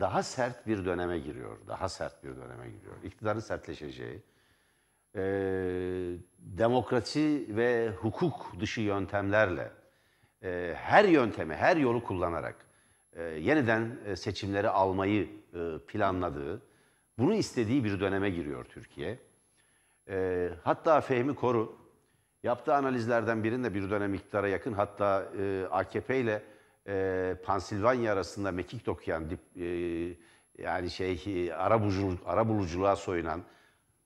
daha 0.00 0.22
sert 0.22 0.66
bir 0.66 0.84
döneme 0.84 1.18
giriyor. 1.18 1.58
Daha 1.68 1.88
sert 1.88 2.24
bir 2.24 2.36
döneme 2.36 2.70
giriyor. 2.70 2.94
İktidarın 3.04 3.40
sertleşeceği, 3.40 4.22
e, 5.16 5.22
demokrasi 6.38 7.46
ve 7.48 7.90
hukuk 7.90 8.60
dışı 8.60 8.80
yöntemlerle 8.80 9.83
e, 10.44 10.74
her 10.76 11.04
yöntemi, 11.04 11.54
her 11.54 11.76
yolu 11.76 12.04
kullanarak 12.04 12.56
e, 13.12 13.22
yeniden 13.22 13.98
e, 14.06 14.16
seçimleri 14.16 14.68
almayı 14.68 15.28
e, 15.54 15.78
planladığı, 15.86 16.62
bunu 17.18 17.34
istediği 17.34 17.84
bir 17.84 18.00
döneme 18.00 18.30
giriyor 18.30 18.64
Türkiye. 18.64 19.18
E, 20.08 20.48
hatta 20.62 21.00
Fehmi 21.00 21.34
Koru 21.34 21.76
yaptığı 22.42 22.74
analizlerden 22.74 23.44
birinde 23.44 23.74
bir 23.74 23.90
dönem 23.90 24.14
iktidara 24.14 24.48
yakın 24.48 24.72
hatta 24.72 25.26
e, 25.38 25.66
AKP 25.70 26.20
ile 26.20 26.42
e, 26.88 27.36
Pansilvanya 27.44 28.12
arasında 28.12 28.52
mekik 28.52 28.86
dokuyan 28.86 29.30
dip, 29.30 29.40
e, 29.56 29.64
yani 30.62 30.90
şey 30.90 31.52
ara, 31.56 31.82
buluculuk, 31.82 32.20
ara 32.26 32.48
buluculuğa 32.48 32.96
soyunan 32.96 33.42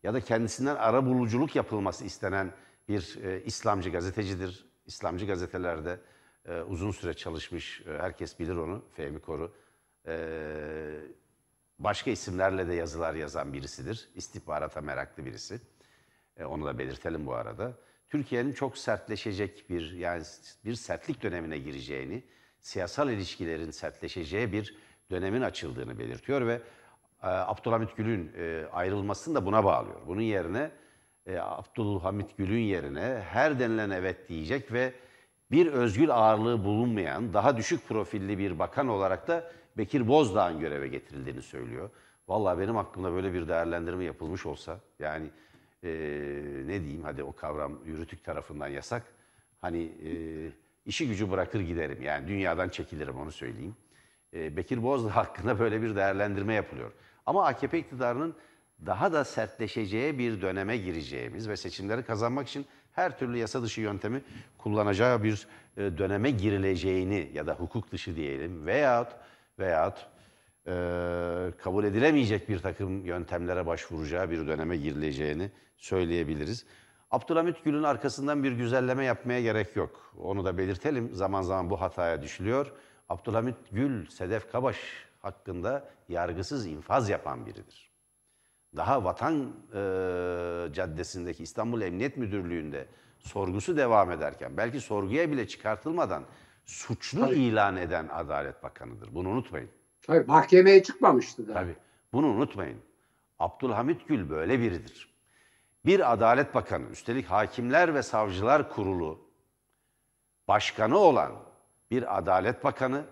ya 0.02 0.14
da 0.14 0.20
kendisinden 0.20 0.76
ara 0.76 1.06
buluculuk 1.06 1.56
yapılması 1.56 2.04
istenen 2.04 2.52
bir 2.88 3.18
e, 3.24 3.42
İslamcı 3.44 3.90
gazetecidir. 3.90 4.68
İslamcı 4.86 5.26
gazetelerde 5.26 6.00
e, 6.48 6.62
uzun 6.62 6.90
süre 6.90 7.14
çalışmış, 7.14 7.80
e, 7.80 7.98
herkes 7.98 8.38
bilir 8.38 8.56
onu, 8.56 8.84
Fehmi 8.92 9.20
Koru. 9.20 9.52
E, 10.06 10.16
başka 11.78 12.10
isimlerle 12.10 12.68
de 12.68 12.74
yazılar 12.74 13.14
yazan 13.14 13.52
birisidir. 13.52 14.08
İstihbarata 14.14 14.80
meraklı 14.80 15.24
birisi. 15.24 15.60
E, 16.36 16.44
onu 16.44 16.66
da 16.66 16.78
belirtelim 16.78 17.26
bu 17.26 17.34
arada. 17.34 17.72
Türkiye'nin 18.08 18.52
çok 18.52 18.78
sertleşecek 18.78 19.70
bir, 19.70 19.92
yani 19.92 20.22
bir 20.64 20.74
sertlik 20.74 21.22
dönemine 21.22 21.58
gireceğini, 21.58 22.24
siyasal 22.60 23.10
ilişkilerin 23.10 23.70
sertleşeceği 23.70 24.52
bir 24.52 24.76
dönemin 25.10 25.42
açıldığını 25.42 25.98
belirtiyor 25.98 26.46
ve 26.46 26.54
e, 27.22 27.26
Abdülhamit 27.26 27.96
Gül'ün 27.96 28.32
e, 28.36 28.66
ayrılmasını 28.72 29.34
da 29.34 29.46
buna 29.46 29.64
bağlıyor. 29.64 30.00
Bunun 30.06 30.20
yerine 30.20 30.70
e, 31.26 31.38
Abdülhamit 31.38 32.36
Gül'ün 32.36 32.60
yerine 32.60 33.22
her 33.28 33.60
denilen 33.60 33.90
evet 33.90 34.28
diyecek 34.28 34.72
ve 34.72 34.94
bir 35.50 35.66
özgür 35.66 36.08
ağırlığı 36.08 36.64
bulunmayan, 36.64 37.32
daha 37.32 37.56
düşük 37.56 37.88
profilli 37.88 38.38
bir 38.38 38.58
bakan 38.58 38.88
olarak 38.88 39.28
da 39.28 39.52
Bekir 39.76 40.08
Bozdağ'ın 40.08 40.60
göreve 40.60 40.88
getirildiğini 40.88 41.42
söylüyor. 41.42 41.90
Vallahi 42.28 42.58
benim 42.58 42.76
hakkımda 42.76 43.12
böyle 43.12 43.34
bir 43.34 43.48
değerlendirme 43.48 44.04
yapılmış 44.04 44.46
olsa, 44.46 44.80
yani 44.98 45.30
e, 45.84 45.88
ne 46.66 46.80
diyeyim 46.80 47.02
hadi 47.02 47.22
o 47.22 47.32
kavram 47.32 47.78
yürütük 47.86 48.24
tarafından 48.24 48.68
yasak, 48.68 49.02
hani 49.60 49.82
e, 49.82 50.10
işi 50.86 51.08
gücü 51.08 51.30
bırakır 51.30 51.60
giderim, 51.60 52.02
yani 52.02 52.28
dünyadan 52.28 52.68
çekilirim 52.68 53.18
onu 53.18 53.32
söyleyeyim. 53.32 53.76
E, 54.34 54.56
Bekir 54.56 54.82
Bozdağ 54.82 55.16
hakkında 55.16 55.58
böyle 55.58 55.82
bir 55.82 55.96
değerlendirme 55.96 56.54
yapılıyor. 56.54 56.92
Ama 57.26 57.46
AKP 57.46 57.78
iktidarının 57.78 58.34
daha 58.86 59.12
da 59.12 59.24
sertleşeceği 59.24 60.18
bir 60.18 60.42
döneme 60.42 60.76
gireceğimiz 60.76 61.48
ve 61.48 61.56
seçimleri 61.56 62.02
kazanmak 62.02 62.48
için 62.48 62.66
her 62.98 63.18
türlü 63.18 63.36
yasa 63.36 63.62
dışı 63.62 63.80
yöntemi 63.80 64.22
kullanacağı 64.58 65.22
bir 65.22 65.46
e, 65.76 65.98
döneme 65.98 66.30
girileceğini 66.30 67.30
ya 67.34 67.46
da 67.46 67.54
hukuk 67.54 67.92
dışı 67.92 68.16
diyelim 68.16 68.66
veyahut 68.66 69.08
veyahut 69.58 70.06
e, 70.66 70.72
kabul 71.58 71.84
edilemeyecek 71.84 72.48
bir 72.48 72.58
takım 72.58 73.04
yöntemlere 73.04 73.66
başvuracağı 73.66 74.30
bir 74.30 74.46
döneme 74.46 74.76
girileceğini 74.76 75.50
söyleyebiliriz. 75.76 76.66
Abdülhamit 77.10 77.64
Gül'ün 77.64 77.82
arkasından 77.82 78.44
bir 78.44 78.52
güzelleme 78.52 79.04
yapmaya 79.04 79.42
gerek 79.42 79.76
yok. 79.76 80.14
Onu 80.18 80.44
da 80.44 80.58
belirtelim. 80.58 81.14
Zaman 81.14 81.42
zaman 81.42 81.70
bu 81.70 81.80
hataya 81.80 82.22
düşülüyor. 82.22 82.72
Abdülhamit 83.08 83.56
Gül, 83.72 84.06
Sedef 84.06 84.52
Kabaş 84.52 84.76
hakkında 85.22 85.88
yargısız 86.08 86.66
infaz 86.66 87.08
yapan 87.08 87.46
biridir 87.46 87.87
daha 88.76 89.04
Vatan 89.04 89.52
e, 89.74 89.80
Caddesi'ndeki 90.72 91.42
İstanbul 91.42 91.80
Emniyet 91.80 92.16
Müdürlüğü'nde 92.16 92.86
sorgusu 93.18 93.76
devam 93.76 94.10
ederken 94.10 94.56
belki 94.56 94.80
sorguya 94.80 95.30
bile 95.30 95.48
çıkartılmadan 95.48 96.24
suçlu 96.64 97.20
Tabii. 97.20 97.34
ilan 97.34 97.76
eden 97.76 98.08
Adalet 98.12 98.62
Bakanı'dır. 98.62 99.14
Bunu 99.14 99.28
unutmayın. 99.28 99.70
Tabii 100.02 100.26
mahkemeye 100.26 100.82
çıkmamıştı 100.82 101.48
da. 101.48 101.54
Tabii. 101.54 101.76
Bunu 102.12 102.26
unutmayın. 102.26 102.78
Abdülhamit 103.38 104.08
Gül 104.08 104.30
böyle 104.30 104.60
biridir. 104.60 105.14
Bir 105.84 106.12
Adalet 106.12 106.54
Bakanı, 106.54 106.88
üstelik 106.90 107.26
Hakimler 107.26 107.94
ve 107.94 108.02
Savcılar 108.02 108.70
Kurulu 108.70 109.28
başkanı 110.48 110.98
olan 110.98 111.32
bir 111.90 112.18
Adalet 112.18 112.64
Bakanı 112.64 113.04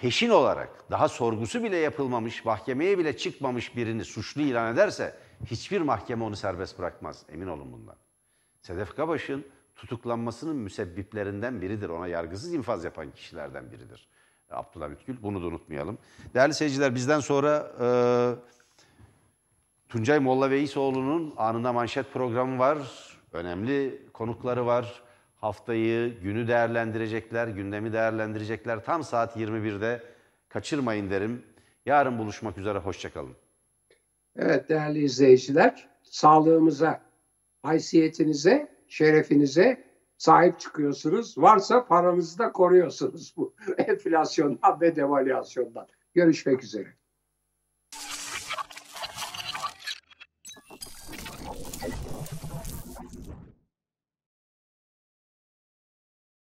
peşin 0.00 0.30
olarak 0.30 0.90
daha 0.90 1.08
sorgusu 1.08 1.64
bile 1.64 1.76
yapılmamış, 1.76 2.44
mahkemeye 2.44 2.98
bile 2.98 3.16
çıkmamış 3.16 3.76
birini 3.76 4.04
suçlu 4.04 4.42
ilan 4.42 4.74
ederse 4.74 5.16
hiçbir 5.46 5.80
mahkeme 5.80 6.24
onu 6.24 6.36
serbest 6.36 6.78
bırakmaz. 6.78 7.24
Emin 7.32 7.46
olun 7.46 7.72
bundan. 7.72 7.96
Sedef 8.62 8.96
Kabaş'ın 8.96 9.44
tutuklanmasının 9.76 10.56
müsebbiplerinden 10.56 11.62
biridir. 11.62 11.88
Ona 11.88 12.06
yargısız 12.06 12.54
infaz 12.54 12.84
yapan 12.84 13.10
kişilerden 13.10 13.72
biridir. 13.72 14.08
Abdülhamit 14.50 15.06
Gül. 15.06 15.16
Bunu 15.22 15.42
da 15.42 15.46
unutmayalım. 15.46 15.98
Değerli 16.34 16.54
seyirciler 16.54 16.94
bizden 16.94 17.20
sonra 17.20 17.72
e, 17.80 17.86
Tuncay 19.88 20.18
Molla 20.18 20.50
Veysoğlu'nun 20.50 21.34
Anında 21.36 21.72
Manşet 21.72 22.12
programı 22.12 22.58
var. 22.58 22.78
Önemli 23.32 24.06
konukları 24.12 24.66
var. 24.66 25.02
Haftayı, 25.40 26.20
günü 26.20 26.48
değerlendirecekler, 26.48 27.48
gündemi 27.48 27.92
değerlendirecekler. 27.92 28.84
Tam 28.84 29.04
saat 29.04 29.36
21'de 29.36 30.02
kaçırmayın 30.48 31.10
derim. 31.10 31.42
Yarın 31.86 32.18
buluşmak 32.18 32.58
üzere, 32.58 32.78
hoşçakalın. 32.78 33.36
Evet 34.36 34.68
değerli 34.68 35.04
izleyiciler, 35.04 35.88
sağlığımıza, 36.02 37.00
haysiyetinize, 37.62 38.68
şerefinize 38.88 39.84
sahip 40.18 40.60
çıkıyorsunuz. 40.60 41.38
Varsa 41.38 41.86
paranızı 41.86 42.38
da 42.38 42.52
koruyorsunuz 42.52 43.34
bu 43.36 43.54
enflasyondan 43.78 44.80
ve 44.80 44.96
devalüasyondan. 44.96 45.86
Görüşmek 46.14 46.64
üzere. 46.64 46.99